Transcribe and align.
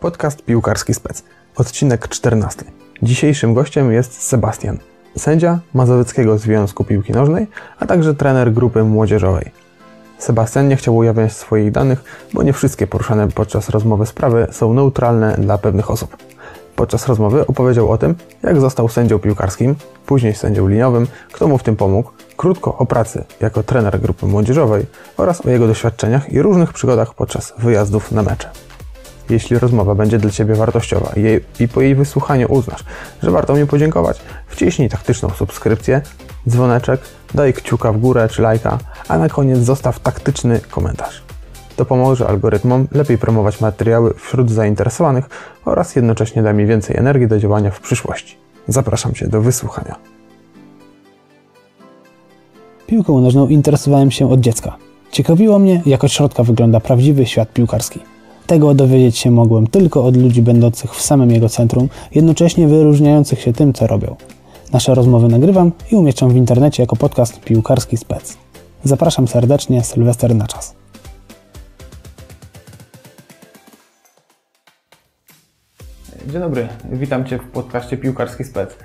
Podcast 0.00 0.42
Piłkarski 0.42 0.94
Spec. 0.94 1.22
Odcinek 1.56 2.08
14. 2.08 2.64
Dzisiejszym 3.02 3.54
gościem 3.54 3.92
jest 3.92 4.22
Sebastian, 4.22 4.78
sędzia 5.16 5.58
Mazowieckiego 5.74 6.38
Związku 6.38 6.84
Piłki 6.84 7.12
Nożnej, 7.12 7.46
a 7.78 7.86
także 7.86 8.14
trener 8.14 8.52
grupy 8.52 8.84
młodzieżowej. 8.84 9.50
Sebastian 10.18 10.68
nie 10.68 10.76
chciał 10.76 10.96
ujawniać 10.96 11.32
swoich 11.32 11.70
danych, 11.72 12.04
bo 12.34 12.42
nie 12.42 12.52
wszystkie 12.52 12.86
poruszane 12.86 13.28
podczas 13.28 13.68
rozmowy 13.68 14.06
sprawy 14.06 14.46
są 14.50 14.74
neutralne 14.74 15.36
dla 15.38 15.58
pewnych 15.58 15.90
osób. 15.90 16.16
Podczas 16.76 17.06
rozmowy 17.06 17.46
opowiedział 17.46 17.90
o 17.90 17.98
tym, 17.98 18.14
jak 18.42 18.60
został 18.60 18.88
sędzią 18.88 19.18
piłkarskim, 19.18 19.74
później 20.06 20.34
sędzią 20.34 20.68
liniowym, 20.68 21.06
kto 21.32 21.48
mu 21.48 21.58
w 21.58 21.62
tym 21.62 21.76
pomógł, 21.76 22.10
krótko 22.36 22.78
o 22.78 22.86
pracy 22.86 23.24
jako 23.40 23.62
trener 23.62 24.00
grupy 24.00 24.26
młodzieżowej 24.26 24.86
oraz 25.16 25.46
o 25.46 25.50
jego 25.50 25.66
doświadczeniach 25.66 26.32
i 26.32 26.42
różnych 26.42 26.72
przygodach 26.72 27.14
podczas 27.14 27.54
wyjazdów 27.58 28.12
na 28.12 28.22
mecze. 28.22 28.50
Jeśli 29.30 29.58
rozmowa 29.58 29.94
będzie 29.94 30.18
dla 30.18 30.30
Ciebie 30.30 30.54
wartościowa 30.54 31.12
i, 31.60 31.68
po 31.68 31.80
jej 31.80 31.94
wysłuchaniu 31.94 32.52
uznasz, 32.52 32.84
że 33.22 33.30
warto 33.30 33.54
mi 33.54 33.66
podziękować, 33.66 34.20
wciśnij 34.46 34.88
taktyczną 34.88 35.30
subskrypcję, 35.30 36.00
dzwoneczek, 36.48 37.00
daj 37.34 37.52
kciuka 37.52 37.92
w 37.92 37.98
górę 37.98 38.28
czy 38.28 38.42
lajka, 38.42 38.78
a 39.08 39.18
na 39.18 39.28
koniec 39.28 39.58
zostaw 39.58 40.00
taktyczny 40.00 40.60
komentarz. 40.70 41.22
To 41.76 41.84
pomoże 41.84 42.28
algorytmom 42.28 42.88
lepiej 42.92 43.18
promować 43.18 43.60
materiały 43.60 44.14
wśród 44.14 44.50
zainteresowanych 44.50 45.28
oraz 45.64 45.96
jednocześnie 45.96 46.42
da 46.42 46.52
mi 46.52 46.66
więcej 46.66 46.96
energii 46.96 47.28
do 47.28 47.38
działania 47.38 47.70
w 47.70 47.80
przyszłości. 47.80 48.36
Zapraszam 48.68 49.14
Cię 49.14 49.28
do 49.28 49.40
wysłuchania. 49.40 49.96
Piłką 52.86 53.20
nożną 53.20 53.48
interesowałem 53.48 54.10
się 54.10 54.30
od 54.30 54.40
dziecka. 54.40 54.76
Ciekawiło 55.10 55.58
mnie, 55.58 55.82
jak 55.86 56.04
od 56.04 56.12
środka 56.12 56.42
wygląda 56.42 56.80
prawdziwy 56.80 57.26
świat 57.26 57.52
piłkarski. 57.52 58.00
Tego 58.50 58.74
dowiedzieć 58.74 59.18
się 59.18 59.30
mogłem 59.30 59.66
tylko 59.66 60.04
od 60.04 60.16
ludzi 60.16 60.42
będących 60.42 60.94
w 60.94 61.02
samym 61.02 61.30
jego 61.30 61.48
centrum, 61.48 61.88
jednocześnie 62.14 62.68
wyróżniających 62.68 63.40
się 63.40 63.52
tym, 63.52 63.72
co 63.72 63.86
robią. 63.86 64.16
Nasze 64.72 64.94
rozmowy 64.94 65.28
nagrywam 65.28 65.72
i 65.92 65.96
umieszczam 65.96 66.30
w 66.30 66.36
internecie 66.36 66.82
jako 66.82 66.96
podcast 66.96 67.40
Piłkarski 67.40 67.96
Spec. 67.96 68.36
Zapraszam 68.84 69.28
serdecznie, 69.28 69.84
Sylwester 69.84 70.34
na 70.34 70.46
czas. 70.46 70.74
Dzień 76.26 76.40
dobry, 76.40 76.68
witam 76.92 77.24
Cię 77.24 77.38
w 77.38 77.50
podcaście 77.50 77.96
Piłkarski 77.96 78.44
Spec. 78.44 78.76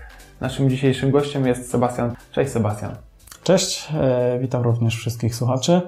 Naszym 0.42 0.70
dzisiejszym 0.70 1.12
gościem 1.12 1.48
jest 1.48 1.72
Sebastian. 1.72 2.16
Cześć 2.32 2.52
Sebastian. 2.52 2.96
Cześć, 3.44 3.88
e, 3.94 4.40
witam 4.42 4.62
również 4.62 4.96
wszystkich 4.96 5.36
słuchaczy. 5.36 5.82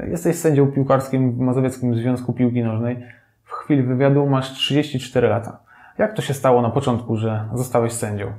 Jesteś 0.00 0.36
sędzią 0.36 0.66
piłkarskim 0.66 1.32
w 1.32 1.38
Mazowieckim 1.38 1.96
Związku 1.96 2.32
Piłki 2.32 2.62
Nożnej. 2.62 3.06
W 3.44 3.52
chwili 3.52 3.82
wywiadu 3.82 4.26
masz 4.26 4.52
34 4.52 5.28
lata. 5.28 5.60
Jak 5.98 6.16
to 6.16 6.22
się 6.22 6.34
stało 6.34 6.62
na 6.62 6.70
początku, 6.70 7.16
że 7.16 7.48
zostałeś 7.54 7.92
sędzią? 7.92 8.32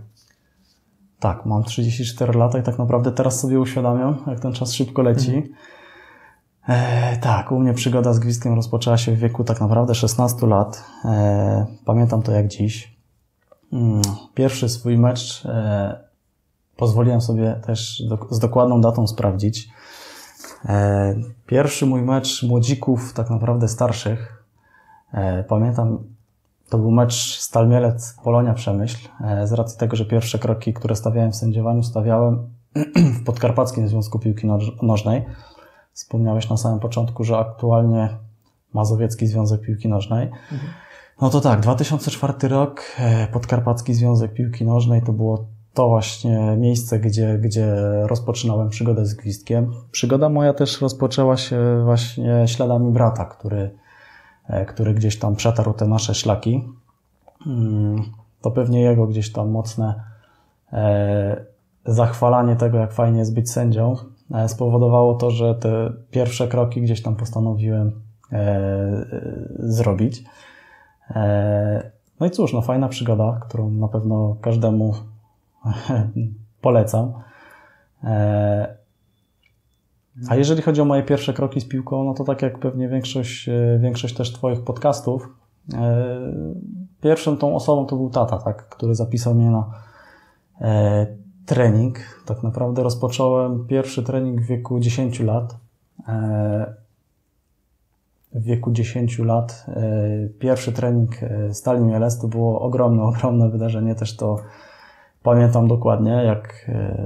Tak, 1.20 1.45
mam 1.45 1.64
34 1.64 2.39
lata 2.39 2.59
i 2.59 2.64
tak 2.64 2.80
naprawdę 2.80 3.12
teraz 3.12 3.39
sobie 3.39 3.59
uświadamiam, 3.59 4.17
jak 4.28 4.39
ten 4.39 4.53
czas 4.53 4.73
szybko 4.73 5.02
leci. 5.02 5.36
Mhm. 5.36 5.53
E, 6.67 7.17
tak, 7.17 7.52
u 7.52 7.59
mnie 7.59 7.73
przygoda 7.73 8.14
z 8.14 8.19
gwizdkiem 8.19 8.53
rozpoczęła 8.53 8.97
się 8.97 9.12
w 9.12 9.19
wieku 9.19 9.44
tak 9.44 9.62
naprawdę 9.62 9.95
16 9.95 10.47
lat. 10.47 10.84
E, 11.06 11.66
pamiętam 11.86 12.22
to 12.22 12.31
jak 12.31 12.47
dziś. 12.47 12.95
Mm, 13.73 14.02
pierwszy 14.34 14.69
swój 14.69 14.97
mecz 14.97 15.45
e, 15.45 16.00
pozwoliłem 16.78 17.22
sobie 17.22 17.62
też 17.66 18.03
do, 18.09 18.17
z 18.30 18.40
dokładną 18.40 18.81
datą 18.81 19.08
sprawdzić. 19.08 19.69
E, 20.66 21.16
pierwszy 21.45 21.86
mój 21.86 22.02
mecz 22.02 22.44
młodzików, 22.44 23.14
tak 23.14 23.30
naprawdę 23.30 23.67
starszych, 23.67 24.44
e, 25.14 25.44
pamiętam, 25.44 26.03
to 26.70 26.78
był 26.78 26.92
mecz 26.92 27.39
Stal 27.39 27.67
Mielec 27.67 28.17
Polonia 28.23 28.53
Przemyśl. 28.53 29.09
E, 29.22 29.47
z 29.47 29.52
racji 29.52 29.79
tego, 29.79 29.96
że 29.96 30.06
pierwsze 30.06 30.40
kroki, 30.40 30.74
które 30.74 30.96
stawiałem 30.96 31.31
w 31.31 31.35
sędziowaniu, 31.35 31.84
stawiałem 31.84 32.50
w 33.22 33.24
Podkarpackim 33.24 33.88
Związku 33.88 34.19
Piłki 34.19 34.47
Nożnej. 34.81 35.25
Wspomniałeś 35.94 36.50
na 36.50 36.58
samym 36.58 36.79
początku, 36.79 37.24
że 37.24 37.38
aktualnie 37.38 38.09
Mazowiecki 38.74 39.28
Związek 39.28 39.62
Piłki 39.62 39.90
Nożnej. 39.90 40.24
Mhm. 40.52 40.72
No 41.22 41.29
to 41.29 41.41
tak, 41.41 41.59
2004 41.59 42.47
rok, 42.47 42.84
Podkarpacki 43.31 43.94
Związek 43.94 44.34
Piłki 44.34 44.66
Nożnej 44.66 45.02
to 45.02 45.13
było 45.13 45.46
to 45.75 45.90
właśnie 45.90 46.56
miejsce, 46.58 47.00
gdzie, 47.00 47.38
gdzie 47.38 47.75
rozpoczynałem 48.03 48.69
przygodę 48.69 49.06
z 49.06 49.13
gwizdkiem. 49.13 49.72
Przygoda 49.91 50.30
moja 50.30 50.53
też 50.53 50.81
rozpoczęła 50.81 51.38
się 51.38 51.81
właśnie 51.84 52.47
śladami 52.47 52.91
brata, 52.91 53.25
który, 53.25 53.72
e, 54.47 54.66
który 54.66 54.94
gdzieś 54.94 55.19
tam 55.19 55.35
przetarł 55.35 55.74
te 55.74 55.88
nasze 55.88 56.14
szlaki. 56.14 56.69
Mm, 57.47 58.03
to 58.41 58.52
pewnie 58.52 58.81
jego 58.81 59.08
gdzieś 59.08 59.31
tam 59.31 59.50
mocne 59.50 60.03
e, 60.74 61.46
zachwalanie 61.85 62.56
tego, 62.56 62.78
jak 62.78 62.94
fajnie 62.94 63.19
jest 63.19 63.35
być 63.35 63.52
sędzią, 63.52 63.96
e, 64.34 64.50
spowodowało 64.50 65.16
to, 65.16 65.31
że 65.31 65.56
te 65.56 65.94
pierwsze 66.12 66.47
kroki 66.47 66.81
gdzieś 66.81 67.02
tam 67.02 67.16
postanowiłem 67.16 68.06
zrobić. 69.59 70.24
No 72.19 72.25
i 72.25 72.31
cóż, 72.31 72.53
no 72.53 72.62
fajna 72.62 72.88
przygoda, 72.88 73.40
którą 73.41 73.69
na 73.69 73.88
pewno 73.88 74.35
każdemu 74.41 74.94
Polecam. 76.62 77.14
E, 78.03 78.78
a 80.30 80.36
jeżeli 80.36 80.62
chodzi 80.62 80.81
o 80.81 80.86
moje 80.86 81.03
pierwsze 81.03 81.34
kroki 81.34 81.62
z 81.62 81.68
piłką, 81.68 82.03
no 82.03 82.14
to 82.14 82.24
tak 82.24 82.42
jak 82.42 82.59
pewnie 82.59 82.90
większość, 82.90 83.50
e, 83.50 83.80
większość 83.81 84.16
też 84.16 84.34
Twoich 84.34 84.62
podcastów, 84.62 85.30
e, 85.74 86.08
pierwszą 87.02 87.38
tą 87.38 87.56
osobą 87.56 87.86
to 87.86 87.96
był 87.96 88.09
tata, 88.09 88.38
tak, 88.38 88.70
który 88.70 88.96
zapisał 88.96 89.36
mnie 89.36 89.52
na 89.52 89.86
trening. 91.46 92.00
Tak 92.26 92.44
naprawdę 92.44 92.84
rozpocząłem 92.84 93.68
pierwszy 93.68 94.03
trening 94.03 94.42
w 94.42 94.46
wieku 94.46 94.80
10 94.80 95.20
lat. 95.20 95.58
W 98.34 98.44
wieku 98.44 98.72
10 98.72 99.20
lat 99.20 99.66
pierwszy 100.40 100.74
trening 100.74 101.12
Stali 101.52 101.82
Mielec 101.82 102.20
to 102.20 102.28
było 102.28 102.62
ogromne, 102.62 103.03
ogromne 103.12 103.50
wydarzenie. 103.50 103.96
Też 103.96 104.16
to 104.16 104.40
Pamiętam 105.25 105.68
dokładnie, 105.68 106.12
jak, 106.12 106.66
e, 106.69 106.97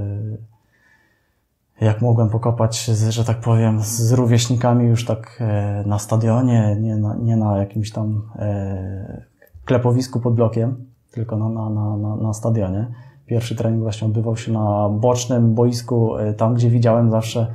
jak 1.81 2.01
mogłem 2.01 2.29
pokopać, 2.29 2.85
że 2.85 3.25
tak 3.25 3.39
powiem, 3.39 3.79
z 3.81 4.11
rówieśnikami 4.11 4.85
już 4.85 5.05
tak 5.05 5.37
e, 5.41 5.83
na 5.85 5.99
stadionie, 5.99 6.77
nie 6.79 6.95
na, 6.95 7.15
nie 7.15 7.37
na 7.37 7.57
jakimś 7.57 7.91
tam 7.91 8.21
e, 8.35 9.23
klepowisku 9.65 10.19
pod 10.19 10.35
blokiem, 10.35 10.85
tylko 11.11 11.37
na, 11.37 11.49
na, 11.49 11.69
na, 11.69 12.15
na, 12.15 12.33
stadionie. 12.33 12.87
Pierwszy 13.25 13.55
trening 13.55 13.83
właśnie 13.83 14.07
odbywał 14.07 14.37
się 14.37 14.51
na 14.51 14.89
bocznym 14.89 15.53
boisku, 15.53 16.11
tam 16.37 16.53
gdzie 16.53 16.69
widziałem 16.69 17.11
zawsze 17.11 17.47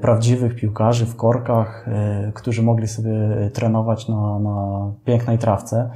prawdziwych 0.00 0.56
piłkarzy 0.56 1.06
w 1.06 1.16
korkach, 1.16 1.86
którzy 2.34 2.62
mogli 2.62 2.88
sobie 2.88 3.12
trenować 3.52 4.08
na, 4.08 4.38
na 4.38 4.86
pięknej 5.04 5.38
trawce. 5.38 5.90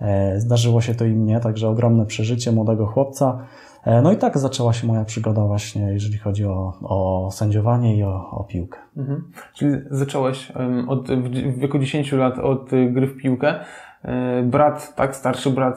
E, 0.00 0.40
zdarzyło 0.40 0.80
się 0.80 0.94
to 0.94 1.04
i 1.04 1.12
mnie, 1.12 1.40
także 1.40 1.68
ogromne 1.68 2.06
przeżycie 2.06 2.52
młodego 2.52 2.86
chłopca. 2.86 3.38
E, 3.84 4.02
no 4.02 4.12
i 4.12 4.16
tak 4.16 4.38
zaczęła 4.38 4.72
się 4.72 4.86
moja 4.86 5.04
przygoda 5.04 5.44
właśnie, 5.44 5.82
jeżeli 5.82 6.18
chodzi 6.18 6.44
o, 6.44 6.72
o 6.82 7.28
sędziowanie 7.32 7.96
i 7.96 8.02
o, 8.02 8.30
o 8.30 8.44
piłkę. 8.44 8.78
Mhm. 8.96 9.24
Czyli 9.54 9.72
zacząłeś 9.90 10.52
od, 10.88 11.10
w 11.10 11.58
wieku 11.58 11.78
10 11.78 12.12
lat 12.12 12.38
od 12.38 12.72
y, 12.72 12.90
gry 12.90 13.06
w 13.06 13.16
piłkę. 13.16 13.54
E, 14.02 14.42
brat, 14.42 14.94
tak, 14.96 15.16
starszy 15.16 15.50
brat 15.50 15.76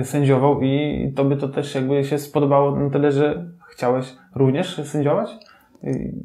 y, 0.00 0.04
sędziował 0.04 0.60
i 0.62 1.12
tobie 1.16 1.36
to 1.36 1.48
też 1.48 1.74
jakby 1.74 2.04
się 2.04 2.18
spodobało 2.18 2.76
na 2.76 2.90
tyle, 2.90 3.12
że 3.12 3.44
chciałeś 3.70 4.16
również 4.34 4.80
sędziować? 4.84 5.47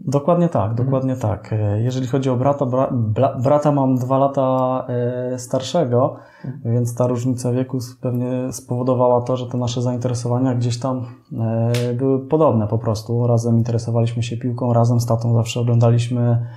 Dokładnie 0.05 0.49
tak, 0.49 0.71
mhm. 0.71 0.85
dokładnie 0.85 1.15
tak. 1.15 1.53
E, 1.53 1.81
jeżeli 1.81 2.07
chodzi 2.07 2.29
o 2.29 2.35
brata, 2.35 2.65
bra, 2.65 2.89
bra, 2.91 3.37
brata 3.43 3.71
mam 3.71 3.95
dwa 3.95 4.17
lata 4.17 4.85
e, 4.87 5.39
starszego, 5.39 6.15
mhm. 6.45 6.73
więc 6.73 6.95
ta 6.95 7.07
różnica 7.07 7.51
wieku 7.51 7.77
pewnie 8.01 8.53
spowodowała 8.53 9.21
to, 9.21 9.37
że 9.37 9.47
te 9.47 9.57
nasze 9.57 9.81
zainteresowania 9.81 10.55
gdzieś 10.55 10.79
tam 10.79 11.05
były 11.97 12.27
podobne 12.27 12.67
po 12.67 12.77
prostu. 12.77 13.27
Razem 13.27 13.57
interesowaliśmy 13.57 14.23
się 14.23 14.37
piłką, 14.37 14.73
razem 14.73 14.99
z 14.99 15.05
tatą 15.05 15.33
zawsze 15.33 15.59
oglądaliśmy 15.59 16.47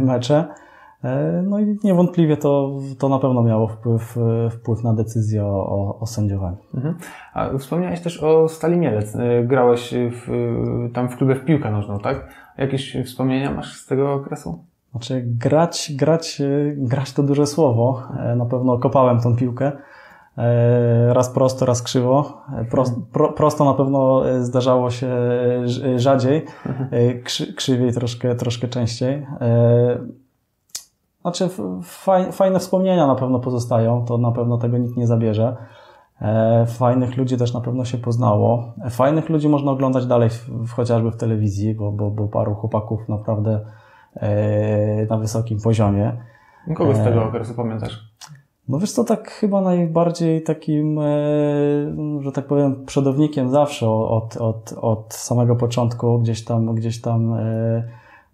mecze. 0.00 0.48
E, 1.04 1.42
no 1.46 1.60
i 1.60 1.76
niewątpliwie 1.84 2.36
to, 2.36 2.78
to 2.98 3.08
na 3.08 3.18
pewno 3.18 3.42
miało 3.42 3.68
wpływ, 3.68 4.16
wpływ 4.50 4.84
na 4.84 4.94
decyzję 4.94 5.44
o, 5.44 5.66
o, 5.66 5.98
o 6.00 6.06
sędziowaniu. 6.06 6.56
Mhm. 6.74 6.94
A 7.34 7.58
wspomniałeś 7.58 8.00
też 8.00 8.22
o 8.22 8.48
Stali 8.48 8.76
Mielec. 8.76 9.16
E, 9.16 9.44
grałeś 9.44 9.94
w, 9.94 10.28
tam 10.94 11.08
w 11.08 11.16
klubie 11.16 11.34
w 11.34 11.44
piłkę 11.44 11.70
nożną, 11.70 11.98
tak? 11.98 12.28
Jakieś 12.58 12.96
wspomnienia 13.04 13.50
masz 13.50 13.76
z 13.76 13.86
tego 13.86 14.14
okresu? 14.14 14.64
Znaczy 14.90 15.22
grać, 15.26 15.92
grać, 15.96 16.40
e, 16.40 16.74
grać 16.76 17.12
to 17.12 17.22
duże 17.22 17.46
słowo. 17.46 18.02
Na 18.36 18.46
pewno 18.46 18.78
kopałem 18.78 19.20
tą 19.20 19.36
piłkę. 19.36 19.72
Raz 21.08 21.30
prosto, 21.30 21.66
raz 21.66 21.82
krzywo. 21.82 22.42
Prost, 22.70 22.90
mhm. 22.90 23.06
pro, 23.12 23.32
prosto 23.32 23.64
na 23.64 23.74
pewno 23.74 24.22
zdarzało 24.40 24.90
się 24.90 25.16
rzadziej, 25.96 26.44
mhm. 26.66 27.22
krzy, 27.22 27.54
krzywiej 27.54 27.92
troszkę, 27.92 28.34
troszkę 28.34 28.68
częściej. 28.68 29.26
Znaczy 31.22 31.48
fajne 32.32 32.58
wspomnienia 32.58 33.06
na 33.06 33.14
pewno 33.14 33.38
pozostają, 33.38 34.04
to 34.04 34.18
na 34.18 34.32
pewno 34.32 34.58
tego 34.58 34.78
nikt 34.78 34.96
nie 34.96 35.06
zabierze. 35.06 35.56
E, 36.22 36.66
fajnych 36.66 37.16
ludzi 37.16 37.36
też 37.36 37.54
na 37.54 37.60
pewno 37.60 37.84
się 37.84 37.98
poznało. 37.98 38.72
Fajnych 38.90 39.28
ludzi 39.28 39.48
można 39.48 39.70
oglądać 39.70 40.06
dalej, 40.06 40.30
w, 40.30 40.70
chociażby 40.70 41.10
w 41.10 41.16
telewizji, 41.16 41.74
bo, 41.74 41.92
bo, 41.92 42.10
bo 42.10 42.28
paru 42.28 42.54
chłopaków 42.54 43.08
naprawdę 43.08 43.60
e, 44.16 45.06
na 45.06 45.18
wysokim 45.18 45.60
poziomie. 45.60 46.12
Kogo 46.74 46.94
z 46.94 47.04
tego 47.04 47.24
okresu 47.24 47.54
pamiętasz? 47.54 48.08
No 48.68 48.78
wiesz 48.78 48.92
co, 48.92 49.04
tak 49.04 49.30
chyba 49.30 49.60
najbardziej 49.60 50.42
takim, 50.42 51.00
że 52.20 52.32
tak 52.32 52.46
powiem, 52.46 52.84
przodownikiem 52.86 53.50
zawsze 53.50 53.90
od, 53.90 54.36
od, 54.36 54.74
od 54.80 55.14
samego 55.14 55.56
początku, 55.56 56.18
gdzieś 56.18 56.44
tam, 56.44 56.74
gdzieś 56.74 57.00
tam 57.00 57.34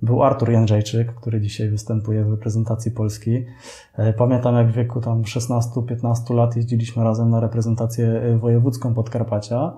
był 0.04 0.22
Artur 0.22 0.50
Jędrzejczyk, 0.50 1.14
który 1.14 1.40
dzisiaj 1.40 1.68
występuje 1.68 2.24
w 2.24 2.30
reprezentacji 2.30 2.90
Polski. 2.90 3.44
E, 3.96 4.12
pamiętam 4.12 4.54
jak 4.54 4.68
w 4.68 4.74
wieku 4.74 5.00
tam 5.00 5.22
16-15 5.22 6.34
lat 6.34 6.56
jeździliśmy 6.56 7.04
razem 7.04 7.30
na 7.30 7.40
reprezentację 7.40 8.06
e, 8.06 8.38
wojewódzką 8.38 8.94
Podkarpacia. 8.94 9.72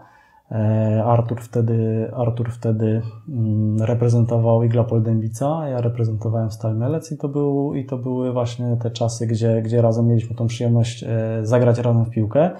E, 0.50 1.04
Artur 1.04 1.40
wtedy, 1.40 2.10
Artur 2.16 2.50
wtedy 2.50 3.02
mm, 3.28 3.82
reprezentował 3.82 4.62
Iglapol 4.62 5.02
Dębica, 5.02 5.68
ja 5.68 5.80
reprezentowałem 5.80 6.50
Stal 6.50 6.76
Mielec 6.76 7.12
i 7.12 7.18
to, 7.18 7.28
był, 7.28 7.74
i 7.74 7.84
to 7.84 7.98
były 7.98 8.32
właśnie 8.32 8.76
te 8.82 8.90
czasy, 8.90 9.26
gdzie, 9.26 9.62
gdzie 9.62 9.82
razem 9.82 10.06
mieliśmy 10.06 10.36
tą 10.36 10.46
przyjemność 10.46 11.04
zagrać 11.42 11.78
razem 11.78 12.04
w 12.04 12.10
piłkę. 12.10 12.50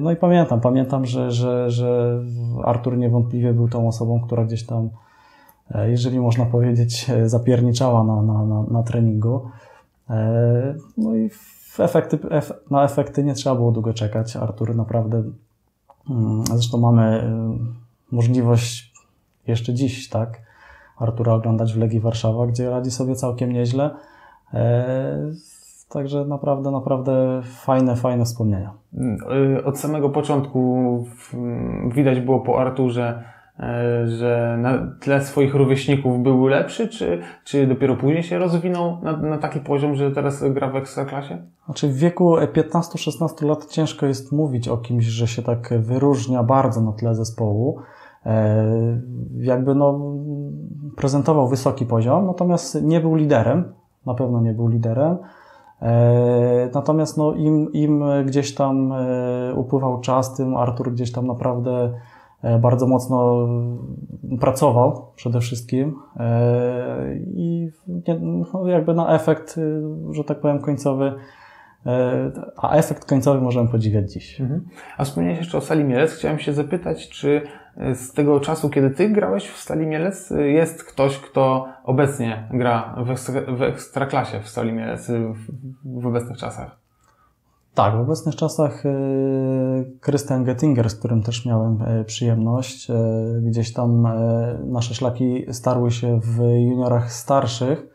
No 0.00 0.10
i 0.10 0.16
pamiętam, 0.16 0.60
pamiętam, 0.60 1.06
że, 1.06 1.30
że, 1.30 1.70
że 1.70 2.20
Artur 2.64 2.98
niewątpliwie 2.98 3.52
był 3.52 3.68
tą 3.68 3.88
osobą, 3.88 4.20
która 4.20 4.44
gdzieś 4.44 4.66
tam 4.66 4.90
jeżeli 5.74 6.20
można 6.20 6.46
powiedzieć, 6.46 7.10
e, 7.10 7.28
zapierniczała 7.28 8.04
na, 8.04 8.22
na, 8.22 8.46
na, 8.46 8.62
na 8.62 8.82
treningu. 8.82 9.50
E, 10.10 10.74
no 10.98 11.16
i 11.16 11.30
efekty, 11.78 12.18
na 12.70 12.84
efekty 12.84 13.24
nie 13.24 13.34
trzeba 13.34 13.56
było 13.56 13.72
długo 13.72 13.94
czekać. 13.94 14.36
Artur 14.36 14.76
naprawdę, 14.76 15.22
mm, 16.10 16.46
zresztą 16.46 16.78
mamy 16.78 17.32
możliwość 18.12 18.92
jeszcze 19.46 19.74
dziś, 19.74 20.08
tak, 20.08 20.42
Artura 20.98 21.32
oglądać 21.32 21.74
w 21.74 21.78
Legii 21.78 22.00
Warszawa, 22.00 22.46
gdzie 22.46 22.70
radzi 22.70 22.90
sobie 22.90 23.14
całkiem 23.14 23.52
nieźle. 23.52 23.90
Także 25.88 26.24
naprawdę, 26.24 26.70
naprawdę 26.70 27.40
fajne, 27.44 27.96
fajne 27.96 28.24
wspomnienia. 28.24 28.72
Mm, 28.94 29.18
y, 29.56 29.64
od 29.64 29.78
samego 29.78 30.10
początku 30.10 31.04
widać 31.94 32.20
było 32.20 32.40
po 32.40 32.60
Arturze, 32.60 33.24
E, 33.24 33.41
że 34.04 34.58
na 34.60 34.78
tle 35.00 35.22
swoich 35.24 35.54
rówieśników 35.54 36.22
był 36.22 36.46
lepszy, 36.46 36.88
czy, 36.88 37.20
czy 37.44 37.66
dopiero 37.66 37.96
później 37.96 38.22
się 38.22 38.38
rozwinął 38.38 38.98
na, 39.02 39.16
na 39.16 39.38
taki 39.38 39.60
poziom, 39.60 39.94
że 39.94 40.10
teraz 40.10 40.44
gra 40.52 40.70
w 40.70 40.76
ekstraklasie? 40.76 41.38
Znaczy 41.64 41.88
w 41.88 41.96
wieku 41.96 42.36
15-16 42.36 43.46
lat 43.46 43.66
ciężko 43.66 44.06
jest 44.06 44.32
mówić 44.32 44.68
o 44.68 44.76
kimś, 44.76 45.04
że 45.04 45.26
się 45.26 45.42
tak 45.42 45.74
wyróżnia 45.78 46.42
bardzo 46.42 46.80
na 46.80 46.92
tle 46.92 47.14
zespołu. 47.14 47.78
E, 48.26 48.66
jakby 49.36 49.74
no, 49.74 50.14
prezentował 50.96 51.48
wysoki 51.48 51.86
poziom, 51.86 52.26
natomiast 52.26 52.82
nie 52.82 53.00
był 53.00 53.14
liderem, 53.14 53.72
na 54.06 54.14
pewno 54.14 54.40
nie 54.40 54.52
był 54.52 54.68
liderem. 54.68 55.18
E, 55.82 56.70
natomiast 56.74 57.16
no, 57.16 57.32
im, 57.32 57.72
im 57.72 58.04
gdzieś 58.26 58.54
tam 58.54 58.94
upływał 59.56 60.00
czas, 60.00 60.36
tym 60.36 60.56
Artur 60.56 60.92
gdzieś 60.92 61.12
tam 61.12 61.26
naprawdę 61.26 61.92
E, 61.92 62.11
bardzo 62.60 62.86
mocno 62.86 63.48
pracował 64.40 65.06
przede 65.16 65.40
wszystkim 65.40 65.94
e, 66.16 67.16
i 67.16 67.70
no, 68.20 68.68
jakby 68.68 68.94
na 68.94 69.14
efekt, 69.14 69.58
e, 69.58 70.14
że 70.14 70.24
tak 70.24 70.40
powiem, 70.40 70.58
końcowy, 70.58 71.14
a 72.56 72.74
efekt 72.74 73.04
końcowy 73.04 73.40
możemy 73.40 73.68
podziwiać 73.68 74.12
dziś. 74.12 74.40
Mhm. 74.40 74.64
A 74.98 75.04
wspomniałeś 75.04 75.38
jeszcze 75.38 75.58
o 75.58 75.60
Stali 75.60 75.84
Mielec. 75.84 76.12
Chciałem 76.12 76.38
się 76.38 76.52
zapytać, 76.52 77.08
czy 77.08 77.42
z 77.94 78.12
tego 78.12 78.40
czasu, 78.40 78.70
kiedy 78.70 78.90
Ty 78.90 79.08
grałeś 79.08 79.48
w 79.48 79.56
Stali 79.56 79.86
Mielec, 79.86 80.30
jest 80.30 80.84
ktoś, 80.84 81.18
kto 81.18 81.68
obecnie 81.84 82.48
gra 82.50 82.94
w, 83.06 83.10
ekstra, 83.10 83.40
w 83.56 83.62
ekstraklasie 83.62 84.40
w 84.40 84.48
Stali 84.48 84.72
Mielec 84.72 85.10
w 85.84 86.06
obecnych 86.06 86.38
czasach? 86.38 86.81
Tak, 87.74 87.96
w 87.96 88.00
obecnych 88.00 88.36
czasach 88.36 88.86
e, 88.86 88.90
Christian 90.04 90.44
Gettinger, 90.44 90.90
z 90.90 90.94
którym 90.94 91.22
też 91.22 91.46
miałem 91.46 91.82
e, 91.82 92.04
przyjemność, 92.04 92.90
e, 92.90 92.94
gdzieś 93.42 93.72
tam 93.72 94.08
nasze 94.64 94.94
szlaki 94.94 95.44
starły 95.52 95.90
się 95.90 96.20
w 96.20 96.38
juniorach 96.38 97.12
starszych. 97.12 97.92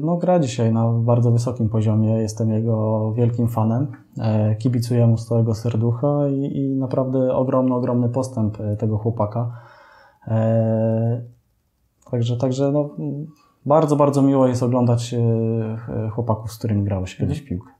No, 0.00 0.16
gra 0.16 0.38
dzisiaj 0.38 0.72
na 0.72 0.92
bardzo 0.92 1.30
wysokim 1.30 1.68
poziomie. 1.68 2.10
Jestem 2.10 2.50
jego 2.50 3.12
wielkim 3.12 3.48
fanem. 3.48 3.92
Kibicuję 4.58 5.06
mu 5.06 5.18
z 5.18 5.26
całego 5.26 5.54
serducha 5.54 6.28
i, 6.28 6.56
i 6.56 6.76
naprawdę 6.76 7.34
ogromny, 7.34 7.74
ogromny 7.74 8.08
postęp 8.08 8.58
tego 8.78 8.98
chłopaka. 8.98 9.52
Także, 12.10 12.36
także 12.36 12.72
no, 12.72 12.90
bardzo, 13.66 13.96
bardzo 13.96 14.22
miło 14.22 14.46
jest 14.46 14.62
oglądać 14.62 15.14
chłopaków, 16.12 16.52
z 16.52 16.58
którymi 16.58 16.84
grało 16.84 17.06
się 17.06 17.18
kiedyś 17.18 17.42
piłkę 17.42 17.77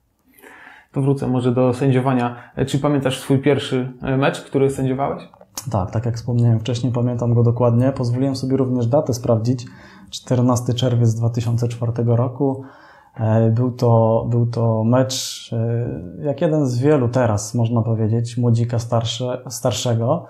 to 0.93 1.03
wrócę 1.03 1.29
może 1.29 1.53
do 1.53 1.75
sędziowania. 1.75 2.37
E, 2.57 2.65
czy 2.65 2.79
pamiętasz 2.79 3.21
swój 3.21 3.39
pierwszy 3.39 3.93
e, 4.03 4.17
mecz, 4.17 4.41
który 4.41 4.71
sędziowałeś? 4.71 5.23
Tak, 5.71 5.91
tak 5.91 6.07
jak 6.07 6.17
wspomniałem 6.17 6.61
wcześniej, 6.61 6.93
pamiętam 6.93 7.35
go 7.35 7.43
dokładnie. 7.43 7.93
Pozwoliłem 7.93 8.37
sobie 8.37 8.57
również 8.57 8.87
datę 8.87 9.15
sprawdzić. 9.15 9.67
14 10.11 10.75
czerwiec 10.75 11.15
2004 11.15 11.93
roku. 12.07 12.63
E, 13.17 13.51
był 13.51 13.71
to, 13.71 14.27
był 14.31 14.47
to 14.47 14.85
mecz, 14.85 15.51
jak 16.23 16.41
jeden 16.41 16.67
z 16.67 16.79
wielu 16.79 17.09
teraz, 17.09 17.55
można 17.55 17.83
powiedzieć, 17.83 18.39
młodzika 18.39 18.79
starsze, 18.79 19.43
starszego. 19.49 20.27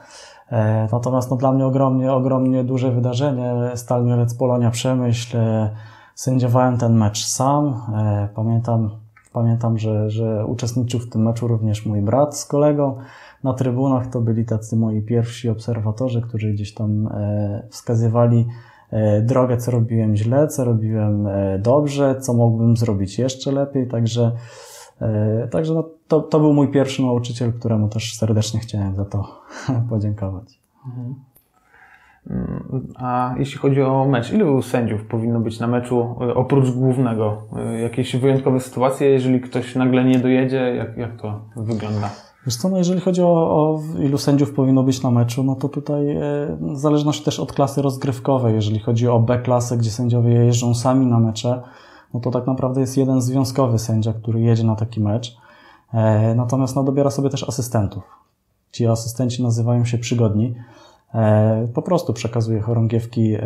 Natomiast 0.93 1.31
no, 1.31 1.37
dla 1.37 1.52
mnie 1.52 1.66
ogromnie, 1.66 2.12
ogromnie 2.12 2.64
duże 2.64 2.90
wydarzenie. 2.90 3.54
Stal 3.75 4.04
Mielec 4.04 4.34
Polonia 4.34 4.70
Przemyśl. 4.70 5.38
Sędziowałem 6.14 6.78
ten 6.78 6.94
mecz 6.94 7.25
sam. 7.25 7.82
Pamiętam 8.34 8.90
Pamiętam, 9.38 9.79
że, 9.79 10.11
że 10.11 10.46
uczestniczył 10.46 11.00
w 11.00 11.08
tym 11.08 11.23
meczu 11.23 11.49
również 11.49 11.87
mój 11.87 12.02
brat 12.02 12.38
z 12.38 12.46
kolegą. 12.46 12.96
Na 13.44 13.55
trybunach 13.55 14.06
to 14.06 14.20
byli 14.20 14.44
tacy 14.44 14.76
moi 14.76 15.02
pierwsi 15.02 15.49
obserwatorzy, 15.49 16.23
którzy 16.23 16.52
gdzieś 16.52 16.75
tam 16.75 17.06
e, 17.06 17.67
wskazywali 17.70 18.46
e, 18.90 19.23
drogę, 19.23 19.57
co 19.57 19.71
robiłem 19.71 20.16
źle, 20.16 20.49
co 20.49 20.64
robiłem 20.64 21.26
e, 21.26 21.59
dobrze, 21.59 22.21
co 22.21 22.35
mógłbym 22.35 22.76
zrobić 22.76 23.18
jeszcze 23.18 23.52
lepiej. 23.52 23.88
Także, 23.88 24.33
także 25.50 25.75
no, 25.75 25.85
to, 26.09 26.21
to 26.21 26.40
był 26.40 26.52
mój 26.54 26.68
pierwszy 26.68 27.02
nauczyciel, 27.02 27.52
któremu 27.52 27.88
też 27.88 28.14
serdecznie 28.14 28.61
chciałem 28.61 28.95
za 28.95 29.04
to 29.04 29.25
podziękować. 29.90 30.61
Mhm. 30.87 31.14
A 32.97 33.35
jeśli 33.38 33.58
chodzi 33.58 33.82
o 33.82 34.04
mecz, 34.04 34.32
ilu 34.32 34.62
sędziów 34.62 35.04
powinno 35.04 35.40
być 35.40 35.61
na 35.61 35.66
meczu 35.66 36.16
e, 36.20 36.35
oprócz 36.35 36.70
głównego? 36.70 37.42
E, 37.56 37.80
jakieś 37.80 38.16
wyjątkowe 38.16 38.61
sytuacje, 38.61 39.08
jeżeli 39.11 39.40
ktoś 39.40 39.75
nagle 39.75 40.04
nie 40.04 40.18
dojedzie, 40.18 40.56
jak, 40.56 40.97
jak 40.97 41.20
to 41.20 41.40
wygląda? 41.56 42.11
Wiesz 42.47 42.56
co, 42.56 42.68
no 42.68 42.78
jeżeli 42.78 43.00
chodzi 43.00 43.23
o, 43.23 43.26
o 43.28 43.80
ilu 43.99 44.18
sędziów 44.18 44.52
powinno 44.52 44.82
być 44.82 45.02
na 45.02 45.11
meczu, 45.11 45.44
no 45.44 45.54
to 45.54 45.68
tutaj 45.68 46.11
e, 46.11 46.20
w 46.61 46.78
zależności 46.78 47.25
też 47.25 47.40
od 47.40 47.52
klasy 47.52 47.82
rozgrywkowej. 47.82 48.54
Jeżeli 48.54 48.78
chodzi 48.78 49.08
o 49.08 49.20
B-klasę, 49.20 49.76
gdzie 49.76 49.90
sędziowie 49.90 50.32
jeżdżą 50.32 50.75
sami 50.75 51.06
na 51.06 51.20
mecze, 51.20 51.62
no 52.14 52.20
to 52.20 52.30
tak 52.30 52.47
naprawdę 52.47 52.80
jest 52.80 52.97
jeden 52.97 53.20
związkowy 53.20 53.78
sędzia, 53.78 54.12
który 54.12 54.40
jedzie 54.40 54.64
na 54.64 54.76
taki 54.76 55.00
mecz. 55.00 55.37
E, 55.94 56.35
natomiast 56.35 56.76
no, 56.76 56.85
dobiera 56.85 57.11
sobie 57.11 57.30
też 57.30 57.49
asystentów. 57.49 58.02
Ci 58.73 58.87
asystenci 58.87 59.42
nazywają 59.42 59.85
się 59.85 59.99
przygodni. 59.99 60.54
E, 61.15 61.69
po 61.75 61.83
prostu 61.83 62.12
przekazuje 62.12 62.61
chorągiewki 62.61 63.35
e, 63.35 63.41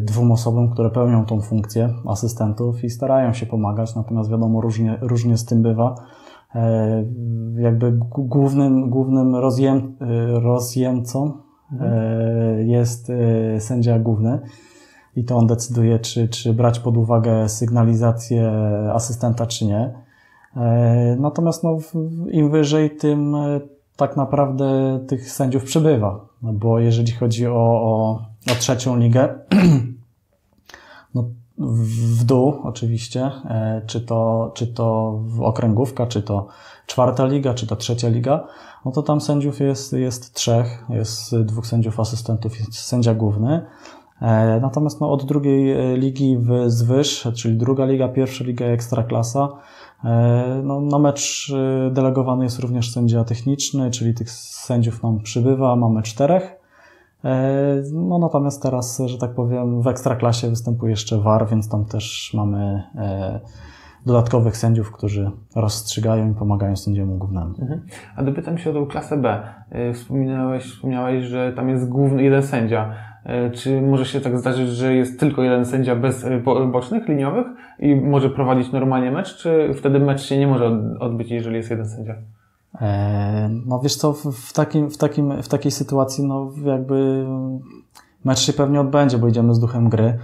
dwóm 0.00 0.32
osobom, 0.32 0.70
które 0.70 0.90
pełnią 0.90 1.26
tą 1.26 1.40
funkcję 1.40 1.94
asystentów 2.08 2.84
i 2.84 2.90
starają 2.90 3.32
się 3.32 3.46
pomagać, 3.46 3.94
natomiast 3.94 4.30
wiadomo, 4.30 4.60
różnie, 4.60 4.98
różnie 5.00 5.36
z 5.36 5.44
tym 5.44 5.62
bywa. 5.62 5.94
E, 6.54 7.04
jakby 7.56 7.92
głównym, 8.18 8.90
głównym 8.90 9.36
rozjem, 9.36 9.96
rozjemcą 10.42 11.32
mhm. 11.72 12.68
jest 12.68 13.12
sędzia 13.58 13.98
główny 13.98 14.40
i 15.16 15.24
to 15.24 15.36
on 15.36 15.46
decyduje, 15.46 15.98
czy, 15.98 16.28
czy 16.28 16.54
brać 16.54 16.78
pod 16.78 16.96
uwagę 16.96 17.48
sygnalizację 17.48 18.52
asystenta, 18.92 19.46
czy 19.46 19.66
nie. 19.66 19.94
Natomiast 21.18 21.64
no, 21.64 21.78
im 22.30 22.50
wyżej, 22.50 22.90
tym 22.90 23.36
tak 23.96 24.16
naprawdę 24.16 25.00
tych 25.08 25.32
sędziów 25.32 25.64
przybywa. 25.64 26.27
No 26.42 26.52
bo 26.52 26.78
jeżeli 26.78 27.12
chodzi 27.12 27.46
o, 27.46 27.52
o, 27.52 28.22
o 28.52 28.54
trzecią 28.58 28.96
ligę, 28.96 29.38
no 31.14 31.24
w 31.58 32.24
dół 32.24 32.54
oczywiście, 32.62 33.30
e, 33.44 33.82
czy 33.86 34.00
to, 34.00 34.50
czy 34.54 34.66
to 34.66 35.18
okręgówka, 35.40 36.06
czy 36.06 36.22
to 36.22 36.46
czwarta 36.86 37.26
liga, 37.26 37.54
czy 37.54 37.66
to 37.66 37.76
trzecia 37.76 38.08
liga, 38.08 38.46
no 38.84 38.92
to 38.92 39.02
tam 39.02 39.20
sędziów 39.20 39.60
jest, 39.60 39.92
jest 39.92 40.34
trzech, 40.34 40.84
jest 40.88 41.36
dwóch 41.36 41.66
sędziów 41.66 42.00
asystentów, 42.00 42.58
jest 42.58 42.74
sędzia 42.74 43.14
główny. 43.14 43.66
E, 44.22 44.60
natomiast 44.62 45.00
no, 45.00 45.12
od 45.12 45.24
drugiej 45.24 45.76
ligi 45.98 46.38
w 46.38 46.70
zwyż, 46.70 47.28
czyli 47.34 47.56
druga 47.56 47.84
liga, 47.84 48.08
pierwsza 48.08 48.44
liga 48.44 48.66
ekstraklasa, 48.66 49.48
e, 49.48 49.58
no, 50.62 50.80
na 50.80 50.98
mecz 50.98 51.52
delegowany 51.90 52.44
jest 52.44 52.58
również 52.58 52.90
sędzia 52.90 53.24
techniczny, 53.24 53.90
czyli 53.90 54.14
tych 54.14 54.30
sędziów 54.30 55.02
nam 55.02 55.20
przybywa, 55.20 55.76
mamy 55.76 56.02
czterech. 56.02 56.56
No 57.92 58.18
natomiast 58.18 58.62
teraz, 58.62 59.02
że 59.06 59.18
tak 59.18 59.34
powiem, 59.34 59.82
w 59.82 59.86
ekstraklasie 59.86 60.48
występuje 60.48 60.90
jeszcze 60.90 61.18
VAR, 61.18 61.48
więc 61.48 61.68
tam 61.68 61.84
też 61.84 62.34
mamy 62.34 62.82
dodatkowych 64.06 64.56
sędziów, 64.56 64.92
którzy 64.92 65.30
rozstrzygają 65.56 66.30
i 66.30 66.34
pomagają 66.34 66.76
sędziemu 66.76 67.16
głównemu. 67.16 67.54
Mhm. 67.58 67.86
A 68.16 68.22
dopytam 68.22 68.58
się 68.58 68.70
o 68.70 68.72
tą 68.72 68.86
klasę 68.86 69.16
B. 69.16 69.42
Wspominałeś, 69.94 70.64
wspomniałeś, 70.64 71.24
że 71.24 71.52
tam 71.52 71.68
jest 71.68 71.88
główny 71.88 72.22
jeden 72.22 72.42
sędzia. 72.42 72.94
E, 73.24 73.50
czy 73.50 73.82
może 73.82 74.04
się 74.04 74.20
tak 74.20 74.38
zdarzyć, 74.38 74.68
że 74.68 74.94
jest 74.94 75.20
tylko 75.20 75.42
jeden 75.42 75.64
sędzia 75.64 75.96
bez 75.96 76.24
e, 76.24 76.40
bocznych, 76.72 77.08
liniowych 77.08 77.46
i 77.78 77.96
może 77.96 78.30
prowadzić 78.30 78.72
normalnie 78.72 79.10
mecz, 79.10 79.36
czy 79.36 79.74
wtedy 79.74 79.98
mecz 80.00 80.22
się 80.22 80.38
nie 80.38 80.46
może 80.46 80.66
odbyć, 81.00 81.30
jeżeli 81.30 81.56
jest 81.56 81.70
jeden 81.70 81.88
sędzia? 81.88 82.14
E, 82.80 83.50
no 83.66 83.80
wiesz 83.80 83.96
co, 83.96 84.12
w, 84.12 84.52
takim, 84.52 84.90
w, 84.90 84.96
takim, 84.96 85.42
w 85.42 85.48
takiej 85.48 85.72
sytuacji 85.72 86.24
no 86.24 86.52
jakby 86.64 87.26
mecz 88.24 88.38
się 88.38 88.52
pewnie 88.52 88.80
odbędzie, 88.80 89.18
bo 89.18 89.28
idziemy 89.28 89.54
z 89.54 89.60
duchem 89.60 89.88
gry. 89.88 90.18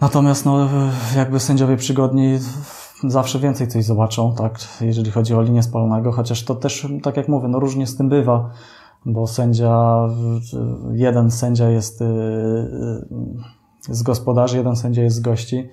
Natomiast 0.00 0.46
no 0.46 0.68
jakby 1.16 1.40
sędziowie 1.40 1.76
przygodni 1.76 2.38
zawsze 3.04 3.38
więcej 3.38 3.68
coś 3.68 3.84
zobaczą, 3.84 4.34
tak, 4.34 4.58
jeżeli 4.80 5.10
chodzi 5.10 5.34
o 5.34 5.42
linię 5.42 5.62
spalonego, 5.62 6.12
chociaż 6.12 6.44
to 6.44 6.54
też, 6.54 6.86
tak 7.02 7.16
jak 7.16 7.28
mówię, 7.28 7.48
no 7.48 7.60
różnie 7.60 7.86
z 7.86 7.96
tym 7.96 8.08
bywa 8.08 8.50
bo 9.06 9.26
sędzia, 9.26 10.08
jeden 10.92 11.30
sędzia 11.30 11.70
jest 11.70 12.02
y, 12.02 12.04
y, 12.04 13.94
z 13.94 14.02
gospodarzy, 14.02 14.56
jeden 14.56 14.76
sędzia 14.76 15.02
jest 15.02 15.16
z 15.16 15.20
gości. 15.20 15.68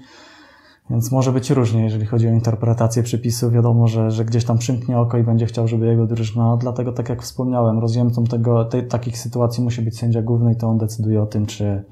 Więc 0.89 1.11
może 1.11 1.31
być 1.31 1.49
różnie, 1.49 1.83
jeżeli 1.83 2.05
chodzi 2.05 2.27
o 2.27 2.31
interpretację 2.31 3.03
przepisów. 3.03 3.53
Wiadomo, 3.53 3.87
że, 3.87 4.11
że 4.11 4.25
gdzieś 4.25 4.45
tam 4.45 4.57
przymknie 4.57 4.99
oko 4.99 5.17
i 5.17 5.23
będzie 5.23 5.45
chciał, 5.45 5.67
żeby 5.67 5.85
jego 5.85 6.05
drużyna. 6.05 6.57
Dlatego, 6.57 6.91
tak 6.91 7.09
jak 7.09 7.23
wspomniałem, 7.23 7.79
rozjemcą 7.79 8.23
tego, 8.23 8.65
tej, 8.65 8.87
takich 8.87 9.17
sytuacji 9.17 9.63
musi 9.63 9.81
być 9.81 9.97
sędzia 9.97 10.21
główny 10.21 10.53
i 10.53 10.55
to 10.55 10.67
on 10.67 10.77
decyduje 10.77 11.21
o 11.21 11.25
tym, 11.25 11.45
czy, 11.45 11.83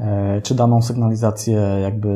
e, 0.00 0.42
czy 0.42 0.54
daną 0.54 0.82
sygnalizację 0.82 1.58
jakby 1.82 2.10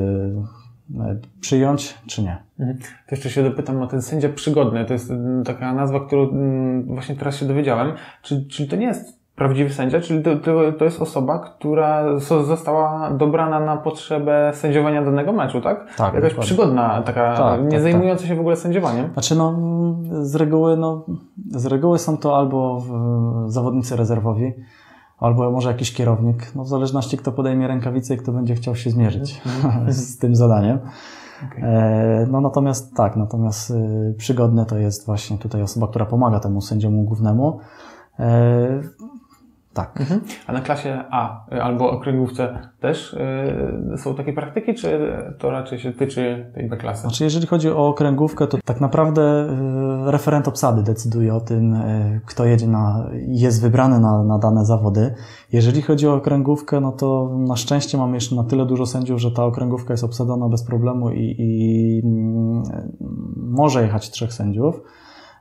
przyjąć, 1.41 1.99
czy 2.07 2.23
nie. 2.23 2.43
Mhm. 2.61 2.79
To 2.79 3.15
jeszcze 3.15 3.31
się 3.31 3.43
dopytam 3.43 3.83
o 3.83 3.87
ten 3.87 4.03
sędzia 4.03 4.29
przygodny. 4.29 4.85
To 4.85 4.93
jest 4.93 5.11
mm, 5.11 5.45
taka 5.45 5.75
nazwa, 5.75 6.01
którą 6.01 6.23
mm, 6.23 6.83
właśnie 6.83 7.17
teraz 7.17 7.37
się 7.37 7.47
dowiedziałem. 7.47 7.93
Czy, 8.23 8.47
czyli 8.49 8.69
to 8.69 8.77
nie 8.77 8.87
jest 8.87 9.21
prawdziwy 9.41 9.71
sędzia, 9.71 10.01
czyli 10.01 10.23
to, 10.23 10.37
to, 10.37 10.73
to 10.73 10.85
jest 10.85 11.03
osoba, 11.03 11.39
która 11.39 12.19
została 12.19 13.11
dobrana 13.11 13.61
na 13.61 13.77
potrzebę 13.77 14.51
sędziowania 14.55 15.03
danego 15.03 15.33
meczu, 15.33 15.61
tak? 15.61 15.95
Tak. 15.97 16.15
Jakaś 16.15 16.35
przygodna, 16.35 17.03
taka, 17.03 17.37
tak, 17.37 17.65
nie 17.65 17.71
tak, 17.71 17.81
zajmująca 17.81 18.21
tak. 18.21 18.29
się 18.29 18.37
w 18.37 18.41
ogóle 18.41 18.57
sędziowaniem. 18.57 19.11
Znaczy, 19.13 19.35
no, 19.35 19.59
z 20.23 20.35
reguły, 20.35 20.77
no, 20.77 21.05
z 21.51 21.67
reguły 21.67 21.99
są 21.99 22.17
to 22.17 22.37
albo 22.37 22.83
zawodnicy 23.47 23.97
rezerwowi, 23.97 24.53
albo 25.21 25.51
może 25.51 25.69
jakiś 25.69 25.93
kierownik, 25.93 26.53
no 26.55 26.65
w 26.65 26.69
zależności 26.69 27.17
kto 27.17 27.33
podejmie 27.33 27.69
rękawicę 27.69 28.15
i 28.15 28.17
kto 28.17 28.33
będzie 28.33 28.55
chciał 28.55 28.77
się 28.77 28.91
zmierzyć 28.91 29.43
mhm. 29.47 29.93
z 29.93 30.19
tym 30.19 30.37
zadaniem. 30.37 30.79
Okay. 31.47 31.65
E, 31.65 32.27
no 32.31 32.41
natomiast 32.41 32.95
tak, 32.97 33.17
natomiast 33.17 33.71
y, 33.71 34.15
przygodne 34.19 34.67
to 34.67 34.79
jest 34.79 35.07
właśnie 35.07 35.39
tutaj 35.39 35.63
osoba, 35.63 35.89
która 35.89 36.07
pomaga 36.07 36.41
temu 36.41 36.61
sędziemu 36.61 37.03
głównemu. 37.03 37.61
Tak. 39.75 40.01
Mhm. 40.01 40.21
A 40.47 40.53
na 40.53 40.61
klasie 40.61 41.05
A 41.11 41.47
albo 41.51 41.91
okręgówce 41.91 42.59
też 42.81 43.17
yy, 43.91 43.99
są 43.99 44.15
takie 44.15 44.33
praktyki, 44.33 44.75
czy 44.75 45.17
to 45.39 45.51
raczej 45.51 45.79
się 45.79 45.93
tyczy 45.93 46.51
tej 46.55 46.69
B 46.69 46.77
klasy? 46.77 47.03
Znaczy, 47.03 47.25
jeżeli 47.25 47.47
chodzi 47.47 47.71
o 47.71 47.89
okręgówkę, 47.89 48.47
to 48.47 48.59
tak 48.65 48.81
naprawdę 48.81 49.23
yy, 50.05 50.11
referent 50.11 50.49
obsady 50.49 50.83
decyduje 50.83 51.35
o 51.35 51.41
tym, 51.41 51.77
kto 52.27 52.45
jedzie 52.45 52.67
na, 52.67 53.11
jest 53.29 53.63
wybrany 53.63 54.01
na, 54.01 54.25
na 54.25 54.39
dane 54.39 54.65
zawody. 54.65 55.15
Jeżeli 55.53 55.83
chodzi 55.83 56.09
o 56.09 56.15
okręgówkę, 56.15 56.81
no 56.81 56.93
to 56.93 57.31
na 57.39 57.57
szczęście 57.57 57.99
mamy 57.99 58.17
jeszcze 58.17 58.35
na 58.35 58.45
tyle 58.45 58.67
dużo 58.67 58.87
sędziów, 58.87 59.21
że 59.21 59.31
ta 59.31 59.45
okręgówka 59.45 59.93
jest 59.93 60.05
obsadzona 60.05 60.49
bez 60.49 60.65
problemu 60.65 61.11
i, 61.11 61.35
i 61.39 62.03
mm, 62.05 62.63
może 63.37 63.83
jechać 63.83 64.11
trzech 64.11 64.33
sędziów. 64.33 64.83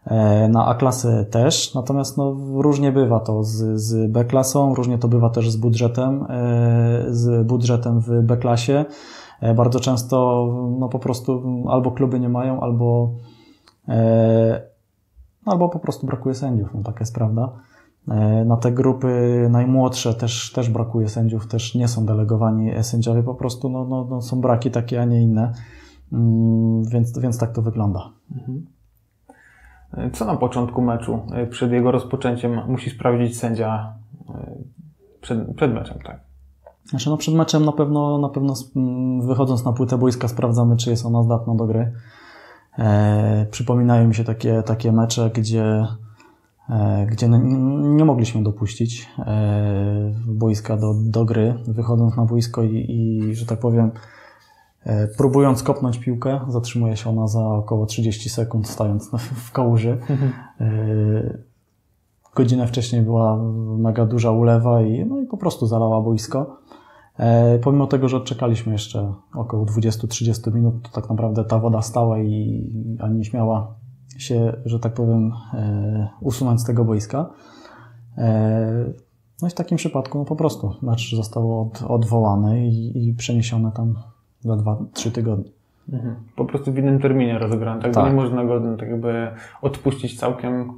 E, 0.09 0.49
na 0.49 0.65
A-klasę 0.65 1.25
też, 1.25 1.73
natomiast 1.73 2.17
no, 2.17 2.35
różnie 2.55 2.91
bywa 2.91 3.19
to 3.19 3.43
z, 3.43 3.81
z 3.81 4.11
B-klasą, 4.11 4.75
różnie 4.75 4.97
to 4.97 5.07
bywa 5.07 5.29
też 5.29 5.51
z 5.51 5.57
budżetem, 5.57 6.25
e, 6.29 7.05
z 7.09 7.47
budżetem 7.47 7.99
w 7.99 8.21
B-klasie. 8.21 8.85
E, 9.41 9.53
bardzo 9.53 9.79
często 9.79 10.47
no, 10.79 10.89
po 10.89 10.99
prostu 10.99 11.63
albo 11.69 11.91
kluby 11.91 12.19
nie 12.19 12.29
mają, 12.29 12.61
albo, 12.61 13.13
albo 15.45 15.69
po 15.69 15.79
prostu 15.79 16.07
brakuje 16.07 16.35
sędziów, 16.35 16.69
no, 16.73 16.83
taka 16.83 16.99
jest 16.99 17.15
prawda. 17.15 17.51
Na 18.45 18.57
te 18.57 18.71
grupy 18.71 19.47
najmłodsze 19.51 20.13
też, 20.13 20.51
też 20.53 20.69
brakuje 20.69 21.09
sędziów, 21.09 21.47
też 21.47 21.75
nie 21.75 21.87
są 21.87 22.05
delegowani 22.05 22.83
sędziowie, 22.83 23.23
po 23.23 23.35
prostu 23.35 23.69
no, 23.69 23.85
no, 23.85 24.07
no 24.09 24.21
są 24.21 24.41
braki 24.41 24.71
takie, 24.71 25.01
a 25.01 25.05
nie 25.05 25.21
inne, 25.21 25.53
mm, 26.13 26.83
więc, 26.83 27.19
więc 27.19 27.37
tak 27.37 27.51
to 27.51 27.61
wygląda. 27.61 28.09
Mhm. 28.31 28.78
Co 30.13 30.25
na 30.25 30.35
początku 30.35 30.81
meczu, 30.81 31.19
e, 31.33 31.47
przed 31.47 31.71
jego 31.71 31.91
rozpoczęciem, 31.91 32.61
musi 32.67 32.89
sprawdzić 32.89 33.37
sędzia 33.37 33.93
e, 34.29 34.55
przed, 35.21 35.55
przed 35.55 35.73
meczem, 35.73 35.99
tak? 36.03 36.19
Znaczy, 36.85 37.09
no 37.09 37.17
przed 37.17 37.35
meczem 37.35 37.65
na 37.65 37.71
pewno, 37.71 38.17
na 38.17 38.29
pewno 38.29 38.53
wychodząc 39.21 39.65
na 39.65 39.73
płytę 39.73 39.97
boiska 39.97 40.27
sprawdzamy, 40.27 40.77
czy 40.77 40.89
jest 40.89 41.05
ona 41.05 41.23
zdatna 41.23 41.55
do 41.55 41.65
gry. 41.65 41.91
E, 42.79 43.45
przypominają 43.51 44.07
mi 44.07 44.15
się 44.15 44.23
takie, 44.23 44.63
takie 44.63 44.91
mecze, 44.91 45.29
gdzie, 45.33 45.85
e, 46.69 47.07
gdzie 47.11 47.29
nie 47.29 48.05
mogliśmy 48.05 48.43
dopuścić 48.43 49.09
e, 49.19 50.13
boiska 50.27 50.77
do, 50.77 50.93
do 50.93 51.25
gry, 51.25 51.53
wychodząc 51.67 52.17
na 52.17 52.25
boisko 52.25 52.63
i, 52.63 52.85
i 52.89 53.35
że 53.35 53.45
tak 53.45 53.59
powiem, 53.59 53.91
próbując 55.17 55.63
kopnąć 55.63 55.97
piłkę, 55.97 56.39
zatrzymuje 56.47 56.97
się 56.97 57.09
ona 57.09 57.27
za 57.27 57.47
około 57.47 57.85
30 57.85 58.29
sekund, 58.29 58.67
stając 58.67 59.11
w 59.47 59.51
kałuży. 59.51 59.91
Mhm. 59.91 60.31
E, 60.61 61.37
godzinę 62.35 62.67
wcześniej 62.67 63.01
była 63.01 63.37
mega 63.77 64.05
duża 64.05 64.31
ulewa 64.31 64.81
i, 64.81 65.05
no 65.05 65.19
i 65.19 65.25
po 65.25 65.37
prostu 65.37 65.67
zalała 65.67 66.01
boisko. 66.01 66.57
E, 67.17 67.59
pomimo 67.59 67.87
tego, 67.87 68.09
że 68.09 68.17
odczekaliśmy 68.17 68.71
jeszcze 68.71 69.13
około 69.35 69.65
20-30 69.65 70.53
minut, 70.53 70.81
to 70.81 71.01
tak 71.01 71.09
naprawdę 71.09 71.43
ta 71.43 71.59
woda 71.59 71.81
stała 71.81 72.19
i 72.19 72.97
ani 72.99 73.17
nie 73.17 73.25
śmiała 73.25 73.75
się, 74.17 74.53
że 74.65 74.79
tak 74.79 74.93
powiem, 74.93 75.31
usunąć 76.21 76.61
z 76.61 76.65
tego 76.65 76.85
boiska. 76.85 77.29
No 79.41 79.47
i 79.47 79.51
w 79.51 79.53
takim 79.53 79.77
przypadku 79.77 80.17
no 80.17 80.25
po 80.25 80.35
prostu 80.35 80.73
mecz 80.81 81.15
został 81.15 81.61
od, 81.61 81.81
odwołany 81.81 82.67
i, 82.67 83.07
i 83.07 83.13
przeniesiony 83.13 83.71
tam 83.71 83.95
za 84.41 84.53
2-3 84.53 85.11
tygodnie. 85.11 85.51
Mhm. 85.93 86.15
Po 86.35 86.45
prostu 86.45 86.71
w 86.71 86.77
innym 86.77 86.99
terminie 86.99 87.39
rozegrany, 87.39 87.81
tak? 87.81 87.93
tak. 87.93 88.05
Nie 88.05 88.15
można 88.15 88.45
go 88.45 88.77
tak 88.77 88.89
jakby 88.89 89.27
odpuścić 89.61 90.19
całkiem 90.19 90.73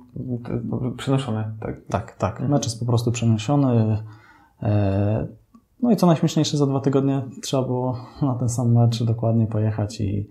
przenoszony, 0.97 1.43
tak? 1.59 1.75
Tak, 1.89 2.15
tak. 2.15 2.31
Mhm. 2.31 2.51
Mecz 2.51 2.63
jest 2.63 2.79
po 2.79 2.85
prostu 2.85 3.11
przeniesiony. 3.11 3.97
E, 4.63 5.27
no 5.81 5.91
i 5.91 5.95
co 5.95 6.07
najśmieszniejsze, 6.07 6.57
za 6.57 6.65
dwa 6.65 6.79
tygodnie 6.79 7.21
trzeba 7.41 7.63
było 7.63 7.97
na 8.21 8.35
ten 8.35 8.49
sam 8.49 8.73
mecz 8.73 9.03
dokładnie 9.03 9.47
pojechać 9.47 10.01
i, 10.01 10.27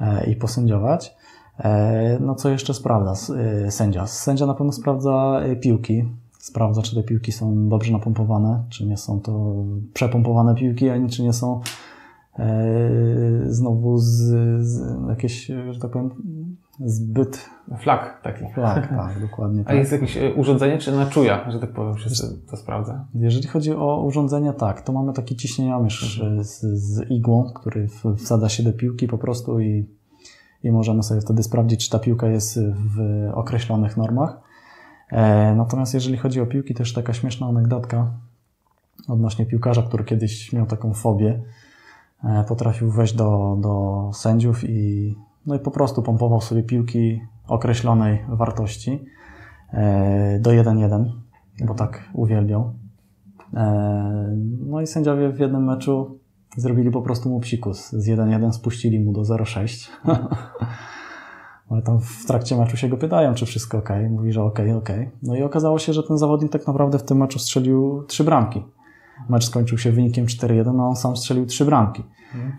e, 0.00 0.30
i 0.30 0.36
posędziować. 0.36 1.16
E, 1.58 2.18
no 2.20 2.34
co 2.34 2.48
jeszcze 2.48 2.74
sprawdza 2.74 3.34
sędzia? 3.70 4.06
Sędzia 4.06 4.46
na 4.46 4.54
pewno 4.54 4.72
sprawdza 4.72 5.40
piłki. 5.60 6.04
Sprawdza, 6.38 6.82
czy 6.82 6.96
te 6.96 7.02
piłki 7.02 7.32
są 7.32 7.68
dobrze 7.68 7.92
napompowane, 7.92 8.64
czy 8.68 8.86
nie 8.86 8.96
są 8.96 9.20
to 9.20 9.54
przepompowane 9.94 10.54
piłki, 10.54 10.90
ani 10.90 11.08
czy 11.08 11.22
nie 11.22 11.32
są 11.32 11.60
znowu 13.46 13.98
z, 13.98 14.14
z 14.62 15.08
jakieś, 15.08 15.46
że 15.70 15.80
tak 15.80 15.90
powiem, 15.90 16.10
zbyt... 16.84 17.50
Flag 17.78 18.20
taki. 18.22 18.44
Flag, 18.54 18.88
tak, 18.96 19.20
dokładnie. 19.20 19.62
A 19.66 19.74
jest 19.74 19.92
jakieś 19.92 20.16
e, 20.16 20.34
urządzenie, 20.34 20.78
czy 20.78 20.92
na 20.92 21.06
czuja, 21.06 21.50
że 21.50 21.60
tak 21.60 21.72
powiem, 21.72 21.98
się 21.98 22.10
to 22.50 22.56
sprawdza? 22.56 23.04
Jeżeli 23.14 23.46
chodzi 23.46 23.72
o 23.72 24.02
urządzenie, 24.02 24.52
tak, 24.52 24.82
to 24.82 24.92
mamy 24.92 25.12
taki 25.12 25.36
ciśnieniomierz 25.36 26.20
mhm. 26.20 26.44
z, 26.44 26.60
z 26.60 27.10
igłą, 27.10 27.52
który 27.54 27.88
wsada 28.16 28.48
się 28.48 28.62
do 28.62 28.72
piłki 28.72 29.08
po 29.08 29.18
prostu 29.18 29.60
i, 29.60 29.86
i 30.62 30.72
możemy 30.72 31.02
sobie 31.02 31.20
wtedy 31.20 31.42
sprawdzić, 31.42 31.84
czy 31.84 31.90
ta 31.90 31.98
piłka 31.98 32.28
jest 32.28 32.60
w 32.96 33.28
określonych 33.34 33.96
normach. 33.96 34.40
E, 35.10 35.54
natomiast 35.54 35.94
jeżeli 35.94 36.16
chodzi 36.16 36.40
o 36.40 36.46
piłki, 36.46 36.74
też 36.74 36.92
taka 36.92 37.12
śmieszna 37.12 37.46
anegdotka 37.46 38.10
odnośnie 39.08 39.46
piłkarza, 39.46 39.82
który 39.82 40.04
kiedyś 40.04 40.52
miał 40.52 40.66
taką 40.66 40.94
fobię, 40.94 41.40
E, 41.40 41.42
potrafił 42.48 42.90
wejść 42.90 43.14
do, 43.14 43.56
do 43.60 44.10
sędziów 44.14 44.64
i, 44.64 45.14
no 45.46 45.54
i 45.54 45.58
po 45.58 45.70
prostu 45.70 46.02
pompował 46.02 46.40
sobie 46.40 46.62
piłki 46.62 47.20
określonej 47.48 48.24
wartości 48.28 49.04
e, 49.72 50.38
do 50.40 50.50
1-1, 50.50 51.04
bo 51.66 51.74
tak 51.74 52.10
uwielbiał. 52.14 52.74
E, 53.54 54.36
No 54.66 54.80
i 54.80 54.86
sędziowie 54.86 55.28
w 55.28 55.38
jednym 55.38 55.64
meczu 55.64 56.18
zrobili 56.56 56.90
po 56.90 57.02
prostu 57.02 57.28
mu 57.28 57.40
psikus. 57.40 57.90
Z 57.90 58.08
1-1 58.08 58.52
spuścili 58.52 59.00
mu 59.00 59.12
do 59.12 59.20
0-6. 59.20 59.90
Ale 61.70 61.82
tam 61.82 62.00
w 62.00 62.26
trakcie 62.26 62.56
meczu 62.56 62.76
się 62.76 62.88
go 62.88 62.96
pytają, 62.96 63.34
czy 63.34 63.46
wszystko 63.46 63.78
ok. 63.78 63.88
Mówi, 64.10 64.32
że 64.32 64.42
ok, 64.42 64.58
ok. 64.78 64.88
No 65.22 65.36
i 65.36 65.42
okazało 65.42 65.78
się, 65.78 65.92
że 65.92 66.02
ten 66.02 66.18
zawodnik 66.18 66.52
tak 66.52 66.66
naprawdę 66.66 66.98
w 66.98 67.02
tym 67.02 67.18
meczu 67.18 67.38
strzelił 67.38 68.04
trzy 68.08 68.24
bramki. 68.24 68.64
Mecz 69.28 69.44
skończył 69.44 69.78
się 69.78 69.92
wynikiem 69.92 70.26
4-1, 70.26 70.80
a 70.80 70.88
on 70.88 70.96
sam 70.96 71.16
strzelił 71.16 71.46
trzy 71.46 71.64
bramki. 71.64 72.02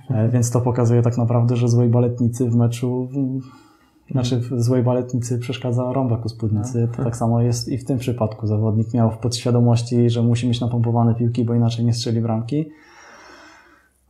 E, 0.09 0.29
Więc 0.29 0.51
to 0.51 0.61
pokazuje 0.61 1.01
tak 1.01 1.17
naprawdę, 1.17 1.55
że 1.55 1.67
złej 1.67 1.89
baletnicy 1.89 2.49
w 2.49 2.55
meczu, 2.55 3.09
znaczy 4.11 4.39
w 4.39 4.63
złej 4.63 4.83
baletnicy 4.83 5.39
przeszkadza 5.39 5.93
rąbek 5.93 6.25
u 6.25 6.29
spódnicy. 6.29 6.89
To 6.97 7.03
tak 7.03 7.15
samo 7.15 7.41
jest 7.41 7.69
i 7.69 7.77
w 7.77 7.85
tym 7.85 7.97
przypadku. 7.97 8.47
Zawodnik 8.47 8.93
miał 8.93 9.11
w 9.11 9.17
podświadomości, 9.17 10.09
że 10.09 10.21
musi 10.21 10.47
mieć 10.47 10.61
napompowane 10.61 11.15
piłki, 11.15 11.45
bo 11.45 11.53
inaczej 11.53 11.85
nie 11.85 11.93
strzeli 11.93 12.21
bramki. 12.21 12.69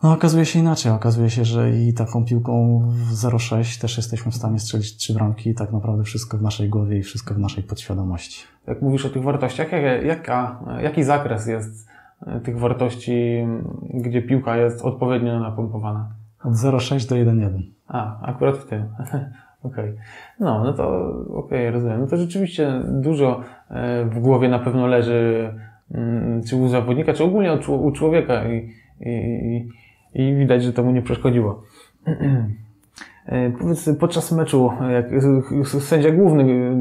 No 0.04 0.14
okazuje 0.14 0.46
się 0.46 0.60
inaczej. 0.60 0.92
Okazuje 0.92 1.30
się, 1.30 1.46
że 1.46 1.72
i 1.72 1.94
taką 1.94 2.26
piłką 2.26 2.82
w 2.90 3.14
0,6 3.14 3.82
też 3.82 3.98
jesteśmy 3.98 4.32
w 4.32 4.36
stanie 4.36 4.60
strzelić 4.60 4.98
trzy 4.98 5.14
bramki. 5.14 5.54
Tak 5.54 5.74
naprawdę 5.74 6.04
wszystko 6.04 6.38
w 6.38 6.42
naszej 6.42 6.70
głowie 6.70 6.98
i 6.98 7.04
wszystko 7.04 7.34
w 7.34 7.40
naszej 7.40 7.64
podświadomości. 7.64 8.44
Jak 8.68 8.82
mówisz 8.82 9.06
o 9.06 9.10
tych 9.10 9.24
wartościach, 9.24 9.72
jak, 9.72 10.06
jaka, 10.06 10.60
jaki 10.84 11.04
zakres 11.04 11.48
jest 11.48 11.88
tych 12.44 12.60
wartości, 12.60 13.48
gdzie 13.94 14.22
piłka 14.22 14.58
jest 14.58 14.86
odpowiednio 14.86 15.40
napompowana? 15.40 16.10
Od 16.44 16.54
0,6 16.54 17.10
do 17.10 17.16
1,1. 17.16 17.62
A, 17.88 18.22
akurat 18.22 18.58
w 18.58 18.66
tym. 18.66 18.84
Okej. 19.64 19.94
No, 20.40 20.64
no 20.64 20.74
to 20.74 21.14
okej, 21.34 21.72
rozumiem. 21.72 22.00
No 22.02 22.08
to 22.08 22.18
rzeczywiście 22.18 22.82
dużo 23.02 23.42
e, 23.70 24.06
w 24.06 24.20
głowie 24.20 24.50
na 24.50 24.60
pewno 24.60 24.88
leży, 24.88 25.50
mm, 25.92 26.44
czy 26.44 26.56
u 26.56 26.68
zawodnika, 26.68 27.14
czy 27.14 27.24
ogólnie 27.24 27.54
u, 27.54 27.58
czł- 27.58 27.82
u 27.82 27.92
człowieka 27.92 28.44
i, 28.50 28.70
i, 29.02 29.70
i, 30.14 30.36
widać, 30.36 30.64
że 30.64 30.74
to 30.74 30.84
mu 30.84 30.92
nie 30.92 31.02
przeszkodziło. 31.02 31.62
E, 33.28 33.52
Powiedz, 33.52 33.90
podczas 34.00 34.32
meczu, 34.32 34.72
jak 34.92 35.24
sędzia 35.64 36.12
główny 36.12 36.44
e, 36.44 36.76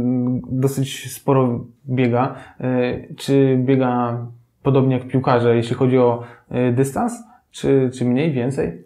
dosyć 0.50 1.12
sporo 1.12 1.64
biega, 1.88 2.34
e, 2.60 3.14
czy 3.14 3.58
biega 3.64 4.18
podobnie 4.66 4.98
jak 4.98 5.08
piłkarze, 5.08 5.56
jeśli 5.56 5.74
chodzi 5.74 5.98
o 5.98 6.22
e, 6.48 6.72
dystans, 6.72 7.12
czy, 7.50 7.90
czy 7.94 8.04
mniej, 8.04 8.32
więcej? 8.32 8.84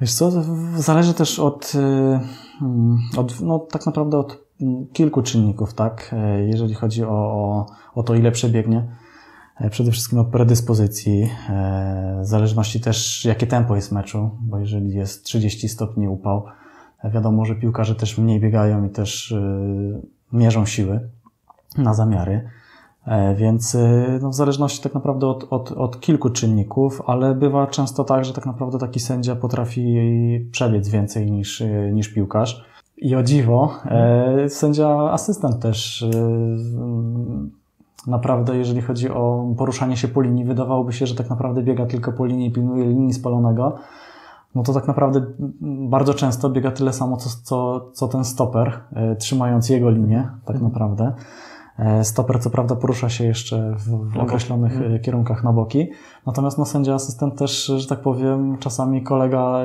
Wiesz 0.00 0.14
co, 0.14 0.30
zależy 0.76 1.14
też 1.14 1.38
od, 1.38 1.72
y, 1.74 1.78
mm, 1.78 2.98
od 3.16 3.40
no, 3.40 3.58
tak 3.58 3.86
naprawdę 3.86 4.18
od 4.18 4.44
mm, 4.60 4.86
kilku 4.92 5.22
czynników, 5.22 5.74
tak? 5.74 6.10
E, 6.12 6.46
Jeżeli 6.46 6.74
chodzi 6.74 7.04
o, 7.04 7.08
o, 7.10 7.66
o 7.94 8.02
to, 8.02 8.14
ile 8.14 8.32
przebiegnie. 8.32 8.84
E, 9.60 9.70
Przede 9.70 9.90
wszystkim 9.90 10.18
od 10.18 10.28
predyspozycji, 10.28 11.30
e, 11.50 12.18
w 12.22 12.26
zależności 12.26 12.80
też, 12.80 13.24
jakie 13.24 13.46
tempo 13.46 13.76
jest 13.76 13.92
meczu, 13.92 14.30
bo 14.40 14.58
jeżeli 14.58 14.94
jest 14.94 15.24
30 15.24 15.68
stopni 15.68 16.08
upał, 16.08 16.44
wiadomo, 17.04 17.44
że 17.44 17.54
piłkarze 17.54 17.94
też 17.94 18.18
mniej 18.18 18.40
biegają 18.40 18.84
i 18.84 18.90
też 18.90 19.30
y, 19.30 20.02
mierzą 20.32 20.66
siły 20.66 21.10
na 21.78 21.94
zamiary. 21.94 22.48
E, 23.06 23.34
Więc 23.34 23.74
y, 23.74 24.18
no, 24.22 24.28
w 24.28 24.34
zależności 24.34 24.82
tak 24.82 24.94
naprawdę 24.94 25.26
od, 25.26 25.46
od, 25.50 25.72
od 25.72 26.00
kilku 26.00 26.30
czynników, 26.30 27.02
ale 27.06 27.34
bywa 27.34 27.66
często 27.66 28.04
tak, 28.04 28.24
że 28.24 28.32
tak 28.32 28.46
naprawdę 28.46 28.78
taki 28.78 29.00
sędzia 29.00 29.36
potrafi 29.36 29.98
przebiec 30.50 30.88
więcej 30.88 31.32
niż, 31.32 31.60
y, 31.60 31.90
niż 31.92 32.08
piłkarz. 32.08 32.64
I 32.96 33.16
o 33.16 33.22
dziwo, 33.22 33.70
e, 33.84 34.48
sędzia 34.48 35.10
asystent 35.10 35.58
też 35.58 36.06
mm, 36.14 37.50
naprawdę, 38.06 38.56
jeżeli 38.56 38.80
chodzi 38.80 39.10
o 39.10 39.54
poruszanie 39.58 39.96
się 39.96 40.08
po 40.08 40.20
linii, 40.20 40.44
wydawałoby 40.44 40.92
się, 40.92 41.06
że 41.06 41.14
tak 41.14 41.30
naprawdę 41.30 41.62
biega 41.62 41.86
tylko 41.86 42.12
po 42.12 42.26
linii 42.26 42.46
i 42.46 42.52
pilnuje 42.52 42.84
linii 42.84 43.12
spalonego. 43.12 43.76
No 44.54 44.62
to 44.62 44.72
tak 44.72 44.86
naprawdę 44.86 45.20
bardzo 45.62 46.14
często 46.14 46.50
biega 46.50 46.70
tyle 46.70 46.92
samo, 46.92 47.16
co, 47.16 47.30
co, 47.42 47.90
co 47.92 48.08
ten 48.08 48.24
stoper, 48.24 48.80
e, 48.92 49.16
trzymając 49.16 49.68
jego 49.68 49.90
linię, 49.90 50.28
tak 50.44 50.60
naprawdę. 50.60 51.12
E, 51.78 52.04
Stoper 52.04 52.40
co 52.40 52.50
prawda 52.50 52.76
porusza 52.76 53.08
się 53.08 53.24
jeszcze 53.24 53.74
w, 53.78 54.12
w 54.12 54.18
określonych 54.18 54.80
e, 54.82 54.98
kierunkach 54.98 55.44
na 55.44 55.52
boki, 55.52 55.88
natomiast 56.26 56.58
no, 56.58 56.64
sędzia 56.64 56.94
asystent 56.94 57.38
też, 57.38 57.64
że 57.66 57.88
tak 57.88 58.00
powiem, 58.00 58.58
czasami 58.58 59.02
kolega 59.02 59.58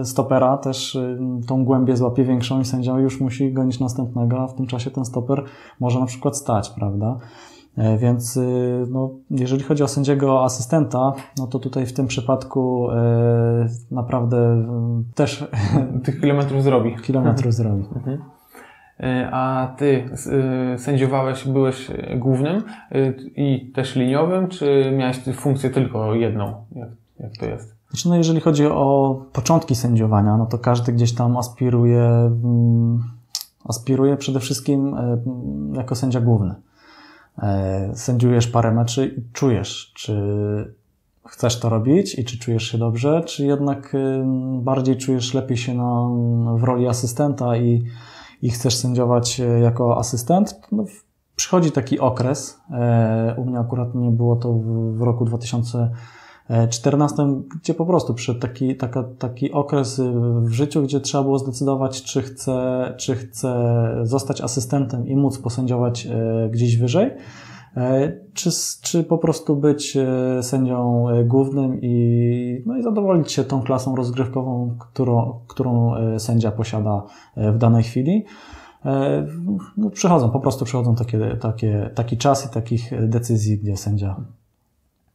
e, 0.00 0.04
stopera 0.04 0.56
też 0.56 0.96
e, 0.96 1.18
tą 1.46 1.64
głębię 1.64 1.96
złapie 1.96 2.24
większą 2.24 2.60
i 2.60 2.64
sędzia 2.64 2.98
już 2.98 3.20
musi 3.20 3.52
gonić 3.52 3.80
następnego, 3.80 4.38
a 4.40 4.46
w 4.46 4.54
tym 4.54 4.66
czasie 4.66 4.90
ten 4.90 5.04
stoper 5.04 5.44
może 5.80 6.00
na 6.00 6.06
przykład 6.06 6.36
stać, 6.36 6.70
prawda? 6.70 7.18
E, 7.76 7.98
Więc 7.98 8.38
no, 8.90 9.10
jeżeli 9.30 9.62
chodzi 9.62 9.82
o 9.82 9.88
sędziego 9.88 10.44
asystenta, 10.44 11.12
no 11.38 11.46
to 11.46 11.58
tutaj 11.58 11.86
w 11.86 11.92
tym 11.92 12.06
przypadku 12.06 12.90
e, 12.90 13.68
naprawdę 13.90 14.36
y, 15.10 15.14
też 15.14 15.48
Tych 16.04 16.20
kilometrów 16.20 16.62
zrobi. 16.62 16.96
kilometrów 16.96 17.54
zrobi. 17.54 17.84
Mhm. 17.96 18.18
E, 19.00 19.30
A 19.32 19.74
ty 19.78 20.10
y, 20.74 20.78
sędziowałeś, 20.78 21.44
byłeś 21.48 21.90
głównym 22.16 22.62
y, 22.94 23.14
i 23.36 23.72
też 23.74 23.96
liniowym, 23.96 24.48
czy 24.48 24.92
miałeś 24.96 25.16
funkcję 25.34 25.70
tylko 25.70 26.14
jedną? 26.14 26.64
Jak, 26.72 26.88
jak 27.20 27.32
to 27.36 27.46
jest? 27.46 27.76
Znaczy, 27.90 28.08
no 28.08 28.16
jeżeli 28.16 28.40
chodzi 28.40 28.66
o 28.66 29.20
początki 29.32 29.74
sędziowania, 29.74 30.36
no 30.36 30.46
to 30.46 30.58
każdy 30.58 30.92
gdzieś 30.92 31.14
tam 31.14 31.36
aspiruje, 31.36 32.02
mm, 32.02 33.02
aspiruje 33.64 34.16
przede 34.16 34.40
wszystkim 34.40 34.94
e, 34.94 35.18
jako 35.76 35.94
sędzia 35.94 36.20
główny. 36.20 36.54
E, 37.42 37.90
Sędziujesz 37.94 38.46
parę 38.46 38.72
meczy 38.72 39.14
i 39.18 39.32
czujesz, 39.32 39.92
czy 39.94 40.14
chcesz 41.26 41.60
to 41.60 41.68
robić 41.68 42.18
i 42.18 42.24
czy 42.24 42.38
czujesz 42.38 42.62
się 42.62 42.78
dobrze, 42.78 43.22
czy 43.26 43.46
jednak 43.46 43.96
bardziej 44.60 44.96
czujesz 44.96 45.34
lepiej 45.34 45.56
się 45.56 45.74
na, 45.74 46.08
w 46.56 46.64
roli 46.64 46.88
asystenta 46.88 47.56
i, 47.56 47.84
i 48.42 48.50
chcesz 48.50 48.76
sędziować 48.76 49.40
e, 49.40 49.60
jako 49.60 49.98
asystent. 49.98 50.60
No, 50.72 50.84
przychodzi 51.36 51.72
taki 51.72 52.00
okres, 52.00 52.60
e, 52.70 53.34
u 53.38 53.44
mnie 53.44 53.58
akurat 53.58 53.94
nie 53.94 54.10
było 54.10 54.36
to 54.36 54.52
w, 54.92 55.02
roku 55.02 55.24
2014, 55.24 57.16
gdzie 57.60 57.74
po 57.74 57.86
prostu 57.86 58.14
przyszedł 58.14 58.40
taki, 58.40 58.76
taka, 58.76 59.04
taki 59.18 59.52
okres 59.52 59.98
y, 59.98 60.12
w 60.40 60.52
życiu, 60.52 60.82
gdzie 60.82 61.00
trzeba 61.00 61.24
było 61.24 61.38
zdecydować, 61.38 62.02
czy 62.02 62.22
chcę, 62.22 62.94
czy 62.98 63.14
chcę 63.14 63.74
zostać 64.02 64.40
asystentem 64.40 65.08
i 65.08 65.16
móc 65.16 65.38
posędziować 65.38 66.06
e, 66.06 66.48
gdzieś 66.50 66.76
wyżej, 66.76 67.10
E, 67.10 67.47
Czy, 68.34 68.48
s- 68.48 68.80
czy 68.82 69.04
po 69.04 69.18
prostu 69.18 69.56
być 69.56 69.96
e, 69.96 70.42
sędzią 70.42 71.08
e, 71.08 71.24
głównym 71.24 71.78
i, 71.82 72.62
no 72.66 72.76
i 72.76 72.82
zadowolić 72.82 73.32
się 73.32 73.44
tą 73.44 73.62
klasą 73.62 73.96
rozgrywkową, 73.96 74.76
którą, 74.78 75.40
którą 75.48 75.94
e, 75.94 76.18
sędzia 76.18 76.50
posiada 76.50 77.02
e, 77.36 77.52
w 77.52 77.58
danej 77.58 77.82
chwili? 77.82 78.24
E, 78.84 79.26
No, 79.76 79.90
przychodzą, 79.90 80.30
po 80.30 80.40
prostu 80.40 80.64
przychodzą 80.64 80.94
takie, 80.94 81.36
takie, 81.40 81.90
taki 81.94 82.16
czas 82.16 82.46
i 82.46 82.54
takich 82.54 83.08
decyzji, 83.08 83.58
gdzie 83.58 83.76
sędzia 83.76 84.16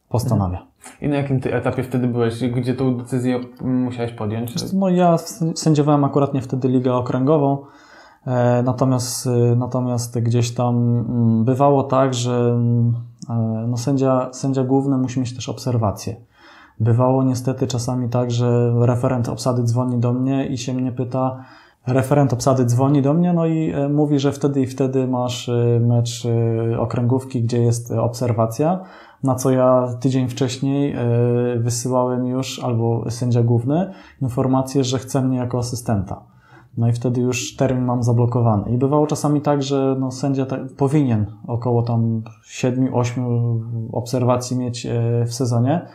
postanawia. 0.08 0.66
I 1.02 1.08
na 1.08 1.16
jakim 1.16 1.40
ty 1.40 1.54
etapie 1.54 1.82
wtedy 1.82 2.08
byłeś? 2.08 2.40
Gdzie 2.48 2.74
tą 2.74 2.96
decyzję 2.96 3.40
musiałeś 3.60 4.12
podjąć? 4.12 4.72
No 4.72 4.88
ja 4.88 5.16
sędziowałem 5.54 6.04
akurat 6.04 6.34
nie 6.34 6.40
wtedy 6.42 6.68
ligę 6.68 6.94
okręgową, 6.94 7.58
e, 7.58 7.64
natomiast, 8.64 9.26
e, 9.26 9.56
natomiast 9.56 10.18
gdzieś 10.18 10.54
tam 10.54 10.76
mm, 10.76 11.44
bywało 11.44 11.82
tak, 11.82 12.14
że 12.14 12.34
mm, 12.34 12.94
e, 13.30 13.66
no 13.68 13.76
sędzia, 13.76 14.28
sędzia 14.32 14.64
główny 14.64 14.98
musi 14.98 15.20
mieć 15.20 15.34
też 15.34 15.48
obserwacje. 15.48 16.16
Bywało 16.80 17.24
niestety 17.24 17.66
czasami 17.66 18.08
tak, 18.08 18.30
że 18.30 18.74
referent 18.80 19.28
obsady 19.28 19.62
dzwoni 19.62 19.98
do 19.98 20.12
mnie 20.12 20.46
i 20.46 20.58
się 20.58 20.74
mnie 20.74 20.92
pyta, 20.92 21.44
referent 21.86 22.32
obsady 22.32 22.64
dzwoni 22.64 23.02
do 23.02 23.14
mnie, 23.14 23.32
no 23.32 23.46
i 23.46 23.70
e, 23.70 23.88
mówi, 23.88 24.18
że 24.18 24.32
wtedy 24.32 24.60
i 24.60 24.66
wtedy 24.66 25.06
masz 25.08 25.48
e, 25.48 25.80
mecz 25.80 26.26
e, 26.26 26.80
okręgówki, 26.80 27.42
gdzie 27.42 27.62
jest 27.62 27.90
e, 27.90 28.02
obserwacja, 28.02 28.80
na 29.22 29.34
co 29.34 29.50
ja 29.50 29.88
tydzień 30.00 30.28
wcześniej 30.28 30.92
e, 30.92 30.98
wysyłałem 31.58 32.26
już, 32.26 32.64
albo 32.64 33.10
sędzia 33.10 33.42
główny, 33.42 33.92
informację, 34.22 34.84
że 34.84 34.98
chce 34.98 35.22
mnie 35.22 35.38
jako 35.38 35.58
asystenta. 35.58 36.33
No 36.78 36.88
i 36.88 36.92
wtedy 36.92 37.20
już 37.20 37.56
termin 37.56 37.84
mam 37.84 38.02
zablokowany. 38.02 38.70
I 38.70 38.78
bywało 38.78 39.06
czasami 39.06 39.40
tak, 39.40 39.62
że 39.62 39.96
no, 40.00 40.10
sędzia 40.10 40.46
tak, 40.46 40.60
powinien 40.76 41.26
około 41.46 41.82
tam 41.82 42.22
7-8 42.46 43.60
obserwacji 43.92 44.56
mieć 44.58 44.86
e, 44.86 45.24
w 45.26 45.34
sezonie. 45.34 45.86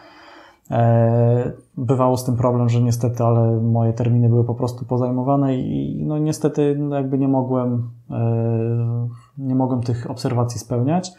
E, 0.72 1.52
Bywało 1.78 2.18
z 2.18 2.26
tym 2.26 2.36
problem, 2.36 2.70
że 2.70 2.82
niestety, 2.82 3.24
ale 3.24 3.62
moje 3.62 3.94
terminy 3.94 4.30
były 4.30 4.44
po 4.44 4.56
prostu 4.56 4.86
pozajmowane 4.86 5.58
i 5.58 6.04
no 6.06 6.18
niestety 6.18 6.80
jakby 6.92 7.18
nie 7.18 7.28
mogłem, 7.28 7.90
e, 8.12 9.08
nie 9.38 9.56
mogłem 9.56 9.82
tych 9.82 10.12
obserwacji 10.12 10.60
spełniać. 10.60 11.12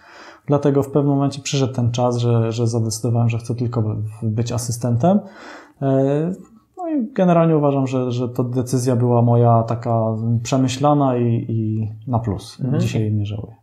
Dlatego 0.46 0.82
w 0.82 0.90
pewnym 0.90 1.14
momencie 1.14 1.42
przyszedł 1.42 1.72
ten 1.72 1.90
czas, 1.90 2.16
że, 2.16 2.52
że 2.52 2.66
zadecydowałem, 2.66 3.28
że 3.28 3.38
chcę 3.38 3.54
tylko 3.54 3.96
być 4.22 4.52
asystentem. 4.52 5.20
E, 6.90 6.98
i 6.98 7.12
generalnie 7.12 7.56
uważam, 7.56 7.86
że, 7.86 8.12
że 8.12 8.28
to 8.28 8.44
decyzja 8.44 8.96
była 8.96 9.22
moja 9.22 9.62
taka 9.62 10.04
przemyślana 10.42 11.16
i, 11.16 11.46
i 11.48 11.88
na 12.06 12.18
plus. 12.18 12.60
Mhm. 12.60 12.80
Dzisiaj 12.80 13.12
nie 13.12 13.26
żałuję. 13.26 13.54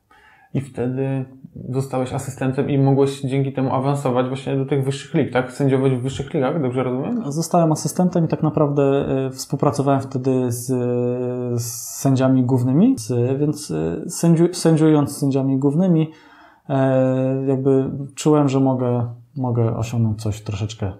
I 0.53 0.61
wtedy 0.61 1.25
zostałeś 1.69 2.13
asystentem 2.13 2.69
i 2.69 2.77
mogłeś 2.77 3.21
dzięki 3.21 3.53
temu 3.53 3.73
awansować 3.73 4.27
właśnie 4.27 4.57
do 4.57 4.65
tych 4.65 4.85
wyższych 4.85 5.13
lig, 5.13 5.33
tak? 5.33 5.51
Sędziować 5.51 5.91
w 5.91 6.01
wyższych 6.01 6.33
ligach, 6.33 6.61
dobrze 6.61 6.83
rozumiem? 6.83 7.31
Zostałem 7.31 7.71
asystentem 7.71 8.25
i 8.25 8.27
tak 8.27 8.43
naprawdę 8.43 9.05
współpracowałem 9.31 10.01
wtedy 10.01 10.51
z, 10.51 10.65
z 11.61 11.65
sędziami 11.99 12.43
głównymi, 12.43 12.95
więc 13.39 13.73
sędziu, 14.07 14.53
sędziując 14.53 15.11
z 15.11 15.17
sędziami 15.17 15.57
głównymi, 15.57 16.11
jakby 17.47 17.89
czułem, 18.15 18.49
że 18.49 18.59
mogę, 18.59 19.07
mogę 19.35 19.77
osiągnąć 19.77 20.21
coś 20.21 20.41
troszeczkę 20.41 20.91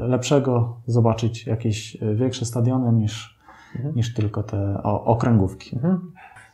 lepszego, 0.00 0.76
zobaczyć 0.86 1.46
jakieś 1.46 1.96
większe 2.14 2.44
stadiony 2.44 2.92
niż, 2.92 3.38
mhm. 3.76 3.94
niż 3.94 4.14
tylko 4.14 4.42
te 4.42 4.82
okręgówki. 4.82 5.76
Mhm. 5.76 6.12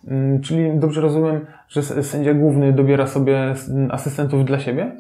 Mm, 0.09 0.41
czyli 0.41 0.79
dobrze 0.79 1.01
rozumiem, 1.01 1.47
że 1.69 1.83
sędzia 1.83 2.35
główny 2.35 2.73
dobiera 2.73 3.07
sobie 3.07 3.55
asystentów 3.91 4.45
dla 4.45 4.59
siebie? 4.59 4.97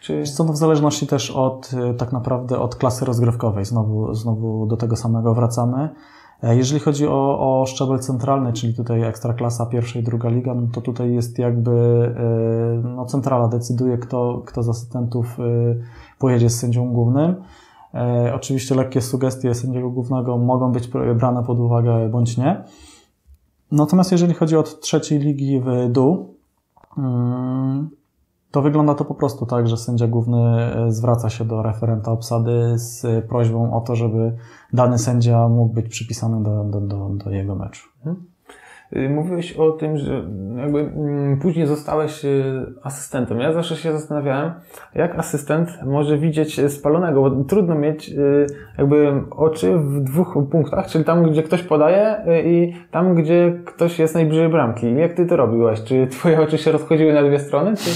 Czy... 0.00 0.22
co, 0.22 0.44
no 0.44 0.52
w 0.52 0.56
zależności 0.56 1.06
też 1.06 1.30
od 1.30 1.70
y, 1.72 1.94
tak 1.94 2.12
naprawdę 2.12 2.58
od 2.58 2.76
klasy 2.76 3.04
rozgrywkowej, 3.04 3.64
znowu, 3.64 4.14
znowu 4.14 4.66
do 4.66 4.76
tego 4.76 4.96
samego 4.96 5.34
wracamy. 5.34 5.88
E, 6.42 6.56
jeżeli 6.56 6.80
chodzi 6.80 7.06
o, 7.06 7.60
o 7.60 7.66
szczebel 7.66 7.98
centralny, 7.98 8.52
czyli 8.52 8.74
tutaj 8.74 9.02
ekstraklasa, 9.02 9.66
pierwsza 9.66 9.98
i 9.98 10.02
druga 10.02 10.28
liga, 10.28 10.54
no 10.54 10.62
to 10.72 10.80
tutaj 10.80 11.12
jest 11.12 11.38
jakby 11.38 11.70
no 12.84 13.06
centrala 13.06 13.48
decyduje, 13.48 13.98
kto, 13.98 14.42
kto 14.46 14.62
z 14.62 14.68
asystentów 14.68 15.38
pojedzie 16.22 16.50
z 16.50 16.58
sędzią 16.58 16.92
głównym. 16.92 17.34
E, 17.94 18.32
oczywiście 18.34 18.74
lekkie 18.74 19.00
sugestie 19.00 19.54
sędziego 19.54 19.90
głównego 19.90 20.38
mogą 20.38 20.72
być 20.72 20.88
brane 21.14 21.42
pod 21.42 21.58
uwagę 21.58 22.08
bądź 22.08 22.36
nie. 22.36 22.64
Natomiast 23.72 24.12
jeżeli 24.12 24.34
chodzi 24.34 24.56
o 24.56 24.62
trzeciej 24.62 25.18
ligi 25.18 25.60
w 25.60 25.92
dół, 25.92 26.36
mm, 26.98 27.90
to 28.50 28.62
wygląda 28.62 28.94
to 28.94 29.04
po 29.04 29.14
prostu 29.14 29.46
tak, 29.46 29.68
że 29.68 29.76
sędzia 29.76 30.06
główny 30.06 30.38
e, 30.38 30.92
zwraca 30.92 31.30
się 31.30 31.44
do 31.44 31.62
referenta 31.62 32.12
obsady 32.12 32.78
z 32.78 33.26
prośbą 33.26 33.74
o 33.74 33.80
to, 33.80 33.96
żeby 33.96 34.36
dany 34.72 34.98
sędzia 34.98 35.48
mógł 35.48 35.74
być 35.74 35.88
przypisany 35.88 36.42
do, 36.42 36.64
do, 36.64 36.80
do, 36.80 37.08
do 37.08 37.30
jego 37.30 37.54
meczu. 37.54 37.88
Mhm. 38.92 39.06
Y, 39.06 39.14
mówiłeś 39.14 39.52
o 39.52 39.70
tym, 39.70 39.98
że 39.98 40.24
jakby 40.56 40.80
mm, 40.80 41.38
później 41.38 41.66
zostałeś 41.66 42.24
y, 42.24 42.66
asystentem. 42.82 43.40
Ja 43.40 43.52
zawsze 43.52 43.76
się 43.76 43.92
zastanawiałem, 43.92 44.52
jak 44.94 45.18
asystent 45.18 45.68
może 45.86 46.18
widzieć 46.18 46.60
spalonego, 46.70 47.30
bo 47.30 47.44
trudno 47.44 47.74
mieć 47.74 48.08
y, 48.08 48.46
jakby 48.78 49.12
oczy 49.30 49.78
w 49.78 50.00
dwóch 50.00 50.38
punktach, 50.50 50.86
czyli 50.86 51.04
tam, 51.04 51.30
gdzie 51.30 51.42
ktoś 51.42 51.62
podaje 51.62 52.16
i 52.44 52.72
tam, 52.90 53.14
gdzie 53.14 53.60
ktoś 53.64 53.98
jest 53.98 54.14
najbliżej 54.14 54.48
bramki. 54.48 54.94
Jak 54.94 55.12
ty 55.12 55.26
to 55.26 55.36
robiłeś? 55.36 55.82
Czy 55.82 56.06
twoje 56.06 56.40
oczy 56.40 56.58
się 56.58 56.72
rozchodziły 56.72 57.12
na 57.12 57.22
dwie 57.22 57.38
strony? 57.38 57.76
Czy... 57.76 57.90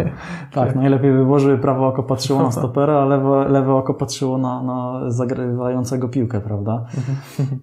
tak, 0.54 0.76
najlepiej 0.76 1.12
by 1.12 1.24
było, 1.24 1.38
żeby 1.38 1.58
prawe 1.58 1.80
oko 1.80 2.02
patrzyło 2.02 2.42
na 2.42 2.50
stopera, 2.50 3.02
a 3.02 3.04
lewe, 3.04 3.48
lewe 3.48 3.74
oko 3.74 3.94
patrzyło 3.94 4.38
na, 4.38 4.62
na 4.62 5.10
zagrywającego 5.10 6.08
piłkę, 6.08 6.40
prawda? 6.40 6.84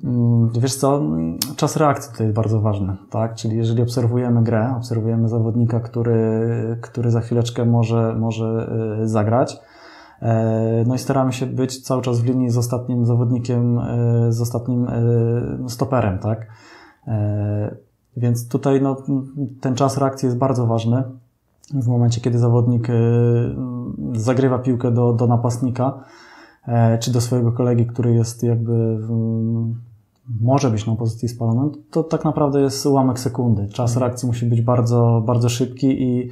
Mm, 0.03 0.49
wiesz 0.59 0.75
co, 0.75 1.01
czas 1.55 1.77
reakcji 1.77 2.11
tutaj 2.11 2.27
jest 2.27 2.35
bardzo 2.35 2.61
ważny 2.61 2.68
ważne, 2.69 2.97
tak? 3.09 3.35
Czyli 3.35 3.57
jeżeli 3.57 3.83
obserwujemy 3.83 4.43
grę, 4.43 4.73
obserwujemy 4.77 5.29
zawodnika, 5.29 5.79
który, 5.79 6.17
który 6.81 7.11
za 7.11 7.21
chwileczkę 7.21 7.65
może, 7.65 8.15
może 8.19 8.69
e, 9.01 9.07
zagrać, 9.07 9.59
e, 10.21 10.83
no 10.87 10.95
i 10.95 10.97
staramy 10.97 11.33
się 11.33 11.45
być 11.45 11.81
cały 11.81 12.01
czas 12.01 12.19
w 12.19 12.25
linii 12.25 12.49
z 12.49 12.57
ostatnim 12.57 13.05
zawodnikiem, 13.05 13.79
e, 13.79 14.31
z 14.31 14.41
ostatnim 14.41 14.87
stoperem, 15.67 16.19
tak? 16.19 16.47
Więc 18.17 18.47
tutaj 18.47 18.81
no, 18.81 18.97
ten 19.61 19.75
czas 19.75 19.97
reakcji 19.97 20.25
jest 20.25 20.37
bardzo 20.37 20.67
ważny. 20.67 21.03
W 21.73 21.87
momencie, 21.87 22.21
kiedy 22.21 22.39
zawodnik 22.39 22.87
zagrywa 24.13 24.59
piłkę 24.59 24.91
do, 24.91 25.13
do 25.13 25.27
napastnika, 25.27 26.03
czy 26.99 27.11
do 27.11 27.21
swojego 27.21 27.51
kolegi, 27.51 27.85
który 27.85 28.13
jest 28.13 28.43
jakby 28.43 28.99
może 30.41 30.71
być 30.71 30.87
na 30.87 30.95
pozycji 30.95 31.29
spalonej, 31.29 31.71
to 31.91 32.03
tak 32.03 32.25
naprawdę 32.25 32.61
jest 32.61 32.85
ułamek 32.85 33.19
sekundy. 33.19 33.67
Czas 33.67 33.91
mhm. 33.91 34.05
reakcji 34.07 34.27
musi 34.27 34.45
być 34.45 34.61
bardzo, 34.61 35.23
bardzo 35.25 35.49
szybki 35.49 36.03
i 36.03 36.29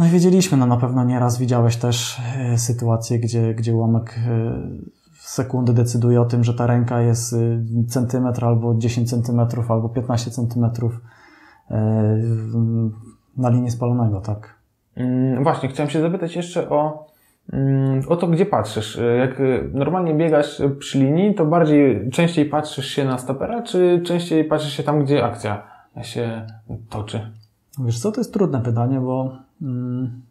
no 0.00 0.06
i 0.06 0.08
wiedzieliśmy, 0.08 0.58
no 0.58 0.66
na 0.66 0.76
pewno 0.76 1.04
nieraz 1.04 1.38
widziałeś 1.38 1.76
też 1.76 2.20
e, 2.36 2.58
sytuację, 2.58 3.18
gdzie, 3.18 3.54
gdzie 3.54 3.76
ułamek 3.76 4.18
e, 4.28 4.52
sekundy 5.20 5.72
decyduje 5.72 6.20
o 6.20 6.24
tym, 6.24 6.44
że 6.44 6.54
ta 6.54 6.66
ręka 6.66 7.00
jest 7.00 7.32
e, 7.32 7.38
centymetr 7.88 8.44
albo 8.44 8.74
10 8.74 9.10
centymetrów 9.10 9.70
albo 9.70 9.88
15 9.88 10.30
centymetrów 10.30 11.00
na 13.36 13.48
linii 13.48 13.70
spalonego, 13.70 14.20
tak? 14.20 14.54
Mm, 14.96 15.44
właśnie, 15.44 15.68
chciałem 15.68 15.90
się 15.90 16.00
zapytać 16.00 16.36
jeszcze 16.36 16.70
o 16.70 17.06
o 18.08 18.16
to, 18.16 18.26
gdzie 18.26 18.46
patrzysz. 18.46 19.00
Jak 19.18 19.42
normalnie 19.72 20.14
biegasz 20.14 20.62
przy 20.78 20.98
linii, 20.98 21.34
to 21.34 21.46
bardziej, 21.46 22.10
częściej 22.10 22.46
patrzysz 22.46 22.86
się 22.86 23.04
na 23.04 23.18
stopera, 23.18 23.62
czy 23.62 24.02
częściej 24.04 24.44
patrzysz 24.44 24.72
się 24.72 24.82
tam, 24.82 25.04
gdzie 25.04 25.24
akcja 25.24 25.62
się 26.02 26.46
toczy? 26.90 27.30
Wiesz 27.78 28.00
co, 28.00 28.12
to 28.12 28.20
jest 28.20 28.32
trudne 28.32 28.60
pytanie, 28.60 29.00
bo 29.00 29.36
mm, 29.62 30.22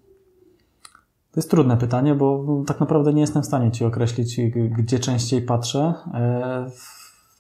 to 1.32 1.39
jest 1.39 1.52
trudne 1.52 1.78
pytanie, 1.78 2.15
bo 2.15 2.45
tak 2.67 2.80
naprawdę 2.80 3.13
nie 3.13 3.21
jestem 3.21 3.41
w 3.41 3.45
stanie 3.45 3.71
Ci 3.71 3.86
określić, 3.86 4.41
gdzie 4.78 5.00
częściej 5.00 5.41
patrzę. 5.41 5.93
E, 6.13 6.65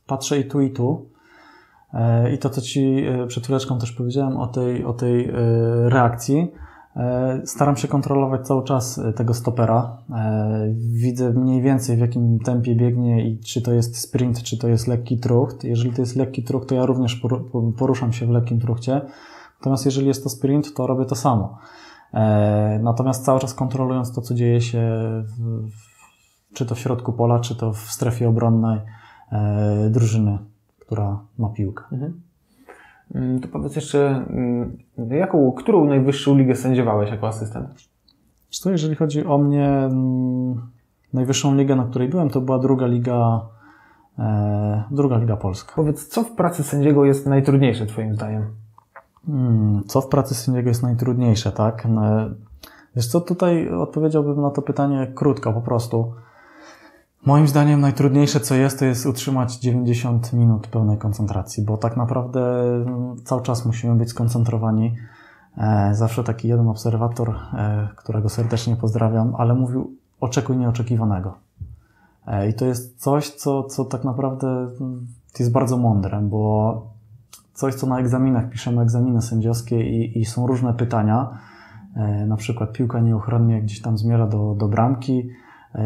patrzę 0.07 0.39
i 0.39 0.45
tu, 0.45 0.61
i 0.61 0.71
tu. 0.71 1.09
E, 1.93 2.33
I 2.33 2.37
to, 2.37 2.49
co 2.49 2.61
Ci 2.61 3.05
e, 3.05 3.27
przed 3.27 3.43
chwileczką 3.43 3.79
też 3.79 3.91
powiedziałem 3.91 4.37
o 4.37 4.47
tej, 4.47 4.85
o 4.85 4.93
tej 4.93 5.31
reakcji, 5.85 6.51
staram 7.45 7.77
się 7.77 7.87
kontrolować 7.87 8.47
cały 8.47 8.63
czas 8.63 8.97
e, 8.97 9.13
tego 9.13 9.33
stopera. 9.33 9.97
E, 10.09 10.73
widzę 10.77 11.33
mniej 11.33 11.61
więcej 11.61 11.97
w 11.97 11.99
jakim 11.99 12.39
tempie 12.39 12.75
biegnie 12.75 13.29
i 13.29 13.39
czy 13.39 13.61
to 13.61 13.73
jest 13.73 13.97
sprint, 13.97 14.43
czy 14.43 14.57
to 14.57 14.67
jest 14.67 14.87
lekki 14.87 15.17
trucht. 15.17 15.63
Jeżeli 15.63 15.93
to 15.93 16.01
jest 16.01 16.15
lekki 16.15 16.43
trucht, 16.43 16.69
to 16.69 16.75
ja 16.75 16.85
również 16.85 17.21
poruszam 17.77 18.13
się 18.13 18.25
w 18.25 18.29
lekkim 18.29 18.59
truchcie. 18.59 19.01
Natomiast 19.59 19.85
jeżeli 19.85 20.07
jest 20.07 20.23
to 20.23 20.29
sprint, 20.29 20.73
to 20.73 20.87
robię 20.87 21.05
to 21.05 21.15
samo. 21.15 21.57
Natomiast 22.79 23.25
cały 23.25 23.39
czas 23.39 23.53
kontrolując 23.53 24.15
to, 24.15 24.21
co 24.21 24.33
dzieje 24.33 24.61
się 24.61 24.81
w, 25.37 25.69
czy 26.53 26.65
to 26.65 26.75
w 26.75 26.79
środku 26.79 27.13
pola, 27.13 27.39
czy 27.39 27.55
to 27.55 27.73
w 27.73 27.79
strefie 27.79 28.29
obronnej 28.29 28.79
drużyny, 29.89 30.37
która 30.79 31.19
ma 31.37 31.49
piłkę. 31.49 31.83
Mhm. 31.91 32.21
Mm, 33.15 33.39
to 33.39 33.47
powiedz 33.47 33.75
jeszcze, 33.75 34.25
mm, 34.29 34.77
jaką, 35.09 35.51
którą 35.51 35.85
najwyższą 35.85 36.37
ligę 36.37 36.55
sędziowałeś 36.55 37.11
jako 37.11 37.27
asystent? 37.27 37.67
Co, 38.49 38.71
jeżeli 38.71 38.95
chodzi 38.95 39.25
o 39.25 39.37
mnie, 39.37 39.67
mm, 39.67 40.61
najwyższą 41.13 41.55
ligę, 41.55 41.75
na 41.75 41.83
której 41.83 42.09
byłem, 42.09 42.29
to 42.29 42.41
była 42.41 42.59
druga 42.59 42.87
liga, 42.87 43.41
e, 44.19 44.83
druga 44.91 45.17
liga 45.17 45.37
polska. 45.37 45.73
Powiedz, 45.75 46.07
co 46.07 46.23
w 46.23 46.31
pracy 46.31 46.63
sędziego 46.63 47.05
jest 47.05 47.27
najtrudniejsze 47.27 47.85
Twoim 47.85 48.15
zdaniem? 48.15 48.45
Co 49.87 50.01
w 50.01 50.07
pracy 50.07 50.35
sędziego 50.35 50.69
jest 50.69 50.83
najtrudniejsze, 50.83 51.51
tak? 51.51 51.85
No, 51.89 52.01
wiesz 52.95 53.07
co, 53.07 53.21
tutaj 53.21 53.69
odpowiedziałbym 53.69 54.41
na 54.41 54.49
to 54.49 54.61
pytanie 54.61 55.11
krótko, 55.15 55.53
po 55.53 55.61
prostu. 55.61 56.13
Moim 57.25 57.47
zdaniem 57.47 57.81
najtrudniejsze 57.81 58.39
co 58.39 58.55
jest, 58.55 58.79
to 58.79 58.85
jest 58.85 59.05
utrzymać 59.05 59.57
90 59.57 60.33
minut 60.33 60.67
pełnej 60.67 60.97
koncentracji, 60.97 61.63
bo 61.63 61.77
tak 61.77 61.97
naprawdę 61.97 62.63
mm, 62.73 63.15
cały 63.23 63.41
czas 63.41 63.65
musimy 63.65 63.95
być 63.95 64.09
skoncentrowani. 64.09 64.95
E, 65.57 65.95
zawsze 65.95 66.23
taki 66.23 66.47
jeden 66.47 66.67
obserwator, 66.67 67.29
e, 67.29 67.87
którego 67.95 68.29
serdecznie 68.29 68.75
pozdrawiam, 68.75 69.35
ale 69.35 69.53
mówił 69.53 69.95
oczekuj 70.19 70.57
nieoczekiwanego. 70.57 71.37
E, 72.27 72.49
I 72.49 72.53
to 72.53 72.65
jest 72.65 72.99
coś, 72.99 73.29
co, 73.29 73.63
co 73.63 73.85
tak 73.85 74.03
naprawdę 74.03 74.47
mm, 74.47 75.07
jest 75.39 75.51
bardzo 75.51 75.77
mądre, 75.77 76.21
bo 76.21 76.81
coś, 77.53 77.75
co 77.75 77.87
na 77.87 77.99
egzaminach 77.99 78.49
piszemy, 78.49 78.81
egzaminy 78.81 79.21
sędziowskie 79.21 79.89
i, 79.89 80.19
i 80.19 80.25
są 80.25 80.47
różne 80.47 80.73
pytania, 80.73 81.37
na 82.27 82.35
przykład 82.35 82.73
piłka 82.73 82.99
nieuchronnie 82.99 83.61
gdzieś 83.61 83.81
tam 83.81 83.97
zmierza 83.97 84.27
do, 84.27 84.55
do 84.55 84.67
bramki, 84.67 85.29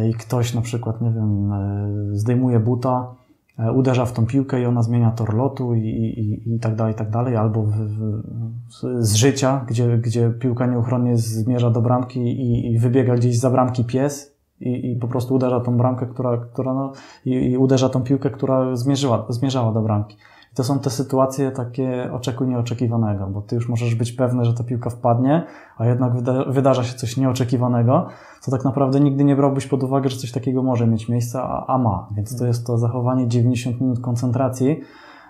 i 0.09 0.13
ktoś 0.13 0.53
na 0.53 0.61
przykład, 0.61 1.01
nie 1.01 1.11
wiem, 1.11 1.53
e, 1.53 1.87
zdejmuje 2.11 2.59
buta, 2.59 3.15
e, 3.59 3.71
uderza 3.71 4.05
w 4.05 4.11
tą 4.11 4.25
piłkę 4.25 4.61
i 4.61 4.65
ona 4.65 4.83
zmienia 4.83 5.11
tor 5.11 5.33
lotu 5.33 5.75
i, 5.75 5.87
i, 5.87 6.55
i 6.55 6.59
tak 6.59 6.75
dalej, 6.75 6.93
i 6.93 6.97
tak 6.97 7.09
dalej, 7.09 7.35
albo 7.35 7.63
w, 7.63 7.71
w, 7.71 9.05
z 9.05 9.15
życia, 9.15 9.65
gdzie, 9.67 9.97
gdzie 9.97 10.29
piłka 10.29 10.65
nieuchronnie 10.65 11.17
zmierza 11.17 11.69
do 11.69 11.81
bramki 11.81 12.19
i, 12.19 12.73
i 12.73 12.79
wybiega 12.79 13.15
gdzieś 13.15 13.39
za 13.39 13.49
bramki 13.49 13.83
pies 13.83 14.35
i, 14.59 14.91
i 14.91 14.95
po 14.95 15.07
prostu 15.07 15.35
uderza 15.35 15.59
tą 15.59 15.77
bramkę, 15.77 16.05
która, 16.05 16.37
która 16.37 16.73
no, 16.73 16.91
i, 17.25 17.31
i 17.31 17.57
uderza 17.57 17.89
tą 17.89 18.03
piłkę, 18.03 18.29
która 18.29 18.75
zmierzyła, 18.75 19.25
zmierzała 19.29 19.71
do 19.71 19.81
bramki 19.81 20.17
to 20.55 20.63
są 20.63 20.79
te 20.79 20.89
sytuacje 20.89 21.51
takie 21.51 22.09
oczekuj 22.13 22.47
nieoczekiwanego, 22.47 23.27
bo 23.27 23.41
ty 23.41 23.55
już 23.55 23.69
możesz 23.69 23.95
być 23.95 24.11
pewny, 24.11 24.45
że 24.45 24.53
ta 24.53 24.63
piłka 24.63 24.89
wpadnie, 24.89 25.43
a 25.77 25.85
jednak 25.85 26.13
wyda 26.13 26.45
wydarza 26.45 26.83
się 26.83 26.93
coś 26.93 27.17
nieoczekiwanego, 27.17 28.07
co 28.41 28.51
tak 28.51 28.65
naprawdę 28.65 28.99
nigdy 28.99 29.23
nie 29.23 29.35
brałbyś 29.35 29.67
pod 29.67 29.83
uwagę, 29.83 30.09
że 30.09 30.17
coś 30.17 30.31
takiego 30.31 30.63
może 30.63 30.87
mieć 30.87 31.09
miejsce, 31.09 31.41
a, 31.41 31.65
a 31.67 31.77
ma. 31.77 32.07
Więc 32.15 32.39
to 32.39 32.45
jest 32.45 32.67
to 32.67 32.77
zachowanie 32.77 33.27
90 33.27 33.81
minut 33.81 33.99
koncentracji, 33.99 34.79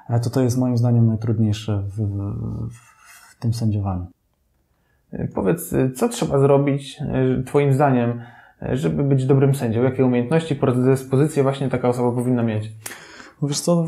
e, 0.10 0.20
to 0.20 0.30
to 0.30 0.42
jest 0.42 0.58
moim 0.58 0.78
zdaniem 0.78 1.08
najtrudniejsze 1.08 1.84
w, 1.88 1.98
w, 2.70 2.76
w 3.32 3.40
tym 3.40 3.54
sędziowaniu. 3.54 4.06
Powiedz, 5.36 5.74
co 5.96 6.10
trzeba 6.10 6.40
zrobić, 6.40 7.00
Twoim 7.46 7.74
zdaniem, 7.74 8.22
żeby 8.62 9.04
być 9.04 9.26
dobrym 9.26 9.56
sędzią? 9.56 9.84
Jakie 9.84 10.06
umiejętności, 10.06 10.56
predyspozycje 10.56 11.44
właśnie 11.44 11.70
taka 11.70 11.90
osoba 11.90 12.12
powinna 12.12 12.44
mieć? 12.44 12.72
Wiesz 13.44 13.60
co, 13.60 13.86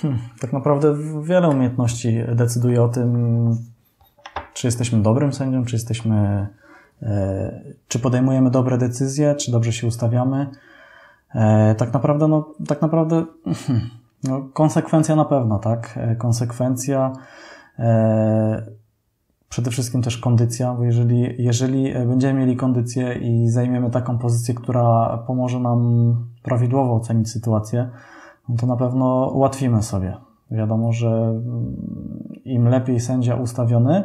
hmm, 0.00 0.18
tak 0.40 0.52
naprawdę 0.52 0.96
wiele 1.22 1.48
umiejętności 1.48 2.18
decyduje 2.34 2.82
o 2.82 2.88
tym, 2.88 3.56
czy 4.54 4.66
jesteśmy 4.66 5.02
dobrym 5.02 5.32
sędzią, 5.32 5.64
czy 5.64 5.76
jesteśmy, 5.76 6.48
e, 7.02 7.64
czy 7.88 7.98
podejmujemy 7.98 8.50
dobre 8.50 8.78
decyzje, 8.78 9.34
czy 9.34 9.52
dobrze 9.52 9.72
się 9.72 9.86
ustawiamy. 9.86 10.50
E, 11.34 11.74
tak 11.74 11.92
naprawdę, 11.92 12.28
no, 12.28 12.54
tak 12.68 12.82
naprawdę, 12.82 13.24
hmm, 13.44 13.90
no, 14.24 14.48
konsekwencja 14.52 15.16
na 15.16 15.24
pewno, 15.24 15.58
tak? 15.58 15.94
E, 15.96 16.16
konsekwencja, 16.16 17.12
przede 19.48 19.70
wszystkim 19.70 20.02
też 20.02 20.18
kondycja, 20.18 20.74
bo 20.74 20.84
jeżeli, 20.84 21.44
jeżeli 21.44 21.94
będziemy 21.94 22.40
mieli 22.40 22.56
kondycję 22.56 23.14
i 23.14 23.48
zajmiemy 23.48 23.90
taką 23.90 24.18
pozycję, 24.18 24.54
która 24.54 25.18
pomoże 25.26 25.60
nam 25.60 26.14
prawidłowo 26.42 26.94
ocenić 26.94 27.30
sytuację, 27.30 27.90
no 28.50 28.56
to 28.56 28.66
na 28.66 28.76
pewno 28.76 29.30
ułatwimy 29.34 29.82
sobie. 29.82 30.16
Wiadomo, 30.50 30.92
że 30.92 31.08
mm, 31.08 31.76
im 32.44 32.68
lepiej 32.68 33.00
sędzia 33.00 33.34
ustawiony, 33.34 34.04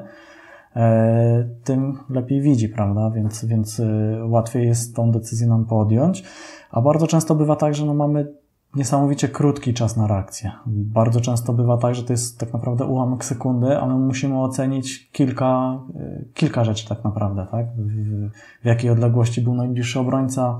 e, 0.76 1.50
tym 1.64 1.98
lepiej 2.10 2.42
widzi, 2.42 2.70
prawda? 2.70 3.10
Więc, 3.10 3.46
więc 3.46 3.80
e, 3.80 3.86
łatwiej 4.26 4.68
jest 4.68 4.96
tą 4.96 5.12
decyzję 5.12 5.48
nam 5.48 5.66
podjąć. 5.66 6.24
A 6.72 6.82
bardzo 6.82 7.08
często 7.08 7.36
bywa 7.36 7.56
tak, 7.56 7.76
że 7.76 7.86
no 7.86 7.94
mamy 7.94 8.34
niesamowicie 8.76 9.28
krótki 9.28 9.74
czas 9.74 9.98
na 9.98 10.08
reakcję. 10.08 10.52
Bardzo 10.68 11.22
często 11.22 11.54
bywa 11.54 11.78
tak, 11.78 11.96
że 11.96 12.04
to 12.04 12.14
jest 12.14 12.40
tak 12.40 12.54
naprawdę 12.54 12.86
ułamek 12.86 13.26
sekundy, 13.26 13.78
a 13.78 13.86
my 13.86 13.96
musimy 13.96 14.42
ocenić 14.42 15.12
kilka, 15.12 15.80
e, 15.96 16.24
kilka 16.34 16.64
rzeczy 16.64 16.90
tak 16.90 17.04
naprawdę, 17.04 17.48
tak? 17.52 17.66
W, 17.78 18.30
w 18.64 18.66
jakiej 18.66 18.90
odległości 18.90 19.42
był 19.42 19.56
najbliższy 19.56 20.00
obrońca, 20.00 20.58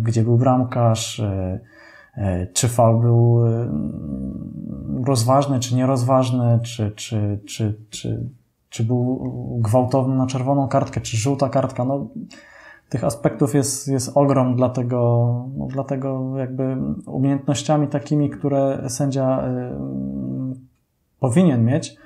gdzie 0.00 0.22
był 0.22 0.38
bramkarz, 0.38 1.22
czy 2.52 2.68
fal 2.68 3.00
był 3.00 3.46
e, 3.46 3.68
rozważny, 5.06 5.60
czy 5.60 5.76
nierozważny, 5.76 6.58
czy, 6.62 6.92
czy, 6.96 7.40
czy, 7.46 7.78
czy, 7.90 8.26
czy 8.68 8.84
był 8.84 9.18
gwałtowny 9.60 10.16
na 10.16 10.26
czerwoną 10.26 10.68
kartkę, 10.68 11.00
czy 11.00 11.16
żółta 11.16 11.48
kartka. 11.48 11.84
No, 11.84 12.08
tych 12.88 13.04
aspektów 13.04 13.54
jest, 13.54 13.88
jest 13.88 14.10
ogrom, 14.14 14.56
dlatego, 14.56 14.98
no, 15.56 15.66
dlatego 15.66 16.38
jakby 16.38 16.76
umiejętnościami 17.06 17.88
takimi, 17.88 18.30
które 18.30 18.88
sędzia 18.88 19.48
y, 19.48 19.50
powinien 21.20 21.64
mieć, 21.64 21.96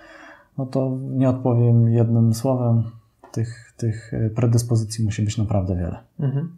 no 0.59 0.67
to 0.67 0.99
nie 1.11 1.29
odpowiem 1.29 1.89
jednym 1.89 2.35
słowem. 2.35 2.83
Tych, 3.33 3.73
tych 3.77 4.13
predyspozycji 4.35 5.05
musi 5.05 5.23
być 5.23 5.39
naprawdę 5.39 5.77
wiele. 5.77 5.99
Mhm. 6.21 6.57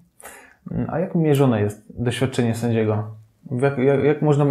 A 0.89 0.99
jak 0.99 1.15
mierzone 1.15 1.61
jest 1.61 2.03
doświadczenie 2.03 2.55
sędziego? 2.55 3.15
Jak, 3.51 3.79
jak, 3.79 4.05
jak, 4.05 4.23
można, 4.23 4.45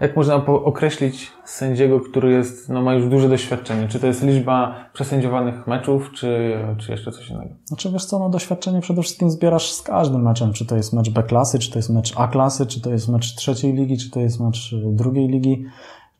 jak 0.00 0.16
można 0.16 0.34
określić 0.46 1.32
sędziego, 1.44 2.00
który 2.00 2.30
jest, 2.30 2.68
no, 2.68 2.82
ma 2.82 2.94
już 2.94 3.08
duże 3.08 3.28
doświadczenie? 3.28 3.88
Czy 3.88 4.00
to 4.00 4.06
jest 4.06 4.22
liczba 4.22 4.74
przesędziowanych 4.92 5.66
meczów, 5.66 6.10
czy, 6.14 6.58
czy 6.78 6.92
jeszcze 6.92 7.12
coś 7.12 7.30
innego? 7.30 7.54
Znaczy 7.64 7.90
wiesz 7.92 8.04
co, 8.04 8.18
no 8.18 8.30
doświadczenie 8.30 8.80
przede 8.80 9.02
wszystkim 9.02 9.30
zbierasz 9.30 9.72
z 9.72 9.82
każdym 9.82 10.22
meczem. 10.22 10.52
Czy 10.52 10.66
to 10.66 10.76
jest 10.76 10.92
mecz 10.92 11.10
B 11.10 11.22
klasy, 11.22 11.58
czy 11.58 11.70
to 11.70 11.78
jest 11.78 11.90
mecz 11.90 12.12
A 12.16 12.28
klasy, 12.28 12.66
czy 12.66 12.80
to 12.80 12.90
jest 12.90 13.08
mecz 13.08 13.34
trzeciej 13.34 13.72
ligi, 13.72 13.98
czy 13.98 14.10
to 14.10 14.20
jest 14.20 14.40
mecz 14.40 14.72
y, 14.72 14.82
drugiej 14.86 15.28
ligi, 15.28 15.64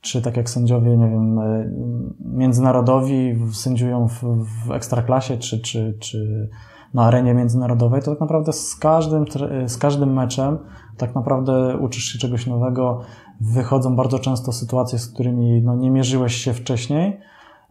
czy 0.01 0.23
tak 0.23 0.37
jak 0.37 0.51
sędziowie, 0.51 0.97
nie 0.97 1.09
wiem, 1.09 1.39
y, 1.39 1.73
międzynarodowi 2.21 3.39
sędziują 3.53 4.09
w, 4.09 4.23
w 4.67 4.71
ekstraklasie, 4.71 5.39
czy, 5.39 5.61
czy, 5.61 5.95
czy 5.99 6.49
na 6.95 7.05
arenie 7.05 7.35
międzynarodowej, 7.35 8.03
to 8.03 8.11
tak 8.11 8.21
naprawdę 8.21 8.53
z 8.53 8.77
każdym, 8.77 9.25
z 9.67 9.79
każdym 9.79 10.13
meczem 10.13 10.59
tak 10.97 11.15
naprawdę 11.15 11.77
uczysz 11.77 12.05
się 12.05 12.19
czegoś 12.19 12.47
nowego. 12.47 13.01
Wychodzą 13.41 13.97
bardzo 13.97 14.19
często 14.19 14.53
sytuacje, 14.53 14.99
z 14.99 15.09
którymi 15.09 15.63
no, 15.63 15.77
nie 15.77 15.91
mierzyłeś 15.91 16.35
się 16.35 16.53
wcześniej. 16.53 17.21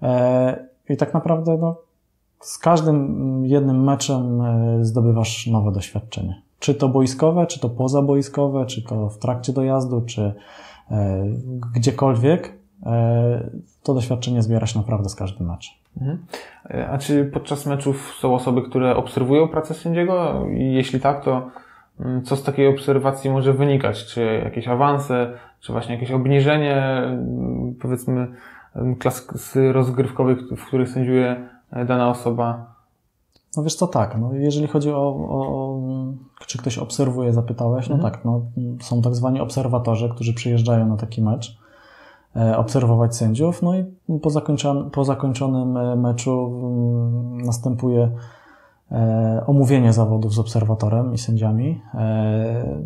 E, 0.02 0.66
I 0.90 0.98
tak 0.98 1.14
naprawdę 1.14 1.58
no, 1.58 1.76
z 2.40 2.58
każdym 2.58 3.46
jednym 3.46 3.84
meczem 3.84 4.42
e, 4.42 4.86
zdobywasz 4.86 5.48
nowe 5.48 5.72
doświadczenie. 5.72 6.42
Czy 6.60 6.76
to 6.76 6.90
boiskowe, 6.90 7.48
czy 7.48 7.60
to 7.60 7.70
pozaboiskowe, 7.70 8.66
czy 8.66 8.82
to 8.82 9.10
w 9.10 9.18
trakcie 9.18 9.54
dojazdu, 9.54 10.02
czy 10.02 10.34
e, 10.92 11.26
gdziekolwiek, 11.76 12.60
to 13.84 13.94
doświadczenie 13.94 14.44
zbiera 14.44 14.68
się 14.68 14.80
naprawdę 14.80 15.10
z 15.10 15.16
każdym 15.16 15.48
meczem. 15.48 15.74
Mhm. 15.98 16.26
A 16.90 16.98
czy 16.98 17.26
podczas 17.26 17.66
meczów 17.66 18.16
są 18.20 18.36
osoby, 18.36 18.62
które 18.62 18.96
obserwują 18.96 19.48
pracę 19.48 19.74
sędziego? 19.74 20.46
Jeśli 20.50 21.00
tak, 21.00 21.24
to 21.24 21.50
co 22.24 22.36
z 22.36 22.44
takiej 22.44 22.68
obserwacji 22.68 23.30
może 23.30 23.54
wynikać? 23.54 24.06
Czy 24.06 24.42
jakieś 24.44 24.68
awanse, 24.68 25.34
czy 25.60 25.72
właśnie 25.72 25.96
jakieś 25.96 26.12
obniżenie, 26.12 26.76
mm, 26.76 27.76
powiedzmy, 27.82 28.28
mm, 28.76 28.96
klas 28.96 29.28
rozgrywkowych, 29.72 30.40
w 30.58 30.66
których 30.66 30.90
sędziuje 30.90 31.50
e, 31.72 31.86
dana 31.86 32.10
osoba? 32.10 32.76
No 33.58 33.64
wiesz 33.64 33.76
co, 33.76 33.88
tak, 33.88 34.18
no 34.18 34.34
jeżeli 34.34 34.68
chodzi 34.68 34.92
o, 34.92 35.16
o 35.30 35.80
czy 36.48 36.58
ktoś 36.58 36.78
obserwuje, 36.78 37.34
zapytałeś, 37.34 37.90
no 37.90 37.96
mhm. 37.96 38.14
tak, 38.14 38.26
no 38.26 38.42
są 38.82 39.02
tak 39.02 39.16
zwani 39.16 39.42
obserwatorzy, 39.42 40.10
którzy 40.10 40.34
przyjeżdżają 40.34 40.88
na 40.88 40.98
taki 40.98 41.22
mecz 41.22 41.60
E, 42.36 42.58
obserwować 42.58 43.16
sędziów. 43.16 43.62
No 43.62 43.76
i 43.76 43.86
po, 44.22 44.30
zakończonym, 44.30 44.90
po 44.90 45.06
zakończonym 45.06 45.78
e, 45.78 45.96
meczu 45.96 46.62
mm, 46.64 47.42
następuje 47.42 48.12
omówienie 49.46 49.94
zawodów 49.94 50.34
z 50.34 50.40
obserwatorem 50.40 51.14
i 51.14 51.18
sędziami. 51.18 51.82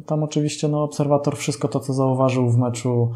Tam 0.05 0.23
oczywiście 0.23 0.67
no, 0.67 0.83
obserwator 0.83 1.37
wszystko 1.37 1.67
to, 1.67 1.79
co 1.79 1.93
zauważył 1.93 2.49
w 2.49 2.57
meczu, 2.57 3.11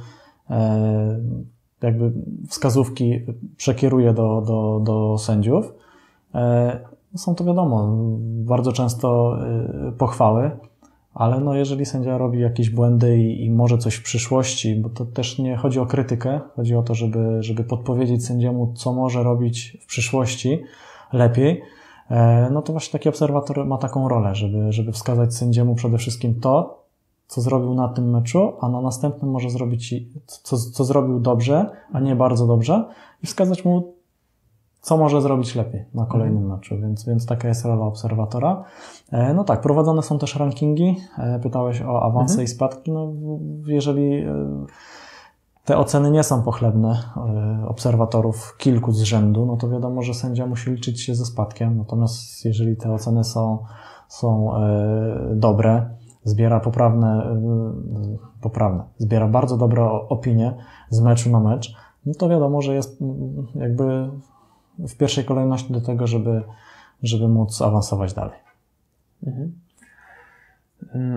jakby 1.82 2.12
wskazówki 2.50 3.19
przekieruje 3.58 4.13
do, 4.13 4.41
do, 4.47 4.82
do 4.84 5.17
sędziów. 5.17 5.73
Są 7.15 7.36
to 7.36 7.43
wiadomo, 7.43 7.97
bardzo 8.45 8.71
często 8.71 9.38
pochwały, 9.97 10.52
ale 11.17 11.39
no 11.39 11.56
jeżeli 11.56 11.86
sędzia 11.86 12.17
robi 12.17 12.39
jakieś 12.39 12.69
błędy 12.69 13.17
i, 13.17 13.45
i, 13.45 13.52
może 13.52 13.78
coś 13.78 13.95
w 13.95 14.04
przyszłości, 14.04 14.76
bo 14.76 14.89
to 14.89 15.06
też 15.06 15.39
nie 15.39 15.56
chodzi 15.56 15.80
o 15.80 15.86
krytykę, 15.86 16.39
chodzi 16.56 16.76
o 16.76 16.84
to, 16.84 16.95
żeby, 16.95 17.43
żeby 17.43 17.63
podpowiedzieć 17.63 18.26
sędziemu, 18.26 18.73
co 18.76 18.93
może 18.93 19.23
robić 19.23 19.78
w 19.82 19.86
przyszłości 19.86 20.63
lepiej, 21.13 21.52
e, 21.52 21.62
no 22.52 22.62
to 22.62 22.74
właśnie 22.74 22.91
taki 22.91 23.10
obserwator 23.10 23.65
ma 23.65 23.78
taką 23.78 24.10
rolę, 24.10 24.36
żeby, 24.36 24.72
żeby 24.72 24.91
wskazać 24.91 25.36
sędziemu 25.36 25.76
przede 25.76 25.98
wszystkim 25.98 26.39
to, 26.39 26.84
co 27.28 27.41
zrobił 27.41 27.74
na 27.74 27.88
tym 27.88 28.10
meczu, 28.10 28.54
a 28.62 28.70
na 28.70 28.82
następnym 28.82 29.32
może 29.32 29.50
zrobić, 29.50 29.96
co, 30.26 30.58
co 30.58 30.84
zrobił 30.84 31.20
dobrze, 31.20 31.70
a 31.93 32.00
nie 32.00 32.15
bardzo 32.15 32.48
dobrze 32.48 32.86
i 33.24 33.28
wskazać 33.28 33.65
mu 33.65 33.98
co 34.88 34.98
może 34.98 35.22
zrobić 35.22 35.56
lepiej 35.56 35.86
na 35.93 36.06
kolejnym 36.06 36.43
mhm. 36.43 36.60
meczu, 36.60 36.78
więc, 36.78 37.06
więc 37.06 37.26
taka 37.26 37.48
jest 37.48 37.65
rola 37.65 37.86
obserwatora. 37.86 38.63
E, 39.12 39.34
no 39.34 39.43
tak, 39.43 39.62
prowadzone 39.62 40.02
są 40.02 40.20
też 40.20 40.36
rankingi. 40.36 40.98
E, 41.17 41.39
pytałeś 41.39 41.82
o 41.82 42.04
awanse 42.04 42.34
mhm. 42.34 42.46
i 42.46 42.48
spadki. 42.48 42.91
No, 42.91 43.13
jeżeli 43.65 44.13
e, 44.13 44.36
te 45.67 45.77
oceny 45.77 46.12
nie 46.12 46.23
są 46.23 46.43
pochlebne 46.43 47.03
obserwatorów 47.67 48.58
kilku 48.58 48.91
z 48.91 49.01
rzędu, 49.01 49.45
no 49.45 49.58
to 49.58 49.69
wiadomo, 49.69 50.01
że 50.01 50.13
sędzia 50.13 50.45
musi 50.45 50.71
liczyć 50.71 51.01
się 51.01 51.15
ze 51.15 51.25
spadkiem. 51.25 51.77
Natomiast 51.77 52.45
jeżeli 52.45 52.77
te 52.77 52.93
oceny 52.93 53.23
są, 53.23 53.63
są 54.08 54.51
dobre, 55.36 55.89
zbiera 56.23 56.60
poprawne, 56.60 57.38
poprawne, 58.41 58.84
zbiera 58.97 59.27
bardzo 59.27 59.58
dobre 59.58 59.84
opinie 59.91 60.58
z 60.89 61.01
meczu 61.01 61.30
na 61.30 61.39
mecz, 61.39 61.75
no 62.06 62.13
to 62.13 62.30
wiadomo, 62.30 62.62
że 62.62 62.75
jest 62.75 62.99
jakby 63.56 64.10
w 64.80 64.97
pierwszej 64.97 65.25
kolejności 65.25 65.73
do 65.73 65.82
tego, 65.82 66.08
żeby, 66.08 66.43
żeby 67.03 67.27
móc 67.27 67.62
awansować 67.62 68.13
dalej. 68.13 68.39
Mhm. 69.27 69.66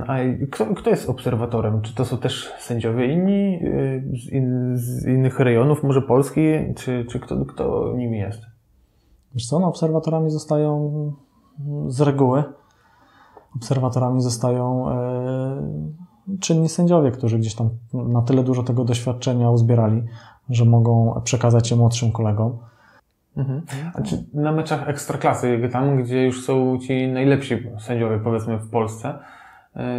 A 0.06 0.16
kto, 0.50 0.66
kto 0.74 0.90
jest 0.90 1.10
obserwatorem? 1.10 1.82
Czy 1.82 1.94
to 1.94 2.04
są 2.04 2.18
też 2.18 2.52
sędziowie 2.58 3.12
inni 3.12 3.60
y, 3.64 4.04
z, 4.12 4.32
in, 4.32 4.76
z 4.76 5.06
innych 5.06 5.40
rejonów, 5.40 5.82
może 5.82 6.02
Polski, 6.02 6.40
czy, 6.76 7.04
czy 7.10 7.20
kto, 7.20 7.44
kto 7.44 7.92
nimi 7.96 8.18
jest? 8.18 8.42
Wiesz 9.34 9.46
co, 9.46 9.58
no, 9.58 9.66
obserwatorami 9.66 10.30
zostają 10.30 10.92
z 11.86 12.00
reguły. 12.00 12.44
Obserwatorami 13.56 14.22
zostają 14.22 14.90
e, 14.90 16.38
czynni 16.40 16.68
sędziowie, 16.68 17.10
którzy 17.10 17.38
gdzieś 17.38 17.54
tam 17.54 17.70
na 17.94 18.22
tyle 18.22 18.42
dużo 18.42 18.62
tego 18.62 18.84
doświadczenia 18.84 19.50
uzbierali, 19.50 20.02
że 20.48 20.64
mogą 20.64 21.20
przekazać 21.24 21.70
je 21.70 21.76
młodszym 21.76 22.12
kolegom. 22.12 22.58
Mhm. 23.36 23.62
A 23.94 24.02
czy 24.02 24.24
na 24.34 24.52
meczach 24.52 24.88
ekstraklasy, 24.88 25.68
tam 25.72 26.02
gdzie 26.02 26.24
już 26.24 26.44
są 26.44 26.78
ci 26.78 27.08
najlepsi 27.08 27.54
sędziowie, 27.78 28.20
powiedzmy 28.24 28.58
w 28.58 28.70
Polsce, 28.70 29.18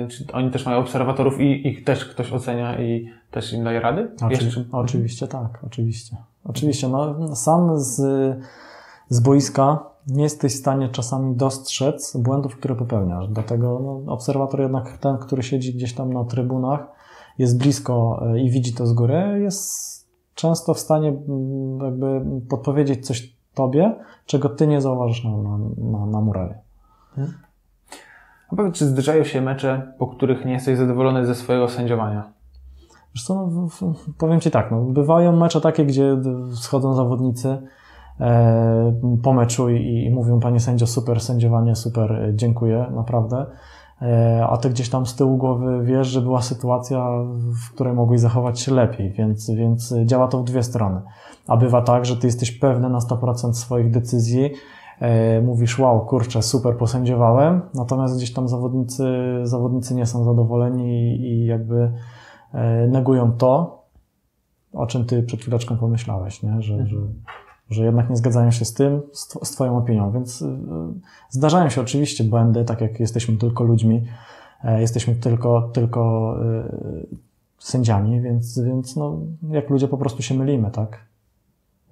czy 0.10 0.26
oni 0.34 0.52
też 0.52 0.66
mają 0.66 0.78
obserwatorów 0.80 1.40
i 1.40 1.68
ich 1.68 1.84
też 1.84 2.06
ktoś 2.06 2.34
ocenia 2.34 2.82
i 2.82 3.10
też 3.32 3.54
im 3.54 3.64
daje 3.64 3.80
rady? 3.80 4.12
Oczy, 4.22 4.66
Oczywiście 4.72 5.28
tak, 5.28 5.60
oczywiście. 5.68 6.18
Oczywiście, 6.44 6.88
no 6.90 7.36
sam 7.36 7.80
z, 7.80 8.02
z 9.10 9.20
boiska 9.20 9.92
nie 10.08 10.24
jesteś 10.24 10.54
w 10.54 10.60
stanie 10.60 10.90
czasami 10.90 11.36
dostrzec 11.36 12.18
błędów, 12.18 12.56
które 12.56 12.76
popełniasz. 12.76 13.28
Dlatego 13.28 13.80
no, 14.06 14.14
obserwator 14.14 14.62
jednak 14.62 14.98
ten, 14.98 15.18
który 15.18 15.44
siedzi 15.44 15.74
gdzieś 15.74 15.94
tam 15.94 16.14
na 16.14 16.24
trybunach, 16.24 16.88
jest 17.38 17.58
blisko 17.58 18.24
e, 18.26 18.40
i 18.40 18.50
widzi 18.50 18.74
to 18.74 18.88
z 18.88 18.94
góry, 18.94 19.40
jest 19.42 19.92
często 20.36 20.74
w 20.74 20.80
stanie 20.80 21.10
mm, 21.10 21.80
jakby 21.86 22.22
podpowiedzieć 22.50 23.08
coś 23.08 23.36
tobie, 23.54 23.96
czego 24.26 24.50
ty 24.50 24.68
nie 24.68 24.82
zauważysz 24.82 25.24
na, 25.24 25.38
na, 25.38 25.58
na, 25.78 26.06
na 26.06 26.22
murawie. 26.22 26.60
A 28.52 28.56
powiedz, 28.56 28.76
czy 28.76 28.86
zdarzają 28.86 29.24
się 29.24 29.42
mecze, 29.42 29.94
po 29.98 30.08
których 30.08 30.46
nie 30.46 30.54
jesteś 30.54 30.78
zadowolony 30.78 31.26
ze 31.26 31.36
swojego 31.36 31.68
sędziowania? 31.68 32.34
Wiesz 33.16 33.24
co, 33.24 33.48
no, 33.48 33.68
powiem 34.18 34.40
Ci 34.40 34.52
tak, 34.52 34.72
no, 34.72 34.82
bywają 34.82 35.36
mecze 35.36 35.62
takie, 35.62 35.86
gdzie 35.86 36.18
schodzą 36.54 36.94
zawodnicy 36.94 37.58
e, 38.20 38.94
po 39.24 39.34
meczu 39.34 39.70
i, 39.70 40.06
i 40.06 40.12
mówią, 40.12 40.40
panie 40.40 40.60
sędzio, 40.60 40.88
super 40.88 41.22
sędziowanie, 41.22 41.76
super, 41.76 42.32
dziękuję, 42.34 42.86
naprawdę. 42.96 43.46
E, 44.02 44.48
a 44.50 44.58
ty 44.58 44.70
gdzieś 44.70 44.90
tam 44.90 45.06
z 45.06 45.16
tyłu 45.16 45.38
głowy 45.38 45.82
wiesz, 45.84 46.08
że 46.08 46.22
była 46.22 46.42
sytuacja, 46.42 47.10
w 47.66 47.74
której 47.74 47.94
mogłeś 47.94 48.20
zachować 48.20 48.60
się 48.60 48.74
lepiej, 48.74 49.12
więc, 49.12 49.50
więc 49.50 49.94
działa 50.06 50.28
to 50.28 50.38
w 50.38 50.44
dwie 50.44 50.64
strony. 50.64 51.02
A 51.48 51.58
bywa 51.58 51.82
tak, 51.82 52.06
że 52.06 52.18
ty 52.18 52.28
jesteś 52.28 52.52
pewny 52.52 52.90
na 52.90 53.00
100% 53.00 53.54
swoich 53.54 53.92
decyzji, 53.92 54.46
e, 54.46 54.52
mówisz, 55.44 55.80
wow, 55.80 56.06
kurczę, 56.06 56.42
super 56.42 56.78
posędziowałem, 56.78 57.62
natomiast 57.74 58.18
gdzieś 58.18 58.34
tam 58.34 58.48
zawodnicy, 58.48 59.06
zawodnicy 59.44 59.96
nie 59.96 60.06
są 60.06 60.24
zadowoleni 60.24 61.16
i, 61.16 61.46
jakby 61.46 61.92
e, 62.54 62.88
negują 62.88 63.32
to, 63.32 63.82
o 64.74 64.88
czym 64.88 65.06
ty 65.06 65.24
przed 65.24 65.42
chwileczką 65.42 65.78
pomyślałeś, 65.78 66.44
nie? 66.44 66.62
Że, 66.62 66.74
mhm. 66.74 66.90
że 66.90 66.98
że 67.70 67.86
jednak 67.86 68.10
nie 68.10 68.16
zgadzają 68.16 68.52
się 68.52 68.66
z 68.66 68.74
tym, 68.74 69.02
z, 69.14 69.52
Twoją 69.52 69.78
opinią. 69.78 70.12
Więc 70.12 70.42
y, 70.42 70.58
zdarzają 71.30 71.70
się 71.70 71.82
oczywiście 71.82 72.24
błędy, 72.24 72.66
tak 72.66 72.82
jak 72.82 73.00
jesteśmy 73.00 73.38
tylko 73.38 73.64
ludźmi, 73.64 74.06
e, 74.64 74.82
jesteśmy 74.82 75.16
tylko, 75.16 75.70
tylko 75.74 76.36
sędziami, 77.60 78.22
więc, 78.22 78.60
więc 78.60 78.96
no, 78.96 79.20
jak 79.50 79.70
ludzie 79.70 79.88
po 79.88 79.98
prostu 79.98 80.22
się 80.22 80.36
mylimy, 80.36 80.72
tak? 80.72 81.11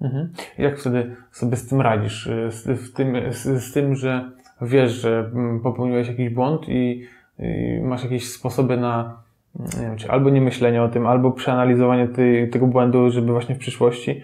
Mhm. 0.00 0.32
Jak 0.58 0.78
wtedy 0.78 1.16
sobie 1.32 1.56
z 1.56 1.68
tym 1.68 1.80
radzisz? 1.80 2.30
Z, 2.50 2.80
w 2.80 2.92
tym, 2.92 3.32
z, 3.32 3.62
z 3.62 3.72
tym, 3.72 3.94
że 3.94 4.30
wiesz, 4.62 4.92
że 4.92 5.30
mm, 5.34 5.60
popełniłeś 5.60 6.08
jakiś 6.08 6.30
błąd 6.30 6.68
i, 6.68 7.06
i 7.38 7.80
masz 7.82 8.02
jakieś 8.02 8.32
sposoby 8.32 8.76
na 8.76 9.22
nie 9.54 9.82
wiem, 9.82 9.96
czy 9.96 10.10
albo 10.10 10.30
nie 10.30 10.40
myślenie 10.40 10.82
o 10.82 10.88
tym, 10.88 11.06
albo 11.06 11.30
przeanalizowanie 11.30 12.08
tej, 12.08 12.50
tego 12.50 12.66
błędu, 12.66 13.10
żeby 13.10 13.32
właśnie 13.32 13.54
w 13.54 13.58
przyszłości 13.58 14.22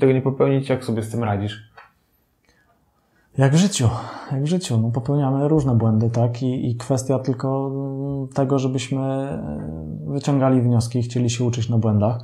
tego 0.00 0.12
nie 0.12 0.22
popełnić, 0.22 0.68
jak 0.68 0.84
sobie 0.84 1.02
z 1.02 1.10
tym 1.10 1.24
radzisz? 1.24 1.68
Jak 3.38 3.52
w 3.52 3.56
życiu, 3.56 3.88
jak 4.32 4.42
w 4.42 4.46
życiu. 4.46 4.80
No, 4.82 4.90
popełniamy 4.90 5.48
różne 5.48 5.76
błędy, 5.76 6.10
tak? 6.10 6.42
I, 6.42 6.70
I 6.70 6.76
kwestia 6.76 7.18
tylko 7.18 7.72
tego, 8.34 8.58
żebyśmy 8.58 9.02
e, 9.02 9.40
wyciągali 10.06 10.62
wnioski 10.62 10.98
i 10.98 11.02
chcieli 11.02 11.30
się 11.30 11.44
uczyć 11.44 11.68
na 11.68 11.78
błędach. 11.78 12.18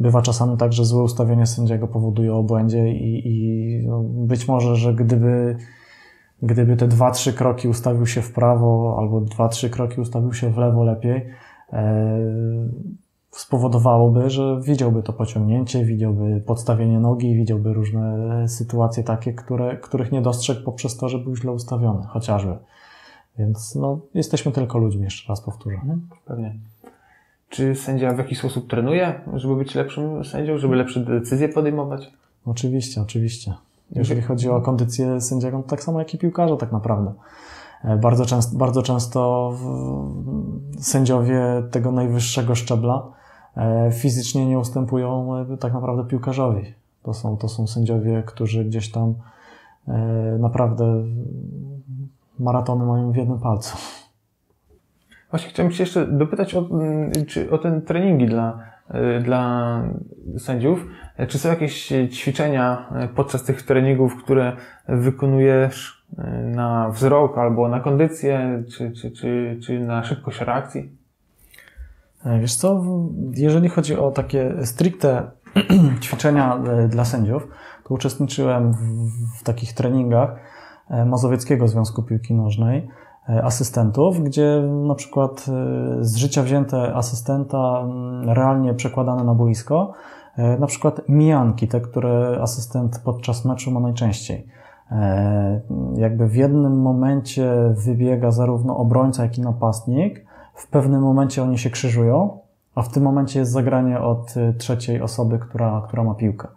Bywa 0.00 0.22
czasami 0.22 0.56
tak, 0.56 0.72
że 0.72 0.84
złe 0.84 1.02
ustawienie 1.02 1.46
sędziego 1.46 1.88
powoduje 1.88 2.34
o 2.34 2.42
błędzie 2.42 2.92
i, 2.92 3.28
i 3.28 3.86
no, 3.86 4.02
być 4.02 4.48
może, 4.48 4.76
że 4.76 4.94
gdyby, 4.94 5.56
gdyby 6.42 6.76
te 6.76 6.88
dwa, 6.88 7.10
trzy 7.10 7.32
kroki 7.32 7.68
ustawił 7.68 8.06
się 8.06 8.22
w 8.22 8.32
prawo 8.32 8.96
albo 8.98 9.20
dwa, 9.20 9.48
trzy 9.48 9.70
kroki 9.70 10.00
ustawił 10.00 10.32
się 10.32 10.50
w 10.50 10.58
lewo 10.58 10.84
lepiej, 10.84 11.26
e, 11.72 12.18
spowodowałoby, 13.30 14.30
że 14.30 14.60
widziałby 14.62 15.02
to 15.02 15.12
pociągnięcie, 15.12 15.84
widziałby 15.84 16.42
podstawienie 16.46 17.00
nogi, 17.00 17.34
widziałby 17.34 17.72
różne 17.72 18.48
sytuacje 18.48 19.04
takie, 19.04 19.32
które, 19.32 19.76
których 19.76 20.12
nie 20.12 20.22
dostrzegł 20.22 20.62
poprzez 20.62 20.96
to, 20.96 21.08
że 21.08 21.18
był 21.18 21.36
źle 21.36 21.52
ustawiony, 21.52 22.06
chociażby. 22.06 22.56
Więc 23.38 23.74
no, 23.74 24.00
jesteśmy 24.14 24.52
tylko 24.52 24.78
ludźmi, 24.78 25.02
jeszcze 25.02 25.28
raz 25.28 25.40
powtórzę. 25.40 25.76
Mhm, 25.76 26.08
pewnie. 26.24 26.58
Czy 27.50 27.74
sędzia 27.74 28.14
w 28.14 28.18
jakiś 28.18 28.38
sposób 28.38 28.70
trenuje, 28.70 29.20
żeby 29.34 29.56
być 29.56 29.74
lepszym 29.74 30.24
sędzią, 30.24 30.58
żeby 30.58 30.76
lepsze 30.76 31.00
decyzje 31.00 31.48
podejmować? 31.48 32.10
Oczywiście, 32.46 33.00
oczywiście. 33.00 33.54
Jeżeli 33.90 34.22
chodzi 34.22 34.48
o 34.48 34.60
kondycję 34.60 35.20
sędziego, 35.20 35.62
to 35.62 35.68
tak 35.68 35.82
samo 35.82 35.98
jak 35.98 36.14
i 36.14 36.18
piłkarza 36.18 36.56
tak 36.56 36.72
naprawdę. 36.72 37.12
E, 37.84 37.96
bardzo 37.96 38.26
często, 38.26 38.58
bardzo 38.58 38.82
często 38.82 39.52
sędziowie 40.78 41.42
tego 41.70 41.92
najwyższego 41.92 42.54
szczebla 42.54 43.20
E, 43.56 43.92
fizycznie 43.92 44.46
nie 44.46 44.58
ustępują 44.58 45.36
e, 45.36 45.56
tak 45.56 45.72
naprawdę 45.72 46.04
piłkarzowi. 46.04 46.74
To 47.02 47.14
są, 47.14 47.36
to 47.36 47.48
są 47.48 47.66
sędziowie, 47.66 48.22
którzy 48.26 48.64
gdzieś 48.64 48.90
tam 48.90 49.14
naprawdę 50.38 51.04
maratony 52.38 52.84
mają 52.86 53.12
w 53.12 53.16
jednym 53.16 53.38
palcu. 53.38 53.76
Właśnie 55.30 55.50
chciałem 55.50 55.72
się 55.72 55.82
jeszcze 55.82 56.06
dopytać 56.06 56.54
o, 56.54 56.58
mm, 56.58 57.12
czy, 57.26 57.50
o 57.50 57.58
ten 57.58 57.82
treningi 57.82 58.26
dla, 58.26 58.58
dla 59.22 59.82
sędziów. 60.38 60.86
Czy 61.28 61.38
są 61.38 61.48
jakieś 61.48 61.92
ćwiczenia 62.10 62.88
podczas 63.14 63.42
tych 63.42 63.62
treningów, 63.62 64.16
które 64.16 64.56
wykonujesz 64.88 66.06
na 66.44 66.90
wzrok 66.90 67.38
albo 67.38 67.68
na 67.68 67.80
kondycję, 67.80 68.62
czy, 68.76 68.92
czy, 68.92 69.10
czy, 69.10 69.58
czy 69.62 69.80
na 69.80 70.04
szybkość 70.04 70.40
reakcji? 70.40 71.00
E, 72.24 72.40
wiesz 72.40 72.54
co, 72.54 72.84
jeżeli 73.34 73.68
chodzi 73.68 73.96
o 73.96 74.10
takie 74.10 74.66
stricte 74.66 75.30
ćwiczenia 76.02 76.56
e, 76.56 76.88
dla 76.88 77.04
sędziów, 77.04 77.48
to 77.84 77.94
uczestniczyłem 77.94 78.72
w, 78.72 78.78
w 79.40 79.42
takich 79.42 79.72
treningach 79.72 80.30
e, 80.90 81.04
Mazowieckiego 81.04 81.68
Związku 81.68 82.02
Piłki 82.02 82.34
Nożnej, 82.34 82.88
asystentów, 83.42 84.20
gdzie 84.20 84.62
na 84.86 84.94
przykład 84.94 85.46
z 86.00 86.16
życia 86.16 86.42
wzięte 86.42 86.94
asystenta 86.94 87.84
realnie 88.26 88.74
przekładane 88.74 89.24
na 89.24 89.34
boisko, 89.34 89.92
na 90.58 90.66
przykład 90.66 91.00
mijanki, 91.08 91.68
te, 91.68 91.80
które 91.80 92.38
asystent 92.42 93.00
podczas 93.04 93.44
meczu 93.44 93.70
ma 93.70 93.80
najczęściej. 93.80 94.46
Jakby 95.94 96.28
w 96.28 96.34
jednym 96.34 96.80
momencie 96.80 97.74
wybiega 97.84 98.30
zarówno 98.30 98.76
obrońca, 98.76 99.22
jak 99.22 99.38
i 99.38 99.40
napastnik, 99.40 100.26
w 100.54 100.70
pewnym 100.70 101.02
momencie 101.02 101.42
oni 101.42 101.58
się 101.58 101.70
krzyżują, 101.70 102.38
a 102.74 102.82
w 102.82 102.88
tym 102.88 103.02
momencie 103.02 103.38
jest 103.38 103.52
zagranie 103.52 104.00
od 104.00 104.34
trzeciej 104.58 105.02
osoby, 105.02 105.38
która, 105.38 105.82
która 105.86 106.04
ma 106.04 106.14
piłkę. 106.14 106.48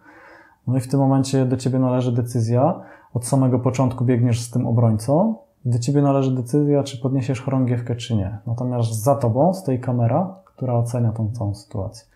No 0.68 0.78
i 0.78 0.80
w 0.80 0.88
tym 0.88 1.00
momencie 1.00 1.46
do 1.46 1.58
ciebie 1.58 1.80
należy 1.80 2.12
decyzja, 2.12 2.80
od 3.14 3.26
samego 3.26 3.60
początku 3.60 4.06
biegniesz 4.06 4.42
z 4.42 4.52
tym 4.52 4.68
obrońcą, 4.68 5.36
do 5.66 5.80
ciebie 5.80 6.02
należy 6.02 6.36
decyzja, 6.36 6.84
czy 6.84 6.98
podniesiesz 6.98 7.42
chorągiewkę, 7.42 7.96
czy 7.96 8.16
nie. 8.16 8.38
Natomiast 8.48 9.04
za 9.04 9.16
tobą 9.16 9.54
stoi 9.54 9.80
kamera, 9.80 10.36
która 10.46 10.74
ocenia 10.74 11.12
tą 11.12 11.32
całą 11.32 11.56
sytuację. 11.56 12.08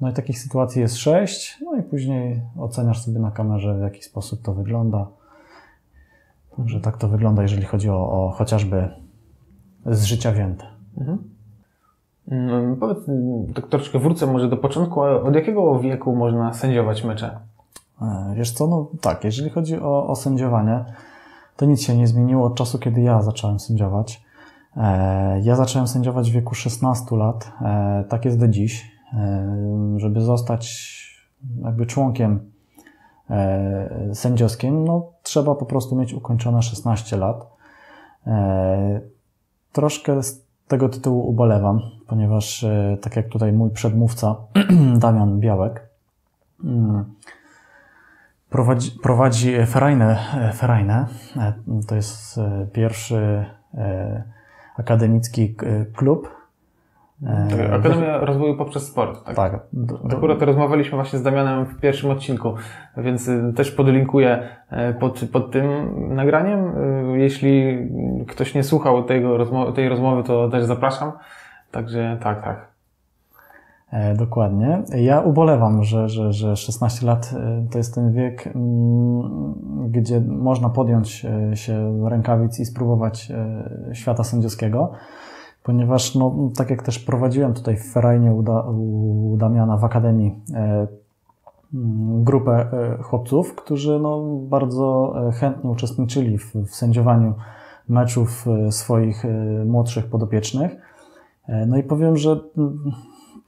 No 0.00 0.10
i 0.10 0.12
takich 0.12 0.38
sytuacji 0.38 0.80
jest 0.80 0.96
sześć, 0.96 1.58
no 1.64 1.76
i 1.76 1.82
później 1.82 2.40
oceniasz 2.58 3.02
sobie 3.02 3.18
na 3.20 3.30
kamerze, 3.30 3.74
w 3.74 3.80
jaki 3.80 4.02
sposób 4.02 4.42
to 4.42 4.54
wygląda. 4.54 5.06
Także 6.56 6.80
tak 6.80 6.96
to 6.96 7.08
wygląda, 7.08 7.42
jeżeli 7.42 7.64
chodzi 7.64 7.90
o, 7.90 8.10
o 8.10 8.30
chociażby 8.30 8.88
z 9.86 10.04
życia 10.04 10.32
wzięte. 10.32 10.64
Mhm. 10.98 11.18
Mm, 12.28 12.76
powiedz, 12.76 12.98
tak 13.54 13.68
troszkę 13.68 13.98
wrócę 13.98 14.26
może 14.26 14.48
do 14.48 14.56
początku. 14.56 15.00
Od 15.00 15.34
jakiego 15.34 15.78
wieku 15.78 16.16
można 16.16 16.52
sędziować 16.52 17.04
mecze? 17.04 17.38
E, 18.02 18.34
wiesz 18.36 18.52
co, 18.52 18.66
no 18.66 18.86
tak, 19.00 19.24
jeżeli 19.24 19.50
chodzi 19.50 19.80
o, 19.80 20.06
o 20.06 20.16
sędziowanie, 20.16 20.84
to 21.56 21.66
nic 21.66 21.82
się 21.82 21.96
nie 21.96 22.06
zmieniło 22.06 22.46
od 22.46 22.54
czasu, 22.54 22.78
kiedy 22.78 23.00
ja 23.00 23.22
zacząłem 23.22 23.60
sędziować. 23.60 24.24
E, 24.76 25.40
ja 25.40 25.56
zacząłem 25.56 25.88
sędziować 25.88 26.30
w 26.30 26.34
wieku 26.34 26.54
16 26.54 27.16
lat, 27.16 27.52
e, 27.62 28.04
tak 28.08 28.24
jest 28.24 28.38
do 28.38 28.48
dziś. 28.48 28.94
Żeby 29.96 30.20
zostać 30.20 30.94
jakby 31.64 31.86
członkiem 31.86 32.50
sędziowskim, 34.12 34.84
no 34.84 35.06
trzeba 35.22 35.54
po 35.54 35.66
prostu 35.66 35.96
mieć 35.96 36.14
ukończone 36.14 36.62
16 36.62 37.16
lat. 37.16 37.46
Troszkę 39.72 40.20
tego 40.68 40.88
tytułu 40.88 41.28
ubolewam, 41.28 41.80
ponieważ 42.06 42.64
e, 42.64 42.98
tak 43.00 43.16
jak 43.16 43.28
tutaj 43.28 43.52
mój 43.52 43.70
przedmówca 43.70 44.36
Damian 44.98 45.40
Białek 45.40 45.88
mm, 46.64 47.04
prowadzi, 48.54 48.90
prowadzi 49.02 49.66
Ferajne, 49.66 50.18
Ferajne. 50.54 51.06
E, 51.36 51.52
to 51.88 51.94
jest 51.94 52.38
e, 52.38 52.66
pierwszy 52.72 53.44
akademicki 54.76 55.54
klub 55.96 56.28
E, 57.26 57.48
tak, 57.50 57.72
Akademia 57.72 58.18
Rozwoju 58.18 58.56
poprzez 58.56 58.88
Sport. 58.88 59.24
Tak. 59.24 59.36
tak 59.36 59.60
do, 59.72 59.98
do... 59.98 60.16
Akurat 60.16 60.42
rozmawialiśmy 60.42 60.96
właśnie 60.96 61.18
z 61.18 61.22
Damianem 61.22 61.66
w 61.66 61.80
pierwszym 61.80 62.10
odcinku, 62.10 62.54
więc 62.96 63.30
też 63.56 63.70
podlinkuję 63.70 64.48
e, 64.70 64.94
pod, 64.94 65.20
pod 65.32 65.50
tym 65.50 65.64
nagraniem. 66.14 66.72
Jeśli 67.14 67.78
ktoś 68.28 68.54
nie 68.54 68.62
słuchał 68.62 69.04
tego, 69.04 69.72
tej 69.74 69.88
rozmowy, 69.88 70.22
to 70.22 70.48
też 70.48 70.64
zapraszam. 70.64 71.12
Także 71.70 72.18
tak, 72.22 72.44
tak. 72.44 72.73
E, 73.94 74.14
dokładnie. 74.14 74.82
Ja 74.96 75.20
ubolewam, 75.20 75.84
że, 75.84 76.08
że, 76.08 76.32
że 76.32 76.56
16 76.56 77.06
lat 77.06 77.34
e, 77.36 77.66
to 77.70 77.78
jest 77.78 77.94
ten 77.94 78.12
wiek, 78.12 78.46
mm, 78.46 79.54
gdzie 79.90 80.20
można 80.20 80.68
podjąć 80.68 81.24
e, 81.24 81.56
się 81.56 82.08
rękawic 82.08 82.60
i 82.60 82.64
spróbować 82.64 83.32
świata 83.92 84.24
sędziowskiego, 84.24 84.90
ponieważ, 85.62 86.14
no, 86.14 86.50
tak 86.56 86.70
jak 86.70 86.82
też 86.82 86.98
prowadziłem 86.98 87.54
tutaj 87.54 87.76
w 87.76 87.92
Ferajnie 87.92 88.32
u, 88.32 88.42
da, 88.42 88.60
u 88.60 89.36
Damiana 89.38 89.76
w 89.76 89.84
Akademii 89.84 90.42
mm, 90.54 92.24
grupę 92.24 92.66
chłopców, 93.02 93.54
którzy 93.54 94.00
no, 94.00 94.22
bardzo 94.40 95.14
chętnie 95.40 95.70
uczestniczyli 95.70 96.38
w, 96.38 96.54
w 96.54 96.74
sędziowaniu 96.74 97.34
meczów 97.88 98.46
swoich 98.70 99.24
młodszych 99.66 100.06
podopiecznych. 100.06 100.76
No 101.66 101.76
i 101.76 101.82
powiem, 101.82 102.16
że 102.16 102.30
mm, 102.58 102.78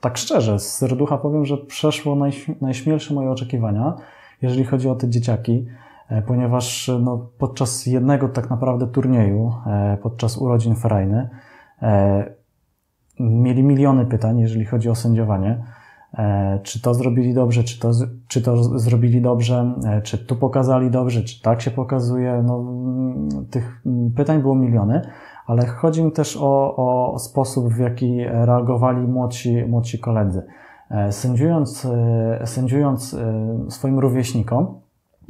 tak 0.01 0.17
szczerze, 0.17 0.59
z 0.59 0.73
serducha 0.73 1.17
powiem, 1.17 1.45
że 1.45 1.57
przeszło 1.57 2.17
najśmielsze 2.61 3.13
moje 3.13 3.31
oczekiwania, 3.31 3.93
jeżeli 4.41 4.65
chodzi 4.65 4.89
o 4.89 4.95
te 4.95 5.09
dzieciaki, 5.09 5.65
e, 6.09 6.21
ponieważ 6.21 6.91
no, 7.01 7.29
podczas 7.37 7.85
jednego 7.85 8.29
tak 8.29 8.49
naprawdę 8.49 8.87
turnieju, 8.87 9.53
e, 9.67 9.97
podczas 10.01 10.37
urodzin 10.37 10.75
Ferajny, 10.75 11.29
e, 11.81 12.25
mieli 13.19 13.63
miliony 13.63 14.05
pytań, 14.05 14.39
jeżeli 14.39 14.65
chodzi 14.65 14.89
o 14.89 14.95
sędziowanie. 14.95 15.63
Czy 16.63 16.81
to 16.81 16.93
zrobili 16.93 17.33
dobrze, 17.33 17.63
czy 17.63 17.79
to, 17.79 17.91
czy 18.27 18.41
to 18.41 18.79
zrobili 18.79 19.21
dobrze, 19.21 19.73
czy 20.03 20.17
tu 20.17 20.35
pokazali 20.35 20.91
dobrze, 20.91 21.23
czy 21.23 21.41
tak 21.41 21.61
się 21.61 21.71
pokazuje. 21.71 22.43
No, 22.45 22.65
tych 23.51 23.81
pytań 24.15 24.41
było 24.41 24.55
miliony, 24.55 25.01
ale 25.47 25.65
chodzi 25.65 26.03
mi 26.03 26.11
też 26.11 26.37
o, 26.41 26.75
o 27.13 27.19
sposób, 27.19 27.73
w 27.73 27.79
jaki 27.79 28.23
reagowali 28.23 29.07
młodsi, 29.07 29.65
młodsi 29.67 29.99
koledzy. 29.99 30.43
E, 30.91 31.11
sędziując, 31.11 31.85
e, 31.85 32.47
sędziując 32.47 33.13
e, 33.13 33.71
swoim 33.71 33.99
rówieśnikom, 33.99 34.79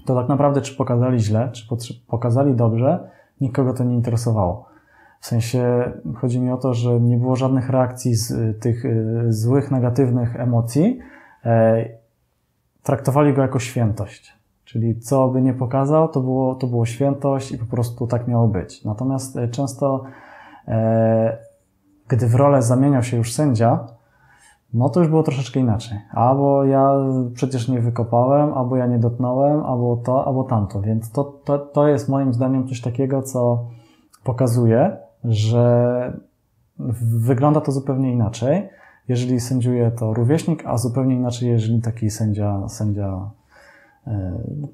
to 0.06 0.16
tak 0.16 0.30
naprawdę, 0.30 0.62
czy 0.62 0.76
pokazali 0.76 1.20
źle, 1.20 1.52
czy 1.52 1.68
pokazali 2.08 2.56
dobrze, 2.56 3.10
nikogo 3.42 3.74
to 3.74 3.84
nie 3.84 3.96
interesowało. 3.96 4.66
W 5.20 5.26
sensie 5.26 5.92
chodzi 6.16 6.40
mi 6.40 6.52
o 6.52 6.58
to, 6.58 6.74
że 6.74 7.00
nie 7.00 7.18
było 7.18 7.36
żadnych 7.36 7.70
reakcji 7.70 8.16
z 8.16 8.60
tych 8.62 8.84
złych, 9.30 9.72
negatywnych 9.72 10.36
emocji. 10.36 11.00
Traktowali 12.84 13.34
go 13.34 13.42
jako 13.42 13.60
świętość. 13.60 14.37
Czyli 14.68 15.00
co 15.00 15.28
by 15.28 15.42
nie 15.42 15.54
pokazał, 15.54 16.10
to 16.10 16.22
było, 16.22 16.56
to 16.56 16.68
było 16.68 16.86
świętość 16.86 17.52
i 17.52 17.58
po 17.58 17.66
prostu 17.66 18.08
tak 18.08 18.28
miało 18.28 18.48
być. 18.48 18.86
Natomiast 18.86 19.38
e, 19.38 19.48
często, 19.48 20.04
e, 20.68 21.38
gdy 22.08 22.28
w 22.28 22.36
rolę 22.36 22.62
zamieniał 22.62 23.04
się 23.04 23.18
już 23.18 23.34
sędzia, 23.34 23.88
no 24.74 24.90
to 24.90 25.00
już 25.00 25.10
było 25.10 25.24
troszeczkę 25.24 25.60
inaczej. 25.60 25.98
Albo 26.12 26.64
ja 26.64 26.92
przecież 27.34 27.68
nie 27.68 27.82
wykopałem, 27.82 28.54
albo 28.54 28.76
ja 28.76 28.88
nie 28.88 29.00
dotknąłem, 29.00 29.66
albo 29.66 29.98
to, 30.06 30.28
albo 30.28 30.44
tamto. 30.44 30.82
Więc 30.82 31.12
to, 31.12 31.24
to, 31.24 31.60
to 31.60 31.88
jest 31.88 32.10
moim 32.10 32.34
zdaniem 32.34 32.68
coś 32.68 32.82
takiego, 32.82 33.22
co 33.22 33.66
pokazuje, 34.24 34.98
że 35.24 36.14
wygląda 37.00 37.62
to 37.62 37.72
zupełnie 37.72 38.14
inaczej, 38.14 38.70
jeżeli 39.08 39.40
sędziuje 39.40 39.92
to 39.92 40.14
rówieśnik, 40.14 40.64
a 40.66 40.78
zupełnie 40.78 41.16
inaczej, 41.16 41.50
jeżeli 41.50 41.82
taki 41.82 42.10
sędzia, 42.10 42.70
sędzia 42.70 43.37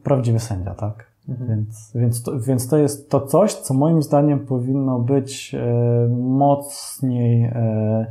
prawdziwy 0.03 0.39
sędzia, 0.39 0.75
tak? 0.75 1.13
Mhm. 1.29 1.49
Więc, 1.49 1.91
więc, 1.95 2.23
to, 2.23 2.39
więc 2.39 2.67
to 2.67 2.77
jest 2.77 3.09
to 3.09 3.21
coś, 3.21 3.53
co 3.53 3.73
moim 3.73 4.03
zdaniem 4.03 4.39
powinno 4.39 4.99
być 4.99 5.55
e, 5.55 6.07
mocniej 6.17 7.43
e, 7.43 8.05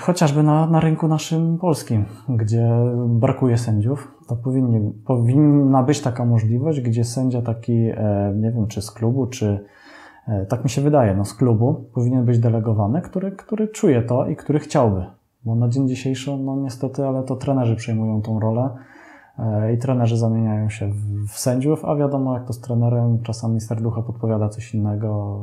chociażby 0.00 0.42
na, 0.42 0.66
na 0.66 0.80
rynku 0.80 1.08
naszym 1.08 1.58
polskim, 1.58 2.04
gdzie 2.28 2.68
brakuje 3.06 3.58
sędziów, 3.58 4.14
to 4.28 4.36
powinni, 4.36 4.92
powinna 5.06 5.82
być 5.82 6.00
taka 6.00 6.24
możliwość, 6.24 6.80
gdzie 6.80 7.04
sędzia 7.04 7.42
taki, 7.42 7.72
nie 8.34 8.50
wiem, 8.50 8.66
czy 8.66 8.82
z 8.82 8.90
klubu, 8.90 9.26
czy 9.26 9.64
tak 10.48 10.64
mi 10.64 10.70
się 10.70 10.82
wydaje, 10.82 11.14
no 11.14 11.24
z 11.24 11.34
klubu 11.34 11.84
powinien 11.94 12.24
być 12.24 12.38
delegowany, 12.38 13.02
który, 13.02 13.32
który 13.32 13.68
czuje 13.68 14.02
to 14.02 14.26
i 14.26 14.36
który 14.36 14.58
chciałby. 14.58 15.04
Bo 15.44 15.54
na 15.54 15.68
dzień 15.68 15.88
dzisiejszy, 15.88 16.36
no 16.36 16.56
niestety, 16.56 17.06
ale 17.06 17.22
to 17.22 17.36
trenerzy 17.36 17.76
przejmują 17.76 18.22
tą 18.22 18.40
rolę 18.40 18.70
E, 18.70 18.97
i 19.74 19.78
trenerzy 19.78 20.16
zamieniają 20.16 20.70
się 20.70 20.92
w 21.28 21.38
sędziów, 21.38 21.84
a 21.84 21.96
wiadomo, 21.96 22.34
jak 22.34 22.46
to 22.46 22.52
z 22.52 22.60
trenerem, 22.60 23.22
czasami 23.22 23.60
serducha 23.60 24.02
podpowiada 24.02 24.48
coś 24.48 24.74
innego. 24.74 25.38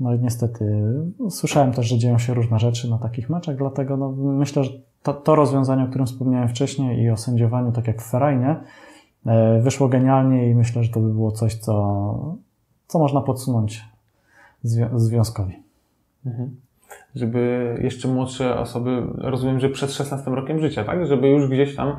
No 0.00 0.14
i 0.14 0.18
niestety 0.18 0.82
słyszałem 1.30 1.72
też, 1.72 1.86
że 1.86 1.98
dzieją 1.98 2.18
się 2.18 2.34
różne 2.34 2.58
rzeczy 2.58 2.90
na 2.90 2.98
takich 2.98 3.30
meczach, 3.30 3.56
dlatego 3.56 3.96
no, 3.96 4.12
myślę, 4.12 4.64
że 4.64 4.70
to, 5.02 5.14
to 5.14 5.34
rozwiązanie, 5.34 5.84
o 5.84 5.86
którym 5.86 6.06
wspomniałem 6.06 6.48
wcześniej 6.48 7.02
i 7.02 7.10
o 7.10 7.16
sędziowaniu, 7.16 7.72
tak 7.72 7.86
jak 7.86 8.02
w 8.02 8.10
Ferajnie, 8.10 8.56
e, 9.26 9.60
wyszło 9.60 9.88
genialnie 9.88 10.50
i 10.50 10.54
myślę, 10.54 10.84
że 10.84 10.92
to 10.92 11.00
by 11.00 11.08
było 11.08 11.32
coś, 11.32 11.54
co, 11.54 12.36
co 12.86 12.98
można 12.98 13.20
podsunąć 13.20 13.84
związkowi. 14.94 15.62
Mhm 16.26 16.56
żeby 17.14 17.74
jeszcze 17.82 18.08
młodsze 18.08 18.58
osoby, 18.58 19.02
rozumiem, 19.14 19.60
że 19.60 19.68
przed 19.68 19.92
16 19.92 20.30
rokiem 20.30 20.60
życia, 20.60 20.84
tak? 20.84 21.06
Żeby 21.06 21.28
już 21.28 21.48
gdzieś 21.48 21.76
tam 21.76 21.88
e, 21.88 21.94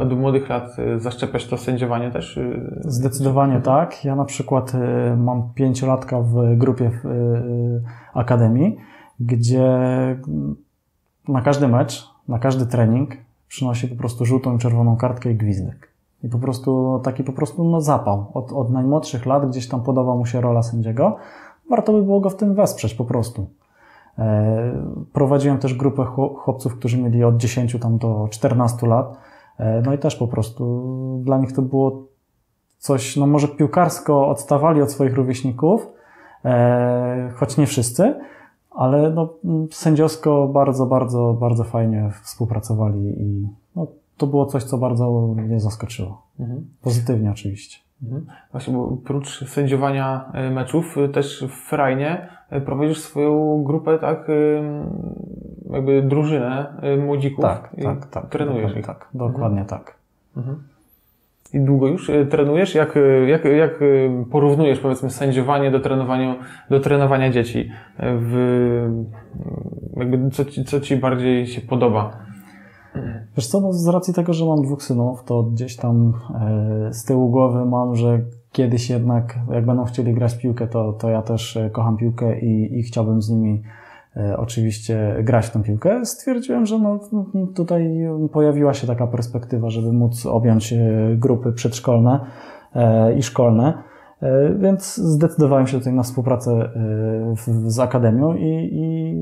od 0.00 0.18
młodych 0.18 0.48
lat 0.48 0.76
e, 0.78 1.00
zaszczepiać 1.00 1.46
to 1.46 1.56
sędziowanie 1.56 2.10
też? 2.10 2.38
E, 2.38 2.50
Zdecydowanie 2.80 3.60
tak. 3.60 4.04
Ja 4.04 4.16
na 4.16 4.24
przykład 4.24 4.72
mam 5.16 5.50
pięciolatka 5.54 6.20
w 6.20 6.56
grupie 6.56 6.90
w 6.90 7.04
akademii, 8.14 8.76
gdzie 9.20 9.68
na 11.28 11.40
każdy 11.40 11.68
mecz, 11.68 12.08
na 12.28 12.38
każdy 12.38 12.66
trening 12.66 13.16
przynosi 13.48 13.88
po 13.88 13.96
prostu 13.96 14.24
żółtą 14.24 14.56
i 14.56 14.58
czerwoną 14.58 14.96
kartkę 14.96 15.32
i 15.32 15.36
gwizdek. 15.36 15.88
I 16.22 16.28
po 16.28 16.38
prostu 16.38 17.00
taki 17.04 17.24
po 17.24 17.32
prostu 17.32 17.64
no 17.64 17.80
zapał. 17.80 18.26
Od, 18.34 18.52
od 18.52 18.70
najmłodszych 18.70 19.26
lat 19.26 19.50
gdzieś 19.50 19.68
tam 19.68 19.82
podoba 19.82 20.14
mu 20.14 20.26
się 20.26 20.40
rola 20.40 20.62
sędziego. 20.62 21.16
Warto 21.70 21.92
by 21.92 22.02
było 22.02 22.20
go 22.20 22.30
w 22.30 22.36
tym 22.36 22.54
wesprzeć 22.54 22.94
po 22.94 23.04
prostu. 23.04 23.46
E, 24.18 24.72
prowadziłem 25.12 25.58
też 25.58 25.74
grupę 25.74 26.04
chłopców, 26.36 26.78
którzy 26.78 27.02
mieli 27.02 27.24
od 27.24 27.36
10 27.36 27.76
tam 27.80 27.98
do 27.98 28.28
14 28.30 28.86
lat. 28.86 29.18
E, 29.58 29.82
no 29.86 29.92
i 29.92 29.98
też 29.98 30.16
po 30.16 30.28
prostu 30.28 31.22
dla 31.24 31.38
nich 31.38 31.52
to 31.52 31.62
było 31.62 32.06
coś, 32.78 33.16
no 33.16 33.26
może 33.26 33.48
piłkarsko 33.48 34.28
odstawali 34.28 34.82
od 34.82 34.92
swoich 34.92 35.14
rówieśników, 35.14 35.86
e, 36.44 37.32
choć 37.36 37.56
nie 37.56 37.66
wszyscy, 37.66 38.14
ale 38.70 39.10
no, 39.10 39.34
sędziowsko 39.70 40.48
bardzo, 40.48 40.86
bardzo, 40.86 41.36
bardzo 41.40 41.64
fajnie 41.64 42.10
współpracowali 42.22 43.22
i 43.22 43.48
no, 43.76 43.86
to 44.16 44.26
było 44.26 44.46
coś, 44.46 44.64
co 44.64 44.78
bardzo 44.78 45.10
mnie 45.36 45.60
zaskoczyło. 45.60 46.22
Mhm. 46.40 46.66
Pozytywnie 46.82 47.30
oczywiście. 47.30 47.78
Mhm. 48.02 48.26
Właśnie, 48.52 48.74
bo 48.74 48.84
oprócz 48.84 49.48
sędziowania 49.48 50.30
e, 50.34 50.50
meczów, 50.50 50.96
też 51.12 51.44
w 51.48 51.68
Frajnie 51.68 52.37
prowadzisz 52.64 52.98
swoją 52.98 53.62
grupę, 53.62 53.98
tak, 53.98 54.28
jakby 55.70 56.02
drużynę 56.02 56.66
młodzików. 57.04 57.44
Tak, 57.44 57.70
tak, 57.82 58.06
tak. 58.06 58.28
Trenujesz 58.28 58.76
ich. 58.76 58.86
Tak, 58.86 59.08
dokładnie 59.14 59.60
mhm. 59.60 59.66
tak. 59.66 59.96
Mhm. 60.36 60.62
I 61.54 61.60
długo 61.60 61.88
już 61.88 62.10
trenujesz? 62.30 62.74
Jak, 62.74 62.98
jak, 63.26 63.44
jak 63.44 63.80
porównujesz, 64.30 64.78
powiedzmy, 64.78 65.10
sędziowanie 65.10 65.70
do 65.70 65.80
trenowania, 65.80 66.36
do 66.70 66.80
trenowania 66.80 67.30
dzieci? 67.30 67.70
W, 67.98 68.34
jakby 69.96 70.30
co, 70.30 70.44
ci, 70.44 70.64
co 70.64 70.80
ci 70.80 70.96
bardziej 70.96 71.46
się 71.46 71.60
podoba? 71.60 72.27
Wiesz 73.36 73.46
co, 73.46 73.60
no 73.60 73.72
z 73.72 73.88
racji 73.88 74.14
tego, 74.14 74.32
że 74.32 74.44
mam 74.44 74.62
dwóch 74.62 74.82
synów, 74.82 75.24
to 75.24 75.42
gdzieś 75.42 75.76
tam 75.76 76.12
e, 76.34 76.94
z 76.94 77.04
tyłu 77.04 77.30
głowy 77.30 77.64
mam, 77.64 77.94
że 77.94 78.20
kiedyś 78.52 78.90
jednak, 78.90 79.38
jak 79.52 79.66
będą 79.66 79.84
chcieli 79.84 80.14
grać 80.14 80.34
piłkę, 80.34 80.66
to, 80.66 80.92
to 80.92 81.10
ja 81.10 81.22
też 81.22 81.56
e, 81.56 81.70
kocham 81.70 81.96
piłkę 81.96 82.40
i, 82.40 82.78
i 82.78 82.82
chciałbym 82.82 83.22
z 83.22 83.30
nimi 83.30 83.62
e, 84.16 84.36
oczywiście 84.36 85.16
grać 85.22 85.46
w 85.46 85.50
tę 85.50 85.62
piłkę. 85.62 86.04
Stwierdziłem, 86.04 86.66
że 86.66 86.78
no, 86.78 87.00
tutaj 87.54 88.08
pojawiła 88.32 88.74
się 88.74 88.86
taka 88.86 89.06
perspektywa, 89.06 89.70
żeby 89.70 89.92
móc 89.92 90.26
objąć 90.26 90.74
grupy 91.16 91.52
przedszkolne 91.52 92.20
i 93.16 93.22
szkolne. 93.22 93.74
Więc 94.58 94.96
zdecydowałem 94.96 95.66
się 95.66 95.78
tutaj 95.78 95.92
na 95.92 96.02
współpracę 96.02 96.70
z 97.66 97.78
Akademią 97.78 98.34
i, 98.34 98.68
i 98.72 99.16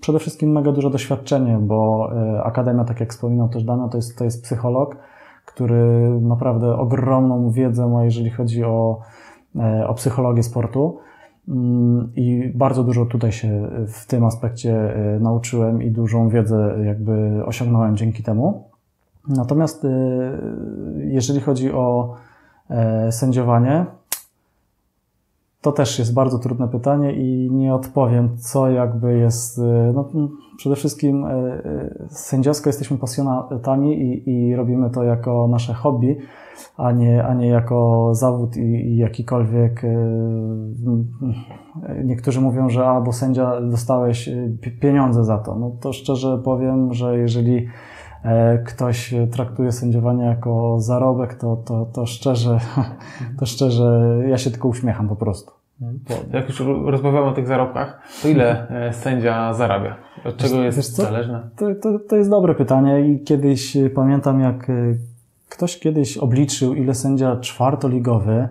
przede 0.00 0.18
wszystkim 0.18 0.52
mega 0.52 0.72
duże 0.72 0.90
doświadczenie, 0.90 1.58
bo 1.60 2.10
e, 2.12 2.42
Akademia, 2.42 2.84
tak 2.84 3.00
jak 3.00 3.12
wspominał 3.12 3.48
też 3.48 3.64
Dana, 3.64 3.88
to 3.88 3.98
jest, 3.98 4.18
to 4.18 4.24
jest 4.24 4.42
psycholog, 4.42 4.96
który 5.44 6.10
naprawdę 6.20 6.76
ogromną 6.76 7.50
wiedzę 7.50 7.88
ma, 7.88 8.04
jeżeli 8.04 8.30
chodzi 8.30 8.64
o, 8.64 9.00
e, 9.56 9.88
o 9.88 9.94
psychologię 9.94 10.42
sportu. 10.42 10.98
Mm, 11.48 12.12
I 12.16 12.52
bardzo 12.54 12.84
dużo 12.84 13.06
tutaj 13.06 13.32
się 13.32 13.68
w 13.88 14.06
tym 14.06 14.24
aspekcie 14.24 14.96
e, 14.96 15.20
nauczyłem 15.20 15.82
i 15.82 15.90
dużą 15.90 16.28
wiedzę 16.28 16.76
jakby 16.84 17.44
osiągnąłem 17.46 17.96
dzięki 17.96 18.22
temu. 18.22 18.68
Natomiast 19.28 19.86
jeżeli 20.98 21.40
chodzi 21.40 21.72
o 21.72 22.14
sędziowanie, 23.10 23.86
to 25.64 25.72
też 25.72 25.98
jest 25.98 26.14
bardzo 26.14 26.38
trudne 26.38 26.68
pytanie 26.68 27.12
i 27.12 27.50
nie 27.52 27.74
odpowiem, 27.74 28.36
co 28.36 28.70
jakby 28.70 29.18
jest. 29.18 29.60
No, 29.94 30.08
przede 30.56 30.76
wszystkim 30.76 31.26
sędziowsko 32.08 32.68
jesteśmy 32.68 32.98
pasjonatami 32.98 34.00
i, 34.00 34.30
i 34.30 34.56
robimy 34.56 34.90
to 34.90 35.02
jako 35.02 35.48
nasze 35.48 35.74
hobby 35.74 36.16
a 36.76 36.92
nie, 36.92 37.24
a 37.24 37.34
nie 37.34 37.46
jako 37.46 38.10
zawód 38.14 38.56
i, 38.56 38.60
i 38.60 38.96
jakikolwiek. 38.96 39.82
Niektórzy 42.04 42.40
mówią, 42.40 42.70
że 42.70 42.86
albo 42.86 43.12
sędzia 43.12 43.60
dostałeś 43.60 44.30
pieniądze 44.80 45.24
za 45.24 45.38
to. 45.38 45.54
No 45.58 45.76
to 45.80 45.92
szczerze 45.92 46.38
powiem, 46.44 46.94
że 46.94 47.18
jeżeli 47.18 47.66
ktoś 48.66 49.14
traktuje 49.32 49.72
sędziowanie 49.72 50.24
jako 50.24 50.80
zarobek, 50.80 51.34
to, 51.34 51.56
to, 51.56 51.86
to 51.92 52.06
szczerze, 52.06 52.58
to 53.38 53.46
szczerze 53.46 54.16
ja 54.28 54.38
się 54.38 54.50
tylko 54.50 54.68
uśmiecham 54.68 55.08
po 55.08 55.16
prostu. 55.16 55.52
Jak 56.32 56.48
już 56.48 56.62
rozmawiamy 56.84 57.26
o 57.26 57.32
tych 57.32 57.46
zarobkach, 57.46 58.00
to 58.22 58.28
ile 58.28 58.66
sędzia 58.92 59.52
zarabia? 59.52 59.96
Od 60.24 60.36
czego 60.36 60.62
jest 60.62 60.96
zależne? 60.96 61.50
To, 61.56 61.66
to, 61.82 61.98
to 61.98 62.16
jest 62.16 62.30
dobre 62.30 62.54
pytanie 62.54 63.00
i 63.00 63.24
kiedyś 63.24 63.76
pamiętam, 63.94 64.40
jak 64.40 64.66
Ktoś 65.54 65.78
kiedyś 65.78 66.18
obliczył, 66.18 66.74
ile 66.74 66.94
sędzia 66.94 67.36
czwartoligowy 67.36 68.48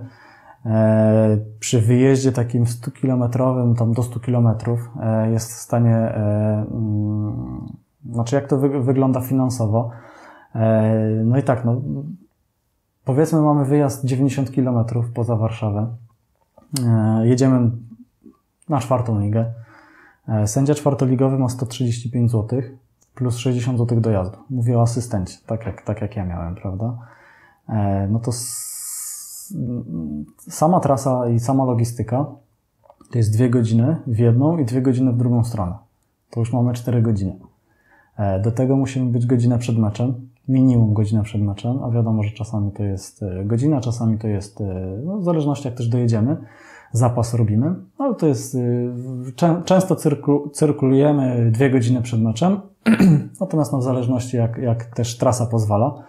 e, 0.65 1.37
przy 1.59 1.81
wyjeździe 1.81 2.31
takim 2.31 2.65
100-kilometrowym, 2.65 3.75
tam 3.75 3.93
do 3.93 4.03
100 4.03 4.19
kilometrów, 4.19 4.89
e, 5.01 5.31
jest 5.31 5.51
w 5.51 5.55
stanie, 5.55 5.95
e, 5.95 6.65
mm, 6.71 7.82
znaczy 8.11 8.35
jak 8.35 8.47
to 8.47 8.57
wygląda 8.57 9.21
finansowo. 9.21 9.89
No 11.25 11.37
i 11.37 11.43
tak, 11.43 11.65
no, 11.65 11.81
powiedzmy 13.05 13.41
mamy 13.41 13.65
wyjazd 13.65 14.05
90 14.05 14.51
kilometrów 14.51 15.11
poza 15.11 15.35
Warszawę. 15.35 15.87
Jedziemy 17.23 17.71
na 18.69 18.79
czwartą 18.79 19.19
ligę. 19.19 19.45
Sędzia 20.45 20.75
czwartoligowy 20.75 21.39
ma 21.39 21.49
135 21.49 22.31
złotych 22.31 22.75
plus 23.15 23.37
60 23.37 23.77
zł 23.77 24.01
dojazdu. 24.01 24.37
Mówię 24.49 24.77
o 24.77 24.81
asystencie, 24.81 25.37
tak 25.45 25.65
jak, 25.65 25.81
tak 25.81 26.01
jak 26.01 26.15
ja 26.15 26.25
miałem, 26.25 26.55
prawda? 26.55 26.97
E, 27.69 28.07
no 28.11 28.19
to 28.19 28.31
sama 30.37 30.79
trasa 30.79 31.29
i 31.29 31.39
sama 31.39 31.65
logistyka 31.65 32.25
to 33.11 33.17
jest 33.17 33.33
dwie 33.33 33.49
godziny 33.49 33.97
w 34.07 34.19
jedną 34.19 34.57
i 34.57 34.65
dwie 34.65 34.81
godziny 34.81 35.11
w 35.11 35.17
drugą 35.17 35.43
stronę. 35.43 35.73
To 36.29 36.39
już 36.39 36.53
mamy 36.53 36.73
4 36.73 37.01
godziny. 37.01 37.39
E, 38.17 38.39
do 38.39 38.51
tego 38.51 38.75
musimy 38.75 39.11
być 39.11 39.25
godzinę 39.25 39.59
przed 39.59 39.77
meczem, 39.77 40.13
minimum 40.47 40.93
godzinę 40.93 41.23
przed 41.23 41.41
meczem, 41.41 41.83
a 41.83 41.89
wiadomo, 41.89 42.23
że 42.23 42.31
czasami 42.31 42.71
to 42.71 42.83
jest 42.83 43.23
e, 43.23 43.45
godzina, 43.45 43.81
czasami 43.81 44.17
to 44.17 44.27
jest, 44.27 44.63
no, 45.05 45.17
w 45.17 45.23
zależności 45.23 45.67
jak 45.67 45.77
też 45.77 45.87
dojedziemy 45.87 46.37
zapas 46.91 47.33
robimy, 47.33 47.75
ale 47.97 48.15
to 48.15 48.27
jest, 48.27 48.57
często 49.65 49.95
cyrkulujemy 50.51 51.51
dwie 51.51 51.69
godziny 51.69 52.01
przed 52.01 52.21
meczem, 52.21 52.61
natomiast 53.41 53.71
no 53.71 53.77
w 53.77 53.83
zależności 53.83 54.37
jak, 54.37 54.57
jak 54.57 54.85
też 54.85 55.17
trasa 55.17 55.45
pozwala, 55.45 56.03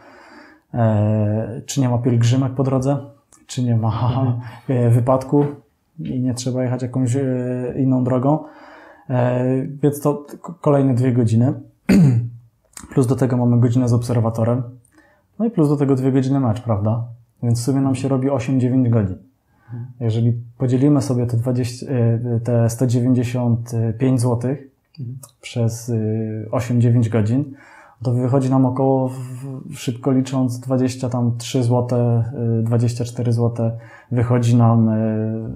e, 0.75 1.63
czy 1.67 1.81
nie 1.81 1.89
ma 1.89 1.99
pielgrzymek 1.99 2.53
po 2.53 2.63
drodze, 2.63 2.99
czy 3.47 3.63
nie 3.63 3.77
ma 3.77 3.89
mhm. 3.89 4.41
e, 4.87 4.91
wypadku 4.91 5.45
i 5.99 6.21
nie 6.21 6.35
trzeba 6.35 6.63
jechać 6.63 6.83
jakąś 6.83 7.17
e, 7.17 7.23
inną 7.77 8.05
drogą, 8.05 8.39
więc 9.83 10.01
to 10.01 10.27
kolejne 10.61 10.95
dwie 10.95 11.13
godziny. 11.13 11.55
Plus 12.93 13.07
do 13.07 13.17
tego 13.17 13.37
mamy 13.37 13.61
godzinę 13.61 13.89
z 13.89 13.93
obserwatorem. 13.93 14.63
No 15.39 15.45
i 15.47 15.51
plus 15.51 15.69
do 15.69 15.77
tego 15.77 15.95
dwie 15.95 16.13
godziny 16.13 16.41
mecz, 16.41 16.61
prawda? 16.61 17.05
Więc 17.43 17.61
w 17.61 17.65
sumie 17.65 17.81
nam 17.81 17.95
się 17.95 18.09
robi 18.09 18.29
8-9 18.29 18.91
godzin. 18.91 19.17
Jeżeli 20.01 20.33
podzielimy 20.59 21.03
sobie 21.03 21.27
te, 21.27 21.37
20, 21.37 21.87
e, 21.87 22.41
te 22.41 22.71
195 22.71 24.21
zł 24.21 24.57
przez 25.41 25.93
8-9 26.51 27.07
e, 27.07 27.11
godzin, 27.11 27.55
to 28.03 28.13
wychodzi 28.13 28.51
nam 28.51 28.67
około, 28.67 29.11
szybko 29.73 30.13
licząc, 30.13 30.61
23 30.61 31.63
zł, 31.63 31.99
24 32.63 33.33
zł 33.33 33.71
wychodzi 34.13 34.57
nam 34.57 34.89
e, 34.89 34.95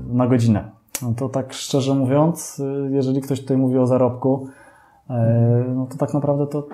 na 0.09 0.27
godzinę. 0.27 0.71
No 1.03 1.15
to 1.17 1.29
tak 1.29 1.53
szczerze 1.53 1.95
mówiąc, 1.95 2.63
jeżeli 2.91 3.21
ktoś 3.21 3.41
tutaj 3.41 3.57
mówi 3.57 3.79
o 3.79 3.87
zarobku, 3.87 4.49
no 5.75 5.87
to 5.87 5.97
tak 5.99 6.15
naprawdę 6.15 6.47
to 6.47 6.67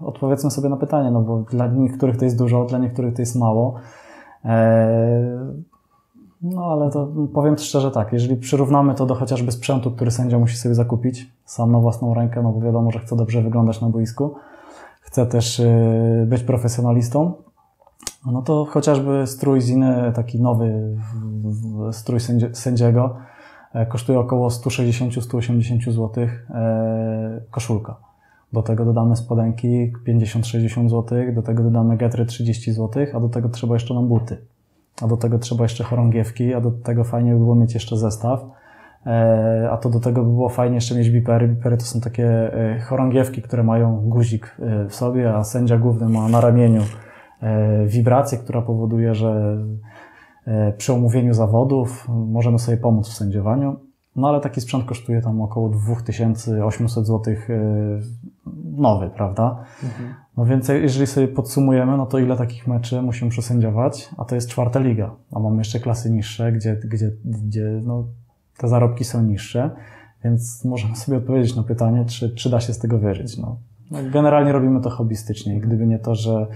odpowiedzmy 0.00 0.50
sobie 0.50 0.68
na 0.68 0.76
pytanie, 0.76 1.10
no 1.10 1.20
bo 1.20 1.38
dla 1.38 1.66
niektórych 1.66 2.16
to 2.16 2.24
jest 2.24 2.38
dużo, 2.38 2.64
dla 2.64 2.78
niektórych 2.78 3.14
to 3.14 3.22
jest 3.22 3.36
mało. 3.36 3.74
No 6.42 6.64
ale 6.64 6.90
to 6.90 7.08
powiem 7.34 7.58
szczerze 7.58 7.90
tak, 7.90 8.12
jeżeli 8.12 8.36
przyrównamy 8.36 8.94
to 8.94 9.06
do 9.06 9.14
chociażby 9.14 9.52
sprzętu, 9.52 9.90
który 9.90 10.10
sędzia 10.10 10.38
musi 10.38 10.56
sobie 10.56 10.74
zakupić 10.74 11.32
sam 11.44 11.72
na 11.72 11.78
własną 11.78 12.14
rękę, 12.14 12.42
no 12.42 12.52
bo 12.52 12.60
wiadomo, 12.60 12.90
że 12.90 12.98
chce 12.98 13.16
dobrze 13.16 13.42
wyglądać 13.42 13.80
na 13.80 13.88
boisku, 13.88 14.34
chce 15.00 15.26
też 15.26 15.60
y, 15.60 16.26
być 16.28 16.42
profesjonalistą, 16.42 17.32
no 18.26 18.42
to 18.42 18.64
chociażby 18.64 19.26
strój 19.26 19.60
Ziny, 19.60 20.12
taki 20.14 20.42
nowy 20.42 20.96
strój 21.92 22.18
sędziego, 22.52 23.16
e, 23.16 23.33
kosztuje 23.88 24.18
około 24.18 24.48
160-180 24.48 25.92
zł 25.92 26.26
e, 26.50 27.40
koszulka. 27.50 27.96
Do 28.52 28.62
tego 28.62 28.84
dodamy 28.84 29.16
spodenki 29.16 29.92
50-60 30.08 30.88
zł, 30.88 31.18
do 31.34 31.42
tego 31.42 31.62
dodamy 31.62 31.96
getry 31.96 32.26
30 32.26 32.72
zł, 32.72 33.06
a 33.14 33.20
do 33.20 33.28
tego 33.28 33.48
trzeba 33.48 33.74
jeszcze 33.74 33.94
nam 33.94 34.08
buty 34.08 34.38
a 35.02 35.06
do 35.06 35.16
tego 35.16 35.38
trzeba 35.38 35.64
jeszcze 35.64 35.84
chorągiewki, 35.84 36.54
a 36.54 36.60
do 36.60 36.70
tego 36.70 37.04
fajnie 37.04 37.32
by 37.32 37.38
było 37.38 37.54
mieć 37.54 37.74
jeszcze 37.74 37.96
zestaw. 37.96 38.44
E, 39.06 39.68
a 39.70 39.76
to 39.76 39.90
do 39.90 40.00
tego 40.00 40.22
by 40.22 40.30
było 40.30 40.48
fajnie 40.48 40.74
jeszcze 40.74 40.94
mieć 40.94 41.10
bipery. 41.10 41.48
Bipery 41.48 41.76
to 41.76 41.84
są 41.84 42.00
takie 42.00 42.54
e, 42.54 42.80
chorągiewki, 42.80 43.42
które 43.42 43.62
mają 43.62 43.96
guzik 43.96 44.56
e, 44.60 44.88
w 44.88 44.94
sobie, 44.94 45.34
a 45.34 45.44
sędzia 45.44 45.78
główny 45.78 46.08
ma 46.08 46.28
na 46.28 46.40
ramieniu 46.40 46.82
wibrację, 47.86 48.38
która 48.38 48.62
powoduje, 48.62 49.14
że 49.14 49.58
przy 50.78 50.92
omówieniu 50.92 51.34
zawodów 51.34 52.08
możemy 52.08 52.58
sobie 52.58 52.76
pomóc 52.76 53.08
w 53.08 53.12
sędziowaniu. 53.12 53.76
No 54.16 54.28
ale 54.28 54.40
taki 54.40 54.60
sprzęt 54.60 54.84
kosztuje 54.84 55.22
tam 55.22 55.42
około 55.42 55.68
2800 55.68 57.06
zł 57.06 57.34
nowy, 58.76 59.10
prawda? 59.10 59.64
Mhm. 59.84 60.14
No 60.36 60.44
więc 60.44 60.68
jeżeli 60.68 61.06
sobie 61.06 61.28
podsumujemy, 61.28 61.96
no 61.96 62.06
to 62.06 62.18
ile 62.18 62.36
takich 62.36 62.66
meczy 62.66 63.02
musimy 63.02 63.30
przesędziować, 63.30 64.08
a 64.18 64.24
to 64.24 64.34
jest 64.34 64.48
czwarta 64.48 64.80
liga, 64.80 65.14
a 65.32 65.38
mamy 65.38 65.56
jeszcze 65.58 65.80
klasy 65.80 66.10
niższe, 66.10 66.52
gdzie, 66.52 66.76
gdzie, 66.84 67.10
gdzie 67.24 67.80
no, 67.84 68.04
te 68.58 68.68
zarobki 68.68 69.04
są 69.04 69.22
niższe, 69.22 69.70
więc 70.24 70.64
możemy 70.64 70.96
sobie 70.96 71.18
odpowiedzieć 71.18 71.56
na 71.56 71.62
pytanie, 71.62 72.04
czy, 72.04 72.34
czy 72.34 72.50
da 72.50 72.60
się 72.60 72.72
z 72.72 72.78
tego 72.78 72.98
wyżyć. 72.98 73.38
No. 73.38 73.56
no 73.90 73.98
generalnie 74.12 74.52
robimy 74.52 74.80
to 74.80 74.90
hobbystycznie 74.90 75.56
i 75.56 75.60
gdyby 75.60 75.86
nie 75.86 75.98
to, 75.98 76.14
że, 76.14 76.46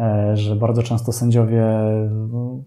e, 0.00 0.36
że 0.36 0.56
bardzo 0.56 0.82
często 0.82 1.12
sędziowie 1.12 1.64
no, 2.32 2.58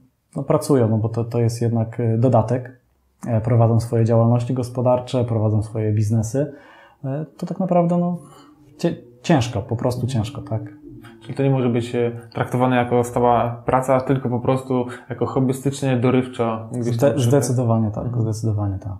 pracują, 0.43 0.89
no 0.89 0.97
bo 0.97 1.09
to, 1.09 1.23
to 1.23 1.39
jest 1.39 1.61
jednak 1.61 2.01
dodatek, 2.17 2.79
e, 3.27 3.41
prowadzą 3.41 3.79
swoje 3.79 4.05
działalności 4.05 4.53
gospodarcze, 4.53 5.25
prowadzą 5.25 5.63
swoje 5.63 5.93
biznesy, 5.93 6.53
e, 7.05 7.25
to 7.37 7.45
tak 7.45 7.59
naprawdę 7.59 7.97
no, 7.97 8.17
ciężko, 9.21 9.61
po 9.61 9.75
prostu 9.75 10.07
ciężko, 10.07 10.41
tak. 10.41 10.61
Czyli 11.21 11.37
to 11.37 11.43
nie 11.43 11.49
może 11.49 11.69
być 11.69 11.95
e, 11.95 12.11
traktowane 12.33 12.75
jako 12.75 13.03
stała 13.03 13.61
praca, 13.65 14.01
tylko 14.01 14.29
po 14.29 14.39
prostu 14.39 14.85
jako 15.09 15.25
hobbystycznie, 15.25 15.97
dorywczo. 15.97 16.69
Zde 16.79 17.13
zdecydowanie 17.19 17.91
tak, 17.91 18.05
mhm. 18.05 18.21
zdecydowanie 18.21 18.79
tak. 18.79 18.93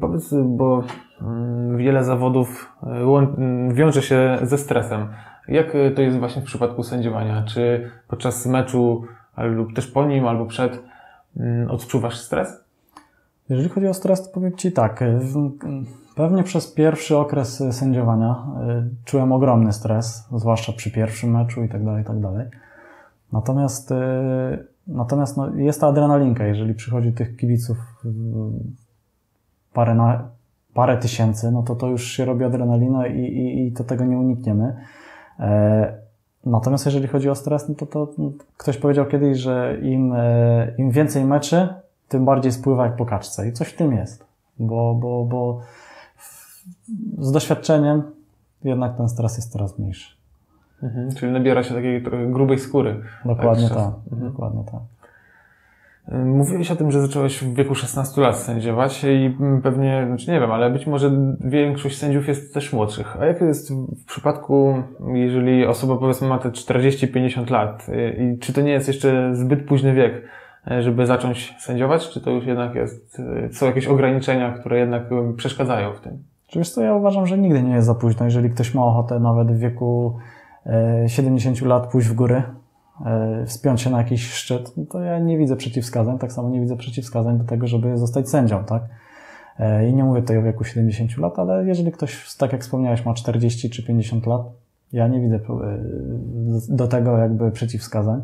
Powiedz, 0.00 0.34
bo 0.44 0.82
mm, 1.22 1.76
wiele 1.76 2.04
zawodów 2.04 2.72
mm, 2.82 3.74
wiąże 3.74 4.02
się 4.02 4.38
ze 4.42 4.58
stresem. 4.58 5.08
Jak 5.48 5.72
to 5.96 6.02
jest 6.02 6.18
właśnie 6.18 6.42
w 6.42 6.44
przypadku 6.44 6.82
sędziowania? 6.82 7.42
Czy 7.42 7.90
podczas 8.08 8.46
meczu 8.46 9.04
lub 9.36 9.74
też 9.74 9.86
po 9.86 10.06
nim, 10.06 10.26
albo 10.26 10.46
przed 10.46 10.82
mm, 11.36 11.70
odczuwasz 11.70 12.16
stres? 12.16 12.64
Jeżeli 13.48 13.68
chodzi 13.68 13.86
o 13.86 13.94
stres, 13.94 14.22
to 14.22 14.34
powiem 14.34 14.56
Ci 14.56 14.72
tak. 14.72 15.04
Pewnie 16.16 16.42
przez 16.42 16.72
pierwszy 16.72 17.16
okres 17.16 17.62
sędziowania 17.70 18.46
y, 18.68 19.04
czułem 19.04 19.32
ogromny 19.32 19.72
stres, 19.72 20.28
zwłaszcza 20.36 20.72
przy 20.72 20.90
pierwszym 20.90 21.30
meczu 21.30 21.64
i 21.64 21.68
tak 21.68 21.84
dalej, 21.84 22.04
tak 22.04 22.20
dalej. 22.20 22.46
Natomiast, 23.32 23.90
y, 23.90 23.94
natomiast 24.86 25.36
no, 25.36 25.54
jest 25.54 25.80
ta 25.80 25.86
adrenalinka, 25.86 26.46
jeżeli 26.46 26.74
przychodzi 26.74 27.12
tych 27.12 27.36
kibiców 27.36 27.76
y, 28.04 28.08
parę, 29.72 29.94
na, 29.94 30.28
parę 30.74 30.98
tysięcy, 30.98 31.50
no 31.50 31.62
to 31.62 31.74
to 31.74 31.88
już 31.88 32.04
się 32.04 32.24
robi 32.24 32.44
adrenalina 32.44 33.06
i, 33.06 33.20
i, 33.20 33.66
i 33.66 33.72
to 33.72 33.84
tego 33.84 34.04
nie 34.04 34.18
unikniemy. 34.18 34.76
Natomiast 36.46 36.86
jeżeli 36.86 37.08
chodzi 37.08 37.30
o 37.30 37.34
stres, 37.34 37.68
no 37.68 37.74
to, 37.74 37.86
to 37.86 38.08
ktoś 38.56 38.76
powiedział 38.76 39.06
kiedyś, 39.06 39.38
że 39.38 39.78
im, 39.82 40.12
e, 40.12 40.74
im 40.78 40.90
więcej 40.90 41.24
meczy, 41.24 41.68
tym 42.08 42.24
bardziej 42.24 42.52
spływa 42.52 42.86
jak 42.86 42.96
po 42.96 43.06
kaczce. 43.06 43.48
I 43.48 43.52
coś 43.52 43.68
w 43.68 43.76
tym 43.76 43.92
jest. 43.92 44.24
Bo, 44.58 44.94
bo, 44.94 45.24
bo 45.24 45.60
z 47.18 47.32
doświadczeniem 47.32 48.02
jednak 48.64 48.96
ten 48.96 49.08
stres 49.08 49.36
jest 49.36 49.52
coraz 49.52 49.78
mniejszy. 49.78 50.16
Mhm, 50.82 51.14
czyli 51.14 51.32
nabiera 51.32 51.62
się 51.62 51.74
takiej 51.74 52.02
grubej 52.28 52.58
skóry. 52.58 53.02
Dokładnie 53.24 53.68
tak. 53.68 53.92
Mhm. 54.12 54.32
Dokładnie 54.32 54.64
tak. 54.64 54.80
Mówiłeś 56.12 56.70
o 56.70 56.76
tym, 56.76 56.90
że 56.90 57.00
zacząłeś 57.00 57.38
w 57.38 57.54
wieku 57.54 57.74
16 57.74 58.20
lat 58.20 58.38
sędziować 58.38 59.04
i 59.04 59.36
pewnie, 59.62 60.04
znaczy 60.06 60.30
nie 60.30 60.40
wiem, 60.40 60.52
ale 60.52 60.70
być 60.70 60.86
może 60.86 61.10
większość 61.40 61.98
sędziów 61.98 62.28
jest 62.28 62.54
też 62.54 62.72
młodszych. 62.72 63.16
A 63.20 63.26
jak 63.26 63.40
jest 63.40 63.72
w 63.74 64.04
przypadku, 64.06 64.82
jeżeli 65.14 65.66
osoba 65.66 65.96
powiedzmy 65.96 66.28
ma 66.28 66.38
te 66.38 66.48
40-50 66.48 67.50
lat 67.50 67.86
i 68.18 68.38
czy 68.38 68.52
to 68.52 68.60
nie 68.60 68.72
jest 68.72 68.88
jeszcze 68.88 69.36
zbyt 69.36 69.66
późny 69.66 69.94
wiek, 69.94 70.22
żeby 70.80 71.06
zacząć 71.06 71.54
sędziować, 71.58 72.08
czy 72.08 72.20
to 72.20 72.30
już 72.30 72.46
jednak 72.46 72.74
jest, 72.74 73.22
są 73.52 73.66
jakieś 73.66 73.86
ograniczenia, 73.86 74.52
które 74.52 74.78
jednak 74.78 75.02
przeszkadzają 75.36 75.92
w 75.92 76.00
tym? 76.00 76.18
Wiesz 76.56 76.70
co, 76.70 76.82
ja 76.82 76.94
uważam, 76.94 77.26
że 77.26 77.38
nigdy 77.38 77.62
nie 77.62 77.74
jest 77.74 77.86
za 77.86 77.94
późno, 77.94 78.24
jeżeli 78.24 78.50
ktoś 78.50 78.74
ma 78.74 78.84
ochotę 78.84 79.20
nawet 79.20 79.52
w 79.52 79.58
wieku 79.58 80.18
70 81.06 81.62
e, 81.62 81.66
lat 81.66 81.86
pójść 81.86 82.08
w 82.08 82.14
góry, 82.14 82.34
e, 82.34 82.42
wspiąć 83.46 83.80
się 83.80 83.90
na 83.90 83.98
jakiś 83.98 84.30
szczyt, 84.32 84.76
no 84.76 84.84
to 84.90 85.00
ja 85.00 85.18
nie 85.18 85.38
widzę 85.38 85.56
przeciwwskazań, 85.56 86.18
tak 86.18 86.32
samo 86.32 86.48
nie 86.48 86.60
widzę 86.60 86.76
przeciwwskazań 86.76 87.38
do 87.38 87.44
tego, 87.44 87.66
żeby 87.66 87.98
zostać 87.98 88.28
sędzią, 88.28 88.64
tak? 88.64 88.82
E, 89.58 89.88
I 89.88 89.94
nie 89.94 90.04
mówię 90.04 90.20
tutaj 90.20 90.38
o 90.38 90.42
wieku 90.42 90.64
70 90.64 91.16
lat, 91.16 91.38
ale 91.38 91.66
jeżeli 91.66 91.92
ktoś, 91.92 92.34
tak 92.34 92.52
jak 92.52 92.62
wspomniałeś, 92.62 93.04
ma 93.04 93.14
40 93.14 93.70
czy 93.70 93.86
50 93.86 94.26
lat, 94.26 94.42
ja 94.92 95.08
nie 95.08 95.20
widzę 95.20 95.40
do 96.68 96.88
tego 96.88 97.18
jakby 97.18 97.50
przeciwwskazań. 97.50 98.22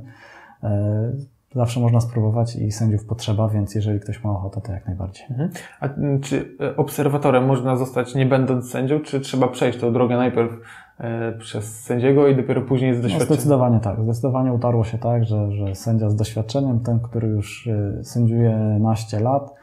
Zawsze 1.55 1.81
można 1.81 2.01
spróbować 2.01 2.57
i 2.57 2.73
sędziów 2.73 3.05
potrzeba, 3.05 3.49
więc 3.49 3.75
jeżeli 3.75 4.01
ktoś 4.01 4.25
ma 4.25 4.31
ochotę, 4.31 4.61
to 4.61 4.73
jak 4.73 4.87
najbardziej. 4.87 5.27
Mhm. 5.31 5.51
A 5.81 5.89
czy 6.23 6.57
obserwatorem 6.77 7.47
można 7.47 7.77
zostać 7.77 8.15
nie 8.15 8.27
będąc 8.27 8.71
sędzią, 8.71 9.01
czy 9.01 9.21
trzeba 9.21 9.49
przejść 9.49 9.79
tą 9.79 9.93
drogę 9.93 10.17
najpierw 10.17 10.53
E, 10.53 10.90
przez 11.39 11.81
sędziego 11.81 12.29
i 12.29 12.37
dopiero 12.37 12.63
później 12.63 12.95
z 12.95 12.97
no, 12.97 13.03
doświadczeniem. 13.03 13.29
No 13.31 13.35
zdecydowanie 13.35 13.81
tak. 13.81 14.03
Zdecydowanie 14.03 14.53
utarło 14.53 14.85
się 14.85 14.99
tak, 14.99 15.25
że, 15.25 15.53
że 15.53 15.75
sędzia 15.75 16.11
z 16.11 16.17
doświadczeniem, 16.17 16.81
ten, 16.81 17.01
który 17.01 17.29
już 17.29 17.67
e, 17.67 18.05
sędziuje 18.05 18.57
naście 18.81 19.21
lat, 19.21 19.55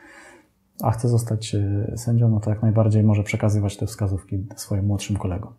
a 0.84 0.92
chce 0.92 1.08
zostać 1.08 1.56
e, 1.56 1.98
sędzią, 1.98 2.30
no 2.30 2.40
to 2.40 2.50
jak 2.50 2.62
najbardziej 2.62 3.04
może 3.04 3.24
przekazywać 3.24 3.78
te 3.78 3.86
wskazówki 3.86 4.46
swoim 4.56 4.86
młodszym 4.86 5.18
kolegom. 5.18 5.54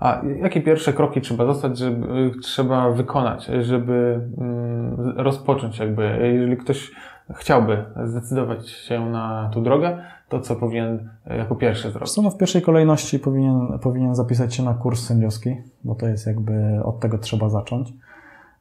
A 0.00 0.22
jakie 0.42 0.60
pierwsze 0.60 0.92
kroki 0.92 1.20
trzeba 1.20 1.46
zostać, 1.46 1.78
żeby, 1.78 2.30
trzeba 2.42 2.90
wykonać, 2.90 3.50
żeby 3.60 4.20
mm, 4.38 5.14
rozpocząć 5.16 5.78
jakby, 5.78 6.32
jeżeli 6.34 6.56
ktoś 6.56 6.92
chciałby 7.30 7.84
zdecydować 8.04 8.68
się 8.68 9.10
na 9.10 9.50
tą 9.54 9.62
drogę, 9.62 9.98
to 10.28 10.40
co 10.40 10.56
powinien 10.56 11.10
e, 11.26 11.36
jako 11.36 11.54
pierwszy 11.54 11.90
zrobić? 11.90 12.16
No 12.16 12.30
w 12.30 12.36
pierwszej 12.36 12.62
kolejności 12.62 13.18
powinien, 13.18 13.78
powinien 13.78 14.14
zapisać 14.14 14.54
się 14.54 14.62
na 14.62 14.74
kurs 14.74 15.06
sędziowski, 15.06 15.56
bo 15.84 15.94
to 15.94 16.06
jest 16.06 16.26
jakby 16.26 16.80
od 16.84 17.00
tego 17.00 17.18
trzeba 17.18 17.48
zacząć. 17.48 17.92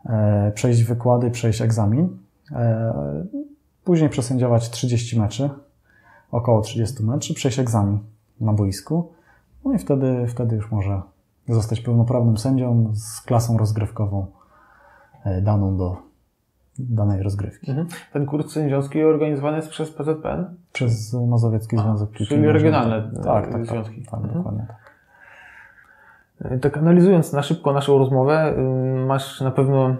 E, 0.06 0.52
przejść 0.56 0.84
wykłady, 0.84 1.32
przejść 1.32 1.62
egzamin. 1.62 2.18
E, 2.52 2.94
później 3.84 4.10
przesędziować 4.10 4.70
30 4.70 5.20
meczy, 5.20 5.50
około 6.32 6.62
30 6.62 7.04
meczy, 7.04 7.34
przejść 7.34 7.60
egzamin 7.60 8.00
na 8.42 8.54
boisku. 8.54 9.12
No 9.66 9.74
i 9.74 9.78
wtedy, 9.78 10.28
wtedy 10.28 10.56
już 10.56 10.72
może 10.72 11.02
zostać 11.48 11.82
pełnoprawnym 11.82 12.38
sędzią 12.38 12.92
z 12.94 13.22
klasą 13.22 13.58
rozgrywkową 13.58 14.26
daną 15.42 15.78
do 15.78 16.13
danej 16.80 17.24
rozgrywki. 17.24 17.72
Mhm. 17.72 17.88
Ten 18.14 18.26
kurs 18.26 18.52
sędziowski 18.52 19.04
organizowany 19.04 19.58
jest 19.58 19.70
przez 19.70 19.92
PZPN? 19.92 20.46
Przez 20.74 21.14
Mazowiecki 21.14 21.78
Związek 21.78 22.10
Piłki 22.10 22.26
Czyli 22.26 22.48
regionalne 22.48 23.12
tak, 23.16 23.24
tak, 23.24 23.52
tak, 23.52 23.66
związki. 23.66 24.02
Tak, 24.02 24.12
tak 24.12 24.20
mhm. 24.20 24.38
dokładnie 24.38 24.66
tak. 24.68 24.84
Tak 26.62 26.78
analizując 26.78 27.34
na 27.34 27.44
szybko 27.44 27.74
naszą 27.74 27.98
rozmowę, 27.98 28.56
y, 28.58 29.06
masz 29.06 29.42
na 29.42 29.52
pewno 29.52 29.96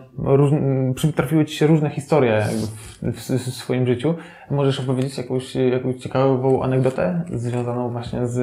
przytrafiły 0.96 1.46
Ci 1.46 1.56
się 1.56 1.68
różne 1.68 1.90
historie 1.90 2.46
w, 3.02 3.20
swoim 3.54 3.88
życiu. 3.88 4.14
Możesz 4.52 4.80
opowiedzieć 4.80 5.18
jakąś, 5.18 5.56
jakąś 5.56 5.96
ciekawą 5.96 6.64
anegdotę 6.64 7.24
związaną 7.34 7.90
właśnie 7.90 8.28
z, 8.28 8.34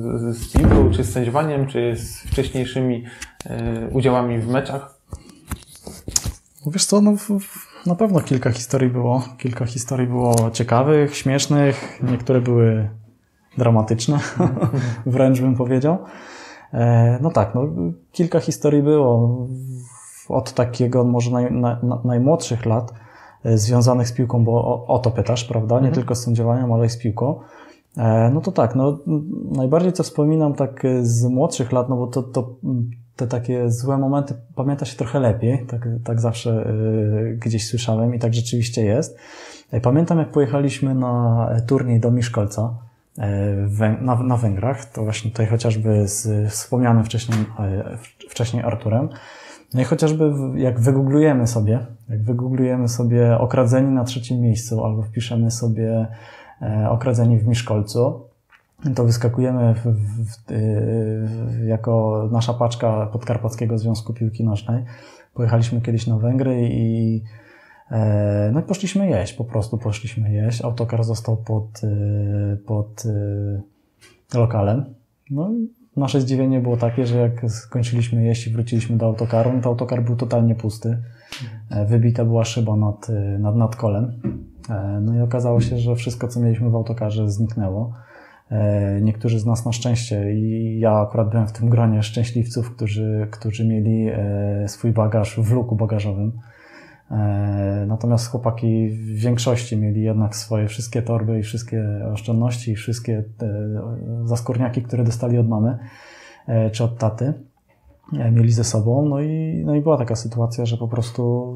z, 0.00 0.36
z 0.36 0.52
piłką, 0.52 0.90
czy 0.90 1.04
z 1.04 1.12
sędziowaniem, 1.12 1.66
czy 1.66 1.96
z 1.96 2.22
wcześniejszymi 2.22 3.04
udziałami 3.92 4.38
w 4.38 4.48
meczach? 4.48 4.98
Wiesz 6.66 6.86
co, 6.86 7.00
no, 7.00 7.12
na 7.86 7.94
pewno 7.94 8.20
kilka 8.20 8.50
historii 8.50 8.90
było. 8.90 9.22
Kilka 9.38 9.66
historii 9.66 10.06
było 10.06 10.34
ciekawych, 10.52 11.16
śmiesznych, 11.16 12.00
niektóre 12.10 12.40
były 12.40 12.88
dramatyczne, 13.58 14.18
wręcz 15.06 15.40
bym 15.40 15.56
powiedział. 15.56 15.98
E, 16.72 17.18
no 17.22 17.30
tak, 17.30 17.54
no, 17.54 17.62
kilka 18.12 18.40
historii 18.40 18.82
było 18.82 19.46
od 20.28 20.52
takiego 20.52 21.04
może 21.04 21.30
naj, 21.30 21.52
na, 21.52 21.80
najmłodszych 22.04 22.66
lat 22.66 22.92
e, 23.44 23.58
związanych 23.58 24.08
z 24.08 24.12
piłką, 24.12 24.44
bo 24.44 24.52
o, 24.52 24.86
o 24.86 24.98
to 24.98 25.10
pytasz, 25.10 25.44
prawda? 25.44 25.74
Nie 25.74 25.78
mhm. 25.78 25.94
tylko 25.94 26.14
z 26.14 26.24
sędziowaniem, 26.24 26.72
ale 26.72 26.86
i 26.86 26.90
z 26.90 26.98
piłką. 26.98 27.40
E, 27.96 28.30
no 28.34 28.40
to 28.40 28.52
tak, 28.52 28.74
no 28.74 28.98
najbardziej 29.52 29.92
co 29.92 30.02
wspominam 30.02 30.54
tak 30.54 30.82
z 31.02 31.24
młodszych 31.24 31.72
lat, 31.72 31.88
no 31.88 31.96
bo 31.96 32.06
to, 32.06 32.22
to 32.22 32.54
te 33.22 33.28
takie 33.28 33.70
złe 33.70 33.98
momenty 33.98 34.34
pamięta 34.54 34.84
się 34.84 34.96
trochę 34.96 35.20
lepiej, 35.20 35.66
tak, 35.66 35.88
tak 36.04 36.20
zawsze 36.20 36.66
y, 37.30 37.38
gdzieś 37.40 37.68
słyszałem 37.68 38.14
i 38.14 38.18
tak 38.18 38.34
rzeczywiście 38.34 38.84
jest. 38.84 39.18
E, 39.70 39.80
pamiętam 39.80 40.18
jak 40.18 40.28
pojechaliśmy 40.28 40.94
na 40.94 41.48
turniej 41.66 42.00
do 42.00 42.10
Miszkolca 42.10 42.74
e, 43.18 43.96
na, 44.00 44.36
Węgrach, 44.36 44.84
to 44.84 45.04
właśnie 45.04 45.30
tutaj 45.30 45.46
chociażby 45.46 46.08
z 46.08 46.50
wspomnianym 46.52 47.04
wcześniej, 47.04 47.38
e, 47.58 47.98
wcześniej 48.28 48.62
Arturem. 48.62 49.08
No 49.74 49.80
i 49.80 49.84
chociażby 49.84 50.32
jak 50.56 50.80
wygooglujemy 50.80 51.46
sobie, 51.46 51.86
jak 52.08 52.22
wygooglujemy 52.22 52.88
sobie 52.88 53.38
okradzeni 53.38 53.94
na 53.94 54.04
trzecim 54.04 54.40
miejscu 54.40 54.84
albo 54.84 55.02
wpiszemy 55.02 55.50
sobie 55.50 56.06
okradzeni 56.90 57.38
w 57.38 57.46
Miszkolcu, 57.46 58.31
to 58.94 59.04
wyskakujemy 59.04 59.74
w, 59.74 59.78
w, 59.78 60.36
w, 60.46 61.64
jako 61.66 62.28
nasza 62.32 62.54
paczka 62.54 63.06
Podkarpackiego 63.06 63.78
Związku 63.78 64.14
Piłki 64.14 64.44
Nożnej. 64.44 64.84
Pojechaliśmy 65.34 65.80
kiedyś 65.80 66.06
na 66.06 66.18
Węgry 66.18 66.68
i 66.70 67.22
e, 67.90 68.50
no 68.54 68.60
i 68.60 68.62
poszliśmy 68.62 69.08
jeść, 69.08 69.32
po 69.32 69.44
prostu 69.44 69.78
poszliśmy 69.78 70.32
jeść. 70.32 70.62
Autokar 70.62 71.04
został 71.04 71.36
pod, 71.36 71.80
e, 71.84 72.56
pod 72.56 73.02
e, 74.34 74.38
lokalem. 74.38 74.94
No 75.30 75.50
nasze 75.96 76.20
zdziwienie 76.20 76.60
było 76.60 76.76
takie, 76.76 77.06
że 77.06 77.18
jak 77.18 77.50
skończyliśmy 77.50 78.24
jeść 78.24 78.46
i 78.46 78.50
wróciliśmy 78.50 78.96
do 78.96 79.06
autokaru, 79.06 79.52
no 79.52 79.60
to 79.60 79.68
autokar 79.68 80.04
był 80.04 80.16
totalnie 80.16 80.54
pusty. 80.54 80.98
Wybita 81.86 82.24
była 82.24 82.44
szyba 82.44 82.76
nad, 82.76 83.08
nad, 83.38 83.56
nad 83.56 83.76
kolem. 83.76 84.20
No 85.00 85.16
i 85.16 85.20
okazało 85.20 85.60
się, 85.60 85.78
że 85.78 85.96
wszystko, 85.96 86.28
co 86.28 86.40
mieliśmy 86.40 86.70
w 86.70 86.74
autokarze 86.74 87.30
zniknęło. 87.30 87.92
E, 88.52 89.00
niektórzy 89.00 89.40
z 89.40 89.46
nas 89.46 89.64
na 89.64 89.72
szczęście 89.72 90.32
i 90.32 90.78
ja 90.80 91.00
akurat 91.00 91.30
byłem 91.30 91.46
w 91.46 91.52
tym 91.52 91.68
gronie 91.68 92.02
szczęśliwców, 92.02 92.74
którzy, 92.74 93.28
którzy 93.30 93.68
mieli 93.68 94.08
e, 94.08 94.68
swój 94.68 94.92
bagaż 94.92 95.40
w 95.40 95.52
luku 95.52 95.76
bagażowym. 95.76 96.32
E, 97.10 97.84
natomiast 97.88 98.30
chłopaki 98.30 98.88
w 98.90 99.20
większości 99.20 99.76
mieli 99.76 100.02
jednak 100.02 100.36
swoje 100.36 100.68
wszystkie 100.68 101.02
torby 101.02 101.38
i 101.38 101.42
wszystkie 101.42 101.84
oszczędności 102.12 102.70
i 102.72 102.76
wszystkie 102.76 103.24
zaskórniaki, 104.24 104.82
które 104.82 105.04
dostali 105.04 105.38
od 105.38 105.48
mamy 105.48 105.78
czy 106.72 106.84
od 106.84 106.98
taty, 106.98 107.32
mieli 108.32 108.52
ze 108.52 108.64
sobą. 108.64 109.08
No 109.08 109.20
i, 109.20 109.62
no 109.66 109.74
i 109.74 109.80
była 109.80 109.98
taka 109.98 110.16
sytuacja, 110.16 110.66
że 110.66 110.76
po 110.76 110.88
prostu 110.88 111.54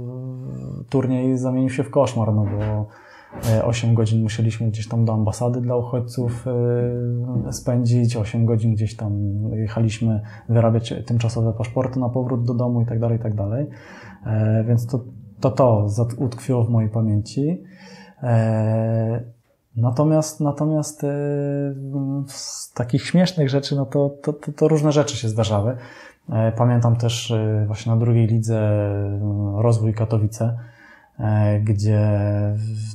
turniej 0.89 1.39
zamienił 1.39 1.71
się 1.71 1.85
w 1.85 1.91
koszmar, 1.91 2.35
no 2.35 2.45
bo 2.45 2.87
8 3.65 3.91
e, 3.91 3.95
godzin 3.95 4.23
musieliśmy 4.23 4.69
gdzieś 4.69 4.89
tam 4.89 5.05
do 5.05 5.13
ambasady 5.13 5.61
dla 5.61 5.77
uchodźców 5.77 6.47
e, 7.47 7.53
spędzić, 7.53 8.17
8 8.17 8.47
godzin 8.47 8.75
gdzieś 8.75 8.97
tam 8.97 9.41
jechaliśmy 9.53 10.21
wyrabiać 10.49 10.95
tymczasowe 11.07 11.53
paszporty 11.53 12.01
na 12.01 12.09
powrót 12.09 12.45
do 12.45 12.55
domu 12.55 12.81
i 12.81 12.87
tak 12.87 13.01
dalej, 13.01 13.19
i 13.19 13.23
tak 13.23 13.35
dalej. 13.35 13.67
E, 14.27 14.65
więc 14.65 14.87
to 14.87 15.05
to, 15.41 15.51
to 15.51 15.87
utkwiło 16.19 16.65
w 16.65 16.71
mojej 16.71 16.91
pamięci. 16.91 17.63
Natomiast, 19.77 20.41
natomiast 20.41 21.03
z 22.27 22.73
takich 22.73 23.07
śmiesznych 23.07 23.49
rzeczy, 23.49 23.77
no 23.77 23.87
to, 23.87 24.17
to, 24.23 24.33
to, 24.33 24.53
to 24.53 24.69
różne 24.69 24.93
rzeczy 24.93 25.17
się 25.17 25.29
zdarzały. 25.29 25.77
Pamiętam 26.57 26.97
też 26.97 27.33
właśnie 27.67 27.93
na 27.93 27.99
drugiej 27.99 28.27
lidze 28.27 28.71
rozwój 29.57 29.95
Katowice 29.95 30.59
gdzie 31.65 32.11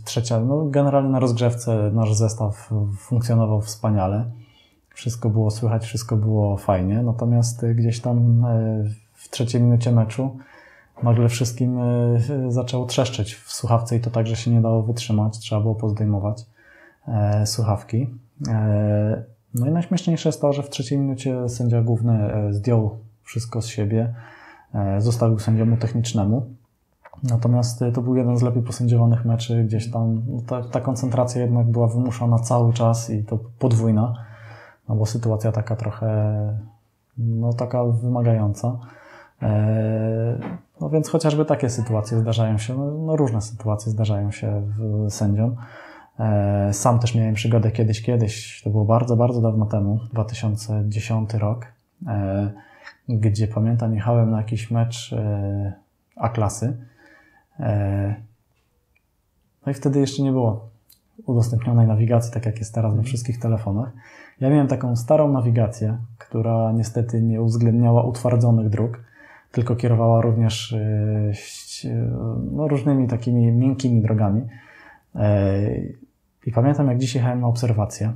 trzecia, 0.05 0.39
no 0.39 0.65
generalnie 0.65 1.09
na 1.09 1.19
rozgrzewce 1.19 1.91
nasz 1.93 2.13
zestaw 2.13 2.69
funkcjonował 2.97 3.61
wspaniale. 3.61 4.25
Wszystko 4.89 5.29
było 5.29 5.51
słychać, 5.51 5.85
wszystko 5.85 6.15
było 6.15 6.57
fajnie, 6.57 7.01
natomiast 7.03 7.65
gdzieś 7.65 7.99
tam 7.99 8.45
e, 8.45 8.83
w 9.13 9.29
trzeciej 9.29 9.61
minucie 9.61 9.91
meczu 9.91 10.37
nagle 11.03 11.29
wszystkim 11.29 11.79
e, 11.79 12.19
zaczęło 12.49 12.85
trzeszczeć 12.85 13.35
w 13.35 13.51
słuchawce 13.51 13.95
i 13.95 13.99
to 13.99 14.09
tak, 14.09 14.27
że 14.27 14.35
się 14.35 14.51
nie 14.51 14.61
dało 14.61 14.83
wytrzymać, 14.83 15.39
trzeba 15.39 15.61
było 15.61 15.75
pozdejmować 15.75 16.45
słuchawki. 17.45 18.07
No 19.55 19.67
i 19.67 19.71
najśmieszniejsze 19.71 20.29
jest 20.29 20.41
to, 20.41 20.53
że 20.53 20.63
w 20.63 20.69
trzeciej 20.69 20.97
minucie 20.97 21.49
sędzia 21.49 21.81
główny 21.81 22.31
zdjął 22.49 22.97
wszystko 23.23 23.61
z 23.61 23.67
siebie, 23.67 24.13
zostawił 24.99 25.39
sędziemu 25.39 25.77
technicznemu 25.77 26.45
Natomiast 27.23 27.81
y, 27.81 27.91
to 27.91 28.01
był 28.01 28.15
jeden 28.15 28.37
z 28.37 28.41
lepiej 28.41 28.63
posędziowanych 28.63 29.25
meczy, 29.25 29.63
gdzieś 29.63 29.91
tam 29.91 30.21
no 30.27 30.41
ta, 30.47 30.63
ta 30.63 30.81
koncentracja 30.81 31.41
jednak 31.41 31.71
była 31.71 31.87
wymuszona 31.87 32.39
cały 32.39 32.73
czas 32.73 33.09
i 33.09 33.23
to 33.23 33.39
podwójna, 33.59 34.13
no 34.89 34.95
bo 34.95 35.05
sytuacja 35.05 35.51
taka 35.51 35.75
trochę, 35.75 36.33
no 37.17 37.53
taka 37.53 37.85
wymagająca. 37.85 38.77
E, 39.41 40.39
no 40.81 40.89
więc 40.89 41.09
chociażby 41.09 41.45
takie 41.45 41.69
sytuacje 41.69 42.19
zdarzają 42.19 42.57
się, 42.57 42.77
no, 42.77 42.91
no 42.91 43.15
różne 43.15 43.41
sytuacje 43.41 43.91
zdarzają 43.91 44.31
się 44.31 44.61
sędziom. 45.09 45.55
E, 46.19 46.73
sam 46.73 46.99
też 46.99 47.15
miałem 47.15 47.33
przygodę 47.33 47.71
kiedyś, 47.71 48.01
kiedyś, 48.01 48.61
to 48.63 48.69
było 48.69 48.85
bardzo, 48.85 49.17
bardzo 49.17 49.41
dawno 49.41 49.65
temu, 49.65 49.99
2010 50.13 51.33
rok, 51.33 51.65
e, 52.07 52.51
gdzie 53.09 53.47
pamiętam 53.47 53.95
jechałem 53.95 54.31
na 54.31 54.37
jakiś 54.37 54.71
mecz 54.71 55.15
A-klasy. 56.15 56.90
No 59.65 59.71
i 59.71 59.73
wtedy 59.73 59.99
jeszcze 59.99 60.23
nie 60.23 60.31
było 60.31 60.69
udostępnionej 61.25 61.87
nawigacji, 61.87 62.33
tak 62.33 62.45
jak 62.45 62.59
jest 62.59 62.75
teraz 62.75 62.95
we 62.95 63.03
wszystkich 63.03 63.39
telefonach. 63.39 63.91
Ja 64.39 64.49
miałem 64.49 64.67
taką 64.67 64.95
starą 64.95 65.31
nawigację, 65.31 65.97
która 66.17 66.71
niestety 66.71 67.21
nie 67.21 67.41
uwzględniała 67.41 68.03
utwardzonych 68.03 68.69
dróg 68.69 68.99
tylko 69.51 69.75
kierowała 69.75 70.21
również 70.21 70.73
e, 70.73 71.33
no, 72.51 72.67
różnymi 72.67 73.07
takimi 73.07 73.51
miękkimi 73.51 74.01
drogami. 74.01 74.41
E, 75.15 75.59
I 76.45 76.51
pamiętam, 76.51 76.87
jak 76.87 76.97
dziś 76.97 77.15
jechałem 77.15 77.41
na 77.41 77.47
obserwację. 77.47 78.13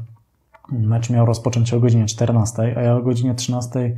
Mecz 0.72 1.10
miał 1.10 1.26
rozpocząć 1.26 1.70
się 1.70 1.78
o 1.78 1.80
godzinie 1.80 2.06
14, 2.06 2.62
a 2.78 2.82
ja 2.82 2.96
o 2.96 3.02
godzinie 3.02 3.36
13 3.36 3.96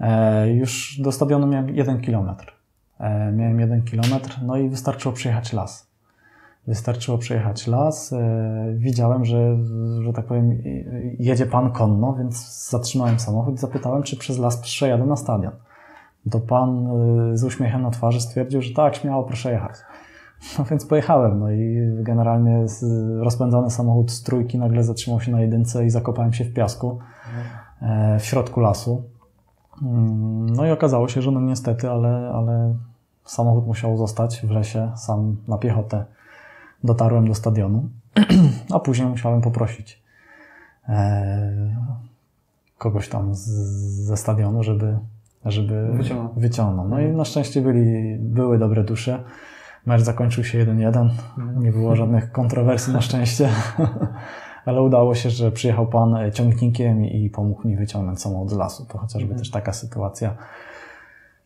e, 0.00 0.50
już 0.50 1.00
do 1.00 1.12
stadionu 1.12 1.46
miałem 1.46 1.68
1 1.68 2.00
km. 2.00 2.30
Miałem 3.32 3.60
1 3.60 3.82
km, 3.82 4.20
no 4.42 4.56
i 4.56 4.68
wystarczyło 4.68 5.14
przejechać 5.14 5.52
las. 5.52 5.86
Wystarczyło 6.66 7.18
przejechać 7.18 7.66
las. 7.66 8.14
Widziałem, 8.74 9.24
że, 9.24 9.56
że 10.02 10.12
tak 10.12 10.24
powiem, 10.24 10.62
jedzie 11.18 11.46
pan 11.46 11.70
konno, 11.70 12.14
więc 12.18 12.68
zatrzymałem 12.70 13.18
samochód 13.18 13.54
i 13.54 13.58
zapytałem, 13.58 14.02
czy 14.02 14.16
przez 14.16 14.38
las 14.38 14.56
przejadę 14.56 15.06
na 15.06 15.16
stadion 15.16 15.52
to 16.30 16.40
pan 16.40 16.88
z 17.34 17.44
uśmiechem 17.44 17.82
na 17.82 17.90
twarzy 17.90 18.20
stwierdził, 18.20 18.62
że 18.62 18.74
tak, 18.74 18.96
śmiało, 18.96 19.24
proszę 19.24 19.52
jechać. 19.52 19.74
No 20.58 20.64
więc 20.64 20.86
pojechałem, 20.86 21.38
no 21.38 21.50
i 21.50 21.78
generalnie 22.02 22.66
rozpędzony 23.18 23.70
samochód 23.70 24.10
z 24.10 24.22
trójki 24.22 24.58
nagle 24.58 24.84
zatrzymał 24.84 25.20
się 25.20 25.32
na 25.32 25.40
jedynce 25.40 25.86
i 25.86 25.90
zakopałem 25.90 26.32
się 26.32 26.44
w 26.44 26.52
piasku 26.52 26.98
e, 27.82 28.18
w 28.18 28.24
środku 28.24 28.60
lasu. 28.60 29.02
Mm, 29.82 30.46
no 30.46 30.66
i 30.66 30.70
okazało 30.70 31.08
się, 31.08 31.22
że 31.22 31.30
no 31.30 31.40
niestety, 31.40 31.90
ale, 31.90 32.30
ale 32.34 32.74
samochód 33.24 33.66
musiał 33.66 33.96
zostać 33.96 34.40
w 34.46 34.50
lesie, 34.50 34.92
sam 34.96 35.36
na 35.48 35.58
piechotę 35.58 36.04
dotarłem 36.84 37.28
do 37.28 37.34
stadionu, 37.34 37.88
a 38.74 38.80
później 38.80 39.08
musiałem 39.08 39.40
poprosić 39.40 40.02
e, 40.88 41.76
kogoś 42.78 43.08
tam 43.08 43.34
z, 43.34 43.48
ze 44.06 44.16
stadionu, 44.16 44.62
żeby 44.62 44.98
żeby 45.46 45.92
wyciągnął. 45.92 46.32
wyciągnął. 46.36 46.88
No 46.88 47.00
i 47.00 47.08
na 47.08 47.24
szczęście 47.24 47.62
byli, 47.62 48.16
były 48.18 48.58
dobre 48.58 48.84
dusze. 48.84 49.22
Mecz 49.86 50.00
zakończył 50.00 50.44
się 50.44 50.66
1-1. 50.66 51.08
Nie 51.56 51.72
było 51.72 51.96
żadnych 51.96 52.32
kontrowersji 52.32 52.92
na 52.92 53.00
szczęście. 53.00 53.48
Ale 54.66 54.82
udało 54.82 55.14
się, 55.14 55.30
że 55.30 55.52
przyjechał 55.52 55.86
pan 55.86 56.16
ciągnikiem 56.32 57.04
i 57.04 57.30
pomógł 57.30 57.68
mi 57.68 57.76
wyciągnąć 57.76 58.20
samochód 58.20 58.50
z 58.50 58.52
lasu. 58.52 58.86
To 58.88 58.98
chociażby 58.98 59.24
mhm. 59.24 59.38
też 59.38 59.50
taka 59.50 59.72
sytuacja 59.72 60.36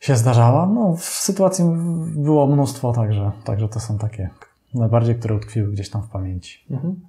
się 0.01 0.17
zdarzała. 0.17 0.67
No, 0.67 0.97
w 0.97 1.05
sytuacji 1.05 1.65
było 2.17 2.47
mnóstwo, 2.47 2.93
także, 2.93 3.33
także 3.45 3.69
to 3.69 3.81
są 3.81 3.99
takie 3.99 4.31
najbardziej, 4.75 5.15
które 5.15 5.35
utkwiły 5.35 5.73
gdzieś 5.73 5.91
tam 5.91 6.03
w 6.03 6.09
pamięci. 6.09 6.65
Mhm. 6.71 7.01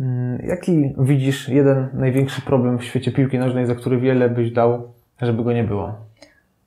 Mm, 0.00 0.38
jaki 0.46 0.94
widzisz 0.98 1.48
jeden 1.48 1.88
największy 1.94 2.42
problem 2.42 2.78
w 2.78 2.84
świecie 2.84 3.12
piłki 3.12 3.38
nożnej, 3.38 3.66
za 3.66 3.74
który 3.74 4.00
wiele 4.00 4.30
byś 4.30 4.52
dał 4.52 4.92
żeby 5.26 5.44
go 5.44 5.52
nie 5.52 5.64
było? 5.64 5.94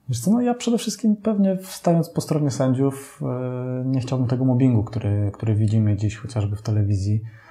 Wiesz 0.10 0.20
co, 0.20 0.32
no 0.32 0.42
ja 0.42 0.54
przede 0.54 0.78
wszystkim 0.78 1.16
pewnie 1.16 1.58
stając 1.62 2.10
po 2.10 2.22
stronie 2.22 2.52
sędziów 2.52 3.22
e, 3.22 3.84
nie 3.86 4.00
chciałbym 4.00 4.28
tego 4.28 4.46
mobbingu, 4.46 4.84
który, 4.84 5.32
który 5.34 5.56
widzimy 5.56 5.96
dziś 5.96 6.18
chociażby 6.18 6.56
w 6.56 6.62
telewizji, 6.62 7.22
e, 7.24 7.45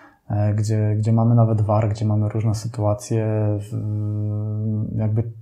gdzie, 0.54 0.94
gdzie 0.98 1.12
mamy 1.12 1.34
nawet 1.34 1.60
war, 1.60 1.88
gdzie 1.88 2.04
mamy 2.04 2.28
różne 2.28 2.54
sytuacje 2.54 3.48
jakby 4.96 5.32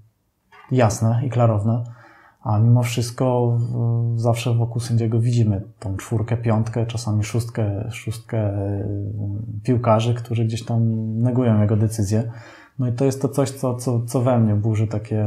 jasne 0.71 1.21
i 1.27 1.31
klarowne, 1.31 1.85
a 2.43 2.59
mimo 2.59 2.83
wszystko 2.83 3.59
zawsze 4.17 4.55
wokół 4.55 4.81
sędziego 4.81 5.21
widzimy 5.21 5.63
tą 5.79 5.97
czwórkę, 5.97 6.37
piątkę, 6.37 6.87
czasami 6.87 7.25
szóstkę, 7.25 7.89
szóstkę 7.91 8.39
e, 8.39 8.89
piłkarzy, 9.63 10.15
którzy 10.15 10.45
gdzieś 10.45 10.65
tam 10.65 10.83
negują 11.21 11.61
jego 11.61 11.77
decyzje. 11.77 12.31
No 12.79 12.89
i 12.89 12.93
to 12.93 13.05
jest 13.05 13.23
to 13.23 13.29
coś, 13.29 13.51
co, 13.51 13.75
co, 13.75 14.01
co 14.07 14.21
we 14.21 14.39
mnie 14.39 14.55
burzy 14.55 14.87
takie. 14.87 15.27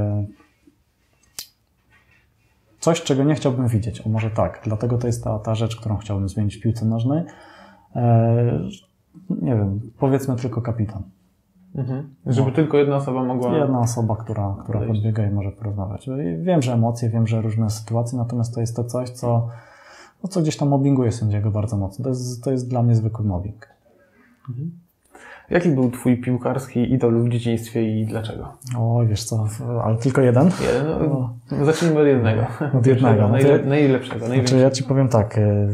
Coś, 2.79 3.01
czego 3.03 3.23
nie 3.23 3.35
chciałbym 3.35 3.67
widzieć. 3.67 4.01
O 4.01 4.09
może 4.09 4.31
tak. 4.31 4.61
Dlatego 4.63 4.97
to 4.97 5.07
jest 5.07 5.23
ta, 5.23 5.39
ta 5.39 5.55
rzecz, 5.55 5.75
którą 5.75 5.97
chciałbym 5.97 6.29
zmienić 6.29 6.57
w 6.57 6.61
piłce 6.61 6.85
nożnej. 6.85 7.23
Nie 9.29 9.55
wiem, 9.55 9.79
powiedzmy 9.99 10.35
tylko 10.35 10.61
kapitan. 10.61 11.03
Mhm. 11.75 12.15
Żeby 12.25 12.49
no. 12.49 12.55
tylko 12.55 12.77
jedna 12.77 12.95
osoba 12.95 13.23
mogła. 13.23 13.57
Jedna 13.57 13.79
osoba, 13.79 14.15
która, 14.15 14.55
która 14.63 14.81
podbiega 14.81 15.27
i 15.27 15.31
może 15.31 15.51
porozmawiać. 15.51 16.09
Wiem, 16.41 16.61
że 16.61 16.73
emocje, 16.73 17.09
wiem, 17.09 17.27
że 17.27 17.41
różne 17.41 17.69
sytuacje, 17.69 18.17
natomiast 18.17 18.55
to 18.55 18.61
jest 18.61 18.75
to 18.75 18.83
coś, 18.83 19.09
co, 19.09 19.47
no, 20.23 20.29
co 20.29 20.41
gdzieś 20.41 20.57
tam 20.57 20.69
mobbinguje 20.69 21.11
sędziego 21.11 21.51
bardzo 21.51 21.77
mocno. 21.77 22.03
To 22.03 22.09
jest, 22.09 22.43
to 22.43 22.51
jest 22.51 22.69
dla 22.69 22.83
mnie 22.83 22.95
zwykły 22.95 23.25
mobbing. 23.25 23.67
Mhm. 24.49 24.71
Jaki 25.49 25.69
był 25.69 25.91
twój 25.91 26.21
piłkarski 26.21 26.93
idol 26.93 27.23
w 27.23 27.29
dzieciństwie 27.29 27.99
i 27.99 28.05
dlaczego? 28.05 28.53
O, 28.77 29.01
wiesz 29.05 29.23
co, 29.23 29.47
ale 29.83 29.97
tylko 29.97 30.21
jeden? 30.21 30.49
Jeden, 30.61 31.09
no, 31.09 31.35
no. 31.51 31.65
Zacznijmy 31.65 31.99
od 31.99 32.07
jednego. 32.07 32.41
Od 32.73 32.87
jednego. 32.87 33.21
No 33.25 33.29
najle, 33.29 33.59
najlepszego, 33.59 34.25
Znaczy 34.25 34.57
ja 34.57 34.71
ci 34.71 34.83
powiem 34.83 35.07
tak, 35.07 35.37
e, 35.37 35.67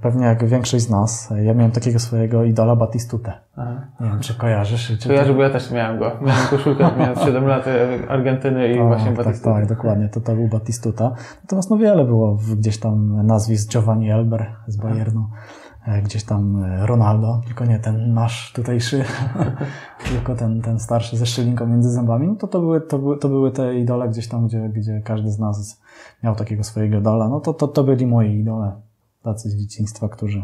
pewnie 0.00 0.26
jak 0.26 0.44
większość 0.44 0.84
z 0.84 0.90
nas, 0.90 1.32
ja 1.42 1.54
miałem 1.54 1.72
takiego 1.72 1.98
swojego 1.98 2.44
idola 2.44 2.76
Batistutę. 2.76 3.32
Aha. 3.56 3.86
Nie 4.00 4.08
wiem, 4.08 4.20
czy 4.20 4.34
kojarzysz? 4.34 4.98
Czy 5.00 5.08
Kojarzę, 5.08 5.34
bo 5.34 5.42
ja 5.42 5.50
też 5.50 5.70
miałem 5.70 5.98
go. 5.98 6.12
Miałem 6.20 6.46
koszulkę, 6.50 6.90
miałem 6.98 7.16
7 7.16 7.46
lat 7.46 7.66
e, 7.66 7.98
Argentyny 8.08 8.68
i 8.68 8.78
o, 8.78 8.86
właśnie 8.86 9.06
tak, 9.06 9.16
Batistuta. 9.16 9.50
Tak, 9.50 9.68
tak, 9.68 9.76
dokładnie, 9.76 10.08
to, 10.08 10.20
to 10.20 10.34
był 10.34 10.48
Batistuta. 10.48 11.14
Natomiast 11.42 11.70
no 11.70 11.76
wiele 11.76 12.04
było 12.04 12.38
gdzieś 12.56 12.80
tam 12.80 13.26
nazwisk 13.26 13.70
Giovanni 13.70 14.10
Elber 14.10 14.46
z 14.66 14.76
Bayernu. 14.76 15.26
Aha. 15.32 15.42
E, 15.86 16.02
gdzieś 16.02 16.24
tam 16.24 16.64
e, 16.64 16.86
Ronaldo, 16.86 17.42
tylko 17.46 17.64
nie 17.64 17.78
ten 17.78 18.14
nasz 18.14 18.52
tutejszy, 18.52 19.04
tylko 20.08 20.34
ten, 20.34 20.62
ten 20.62 20.80
starszy 20.80 21.16
ze 21.16 21.26
szczelinką 21.26 21.66
między 21.66 21.90
zębami, 21.90 22.28
no 22.28 22.36
to 22.36 22.48
to 22.48 22.60
były, 22.60 22.80
to 22.80 22.98
były, 22.98 23.18
to 23.18 23.28
były 23.28 23.50
te 23.50 23.78
idole 23.78 24.08
gdzieś 24.08 24.28
tam, 24.28 24.46
gdzie, 24.46 24.68
gdzie 24.68 25.00
każdy 25.04 25.30
z 25.30 25.38
nas 25.38 25.82
miał 26.22 26.36
takiego 26.36 26.64
swojego 26.64 26.98
idola, 26.98 27.28
no 27.28 27.40
to, 27.40 27.54
to, 27.54 27.68
to 27.68 27.84
byli 27.84 28.06
moi 28.06 28.38
idole, 28.38 28.80
tacy 29.22 29.50
z 29.50 29.56
dzieciństwa, 29.56 30.08
którzy, 30.08 30.42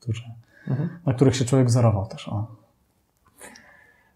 którzy 0.00 0.22
mhm. 0.68 0.88
na 1.06 1.14
których 1.14 1.36
się 1.36 1.44
człowiek 1.44 1.66
wzorował 1.66 2.06
też. 2.06 2.28
O. 2.28 2.46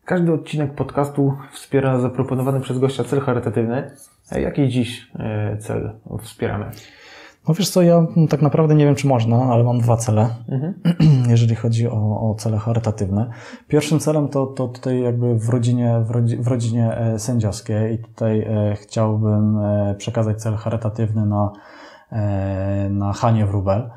Każdy 0.05 0.33
odcinek 0.33 0.75
podcastu 0.75 1.35
wspiera 1.53 2.01
zaproponowany 2.01 2.61
przez 2.61 2.79
gościa 2.79 3.05
cel 3.05 3.21
charytatywny. 3.21 3.91
Jaki 4.33 4.69
dziś 4.69 5.11
e, 5.19 5.57
cel 5.57 5.93
wspieramy? 6.23 6.71
No 7.49 7.55
wiesz 7.55 7.71
co, 7.71 7.83
ja 7.83 8.07
tak 8.29 8.43
naprawdę 8.43 8.75
nie 8.75 8.85
wiem, 8.85 8.95
czy 8.95 9.07
można, 9.07 9.37
ale 9.37 9.65
mam 9.65 9.79
dwa 9.79 9.97
cele, 9.97 10.29
mhm. 10.49 10.75
jeżeli 11.35 11.55
chodzi 11.55 11.89
o, 11.89 12.31
o 12.31 12.35
cele 12.39 12.59
charytatywne. 12.59 13.31
Pierwszym 13.69 13.99
celem 13.99 14.29
to, 14.29 14.47
to 14.47 14.69
tutaj 14.69 15.01
jakby 15.01 15.39
w 15.39 15.49
rodzinie, 15.49 16.01
w, 16.07 16.11
rodzi, 16.11 16.37
w 16.37 16.49
rodzinie 16.49 16.97
e, 16.97 17.19
sędziowskiej 17.19 17.95
i 17.95 17.99
tutaj 17.99 18.41
e, 18.41 18.77
chciałbym 18.77 19.59
e, 19.59 19.95
przekazać 19.99 20.43
cel 20.43 20.55
charytatywny 20.55 21.27
na, 21.27 21.53
na 22.91 23.13
Hanie 23.13 23.47
Wrubel. 23.47 23.91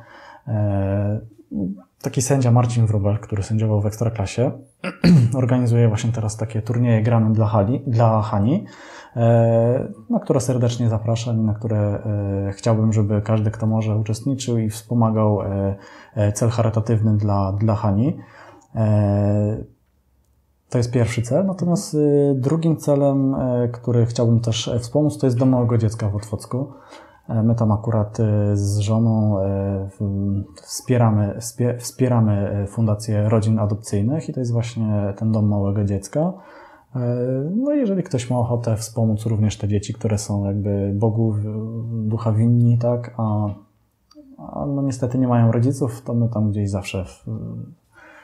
Taki 2.02 2.22
sędzia 2.22 2.52
Marcin 2.52 2.86
Wrubel, 2.86 3.20
który 3.20 3.44
sędziował 3.44 3.82
w 3.82 3.86
Ekstraklasie, 3.86 4.52
organizuje 5.42 5.88
właśnie 5.88 6.12
teraz 6.12 6.38
takie 6.38 6.62
turnieje 6.62 7.02
gramy 7.02 7.34
dla, 7.34 7.48
Hali, 7.48 7.84
dla 7.88 8.22
Hani. 8.22 8.66
E, 9.18 9.88
na 10.10 10.20
które 10.20 10.40
serdecznie 10.40 10.90
zapraszam 10.90 11.38
i 11.38 11.42
na 11.42 11.54
które 11.54 11.78
e, 11.78 12.52
chciałbym, 12.52 12.94
żeby 12.94 13.22
każdy, 13.22 13.52
kto 13.52 13.68
może, 13.68 13.98
uczestniczył 13.98 14.58
i 14.58 14.70
wspomagał 14.70 15.42
e, 16.16 16.32
cel 16.32 16.50
charytatywny 16.50 17.18
dla, 17.18 17.52
dla 17.52 17.76
Hani. 17.76 18.18
To 20.70 20.78
jest 20.78 20.92
pierwszy 20.92 21.22
cel. 21.22 21.46
Natomiast 21.46 21.98
drugim 22.36 22.78
celem, 22.78 23.36
który 23.72 24.06
chciałbym 24.06 24.40
też 24.40 24.72
wspomóc, 24.80 25.18
to 25.18 25.28
jest 25.28 25.38
Dom 25.38 25.50
Małego 25.50 25.78
Dziecka 25.78 26.10
w 26.10 26.16
Otwocku. 26.16 26.72
My 27.44 27.56
tam 27.56 27.72
akurat 27.72 28.18
z 28.54 28.78
żoną 28.78 29.36
wspieramy, 30.62 31.40
wspieramy 31.80 32.66
Fundację 32.70 33.30
Rodzin 33.30 33.60
Adopcyjnych 33.60 34.30
i 34.30 34.34
to 34.34 34.40
jest 34.40 34.52
właśnie 34.52 35.14
ten 35.18 35.32
Dom 35.32 35.48
Małego 35.48 35.84
Dziecka. 35.84 36.34
E, 36.96 37.00
no 37.56 37.72
jeżeli 37.72 38.04
ktoś 38.04 38.30
ma 38.30 38.38
ochotę 38.40 38.76
wspomóc 38.78 39.26
również 39.26 39.58
te 39.58 39.68
dzieci, 39.68 39.94
które 39.94 40.18
są 40.18 40.46
jakby 40.46 40.92
Bogu 40.96 41.36
ducha 41.92 42.32
winni, 42.32 42.78
tak, 42.78 43.14
a, 43.18 43.48
a 44.38 44.66
no 44.66 44.82
niestety 44.82 45.18
nie 45.18 45.28
mają 45.28 45.52
rodziców, 45.52 46.02
to 46.02 46.14
my 46.14 46.30
tam 46.30 46.52
gdzieś 46.52 46.70
zawsze 46.70 47.06
w, 47.06 47.26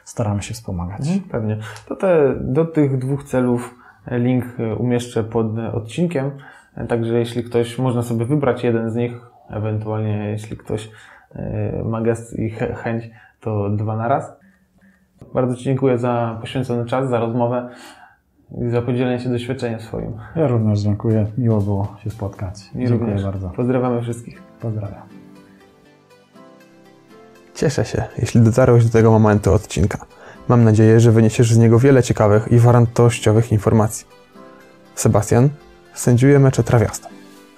staramy 0.03 0.41
się 0.41 0.53
wspomagać. 0.53 0.99
Mhm, 0.99 1.19
Pewnie. 1.29 1.57
To 1.87 1.95
te, 1.95 2.35
do 2.41 2.65
tych 2.65 2.97
dwóch 2.97 3.23
celów 3.23 3.75
link 4.11 4.45
e, 4.59 4.75
umieszczę 4.75 5.23
pod 5.23 5.47
odcinkiem. 5.73 6.31
E, 6.75 6.87
Także 6.87 7.19
jeśli 7.19 7.43
ktoś, 7.43 7.79
można 7.79 8.01
sobie 8.01 8.25
wybrać 8.25 8.63
jeden 8.63 8.89
z 8.89 8.95
nich, 8.95 9.21
ewentualnie 9.49 10.29
jeśli 10.29 10.57
ktoś 10.57 10.89
ma 11.85 12.01
gest 12.01 12.39
i 12.39 12.53
chę- 12.55 12.75
chęć, 12.75 13.09
to 13.41 13.69
dwa 13.69 13.97
na 13.97 14.07
raz. 14.07 14.33
Bardzo 15.33 15.55
Ci 15.55 15.63
dziękuję 15.63 15.97
za 15.97 16.37
poświęcony 16.41 16.85
czas, 16.85 17.09
za 17.09 17.19
rozmowę 17.19 17.69
i 18.61 18.69
za 18.69 18.81
podzielenie 18.81 19.19
się 19.19 19.29
doświadczeniem 19.29 19.79
swoim. 19.79 20.13
Ja 20.35 20.47
również 20.47 20.79
dziękuję. 20.79 21.27
Miło 21.37 21.61
było 21.61 21.95
się 22.03 22.09
spotkać. 22.09 22.55
Mi 22.75 22.87
dziękuję 22.87 23.11
również. 23.11 23.23
bardzo. 23.23 23.49
Pozdrawiamy 23.49 24.01
wszystkich. 24.01 24.41
Pozdrawiam. 24.61 25.01
Cieszę 27.55 27.85
się, 27.85 28.03
jeśli 28.17 28.41
dotarłeś 28.41 28.85
do 28.85 28.91
tego 28.91 29.11
momentu 29.11 29.53
odcinka. 29.53 30.05
Mam 30.47 30.63
nadzieję, 30.63 30.99
że 30.99 31.11
wyniesiesz 31.11 31.53
z 31.53 31.57
niego 31.57 31.79
wiele 31.79 32.03
ciekawych 32.03 32.51
i 32.51 32.57
wartościowych 32.57 33.51
informacji. 33.51 34.05
Sebastian 34.95 35.49
sędziuje 35.93 36.39
mecze 36.39 36.63
trawiaste. 36.63 37.09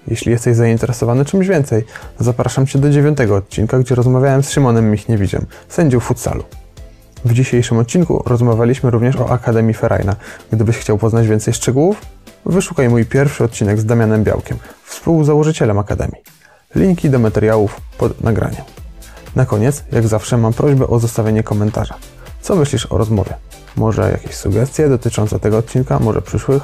Jeśli 0.08 0.32
jesteś 0.32 0.56
zainteresowany 0.56 1.26
czymś 1.26 1.48
więcej, 1.48 1.84
zapraszam 2.20 2.68
Cię 2.68 2.80
do 2.80 2.90
dziewiątego 2.90 3.36
odcinka, 3.36 3.80
gdzie 3.80 3.96
rozmawiałem 3.96 4.44
z 4.44 4.52
Szymonem 4.52 4.92
Michniewiczem, 4.92 5.46
sędzią 5.68 6.00
futsalu. 6.00 6.44
W 7.26 7.34
dzisiejszym 7.34 7.78
odcinku 7.78 8.24
rozmawialiśmy 8.26 8.90
również 8.90 9.16
o 9.16 9.30
Akademii 9.30 9.74
Ferajna. 9.74 10.16
Gdybyś 10.52 10.78
chciał 10.78 10.98
poznać 10.98 11.28
więcej 11.28 11.54
szczegółów, 11.54 12.02
wyszukaj 12.46 12.90
mój 12.90 13.06
pierwszy 13.06 13.44
odcinek 13.44 13.80
z 13.80 13.86
Damianem 13.86 14.24
Białkiem, 14.24 14.58
współzałożycielem 14.86 15.80
Akademii. 15.80 16.22
Linki 16.76 17.10
do 17.10 17.20
materiałów 17.20 17.82
pod 17.98 18.24
nagraniem. 18.24 18.62
Na 19.36 19.46
koniec, 19.46 19.84
jak 19.92 20.08
zawsze, 20.08 20.38
mam 20.38 20.54
prośbę 20.54 20.88
o 20.88 21.00
zostawienie 21.00 21.44
komentarza. 21.44 21.96
Co 22.42 22.56
myślisz 22.56 22.92
o 22.92 22.98
rozmowie? 22.98 23.34
Może 23.76 24.12
jakieś 24.12 24.36
sugestie 24.36 24.90
dotyczące 24.90 25.40
tego 25.40 25.58
odcinka, 25.58 26.00
może 26.00 26.22
przyszłych? 26.22 26.64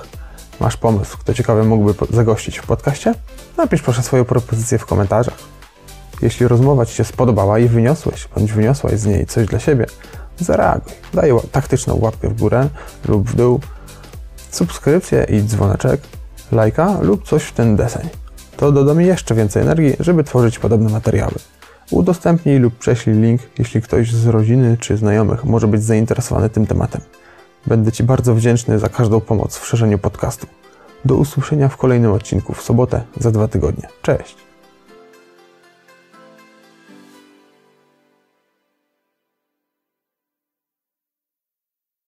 Masz 0.59 0.77
pomysł, 0.77 1.17
kto 1.17 1.33
ciekawy 1.33 1.63
mógłby 1.63 1.93
zagościć 2.09 2.59
w 2.59 2.65
podcaście? 2.65 3.13
Napisz 3.57 3.81
proszę 3.81 4.03
swoją 4.03 4.25
propozycję 4.25 4.77
w 4.77 4.85
komentarzach. 4.85 5.37
Jeśli 6.21 6.47
rozmowa 6.47 6.85
Ci 6.85 6.95
się 6.95 7.03
spodobała 7.03 7.59
i 7.59 7.67
wyniosłeś 7.67 8.27
bądź 8.35 8.53
wyniosłaś 8.53 8.99
z 8.99 9.05
niej 9.05 9.25
coś 9.25 9.47
dla 9.47 9.59
siebie, 9.59 9.85
zareaguj. 10.41 10.93
Daj 11.13 11.31
taktyczną 11.51 11.97
łapkę 12.01 12.29
w 12.29 12.39
górę 12.39 12.69
lub 13.07 13.29
w 13.29 13.35
dół, 13.35 13.59
subskrypcję 14.51 15.25
i 15.29 15.43
dzwoneczek, 15.43 16.01
lajka 16.51 16.97
lub 17.01 17.27
coś 17.27 17.43
w 17.43 17.53
ten 17.53 17.75
deseń. 17.75 18.09
To 18.57 18.71
doda 18.71 18.93
mi 18.93 19.05
jeszcze 19.05 19.35
więcej 19.35 19.61
energii, 19.61 19.95
żeby 19.99 20.23
tworzyć 20.23 20.59
podobne 20.59 20.89
materiały. 20.89 21.35
Udostępnij 21.91 22.59
lub 22.59 22.77
prześlij 22.77 23.15
link, 23.15 23.41
jeśli 23.59 23.81
ktoś 23.81 24.11
z 24.11 24.27
rodziny 24.27 24.77
czy 24.79 24.97
znajomych 24.97 25.45
może 25.45 25.67
być 25.67 25.83
zainteresowany 25.83 26.49
tym 26.49 26.67
tematem. 26.67 27.01
Będę 27.67 27.91
Ci 27.91 28.03
bardzo 28.03 28.35
wdzięczny 28.35 28.79
za 28.79 28.89
każdą 28.89 29.21
pomoc 29.21 29.57
w 29.57 29.65
szerzeniu 29.65 29.99
podcastu. 29.99 30.47
Do 31.05 31.15
usłyszenia 31.15 31.69
w 31.69 31.77
kolejnym 31.77 32.11
odcinku 32.11 32.53
w 32.53 32.61
sobotę 32.61 33.01
za 33.19 33.31
dwa 33.31 33.47
tygodnie. 33.47 33.87
Cześć! 34.01 34.50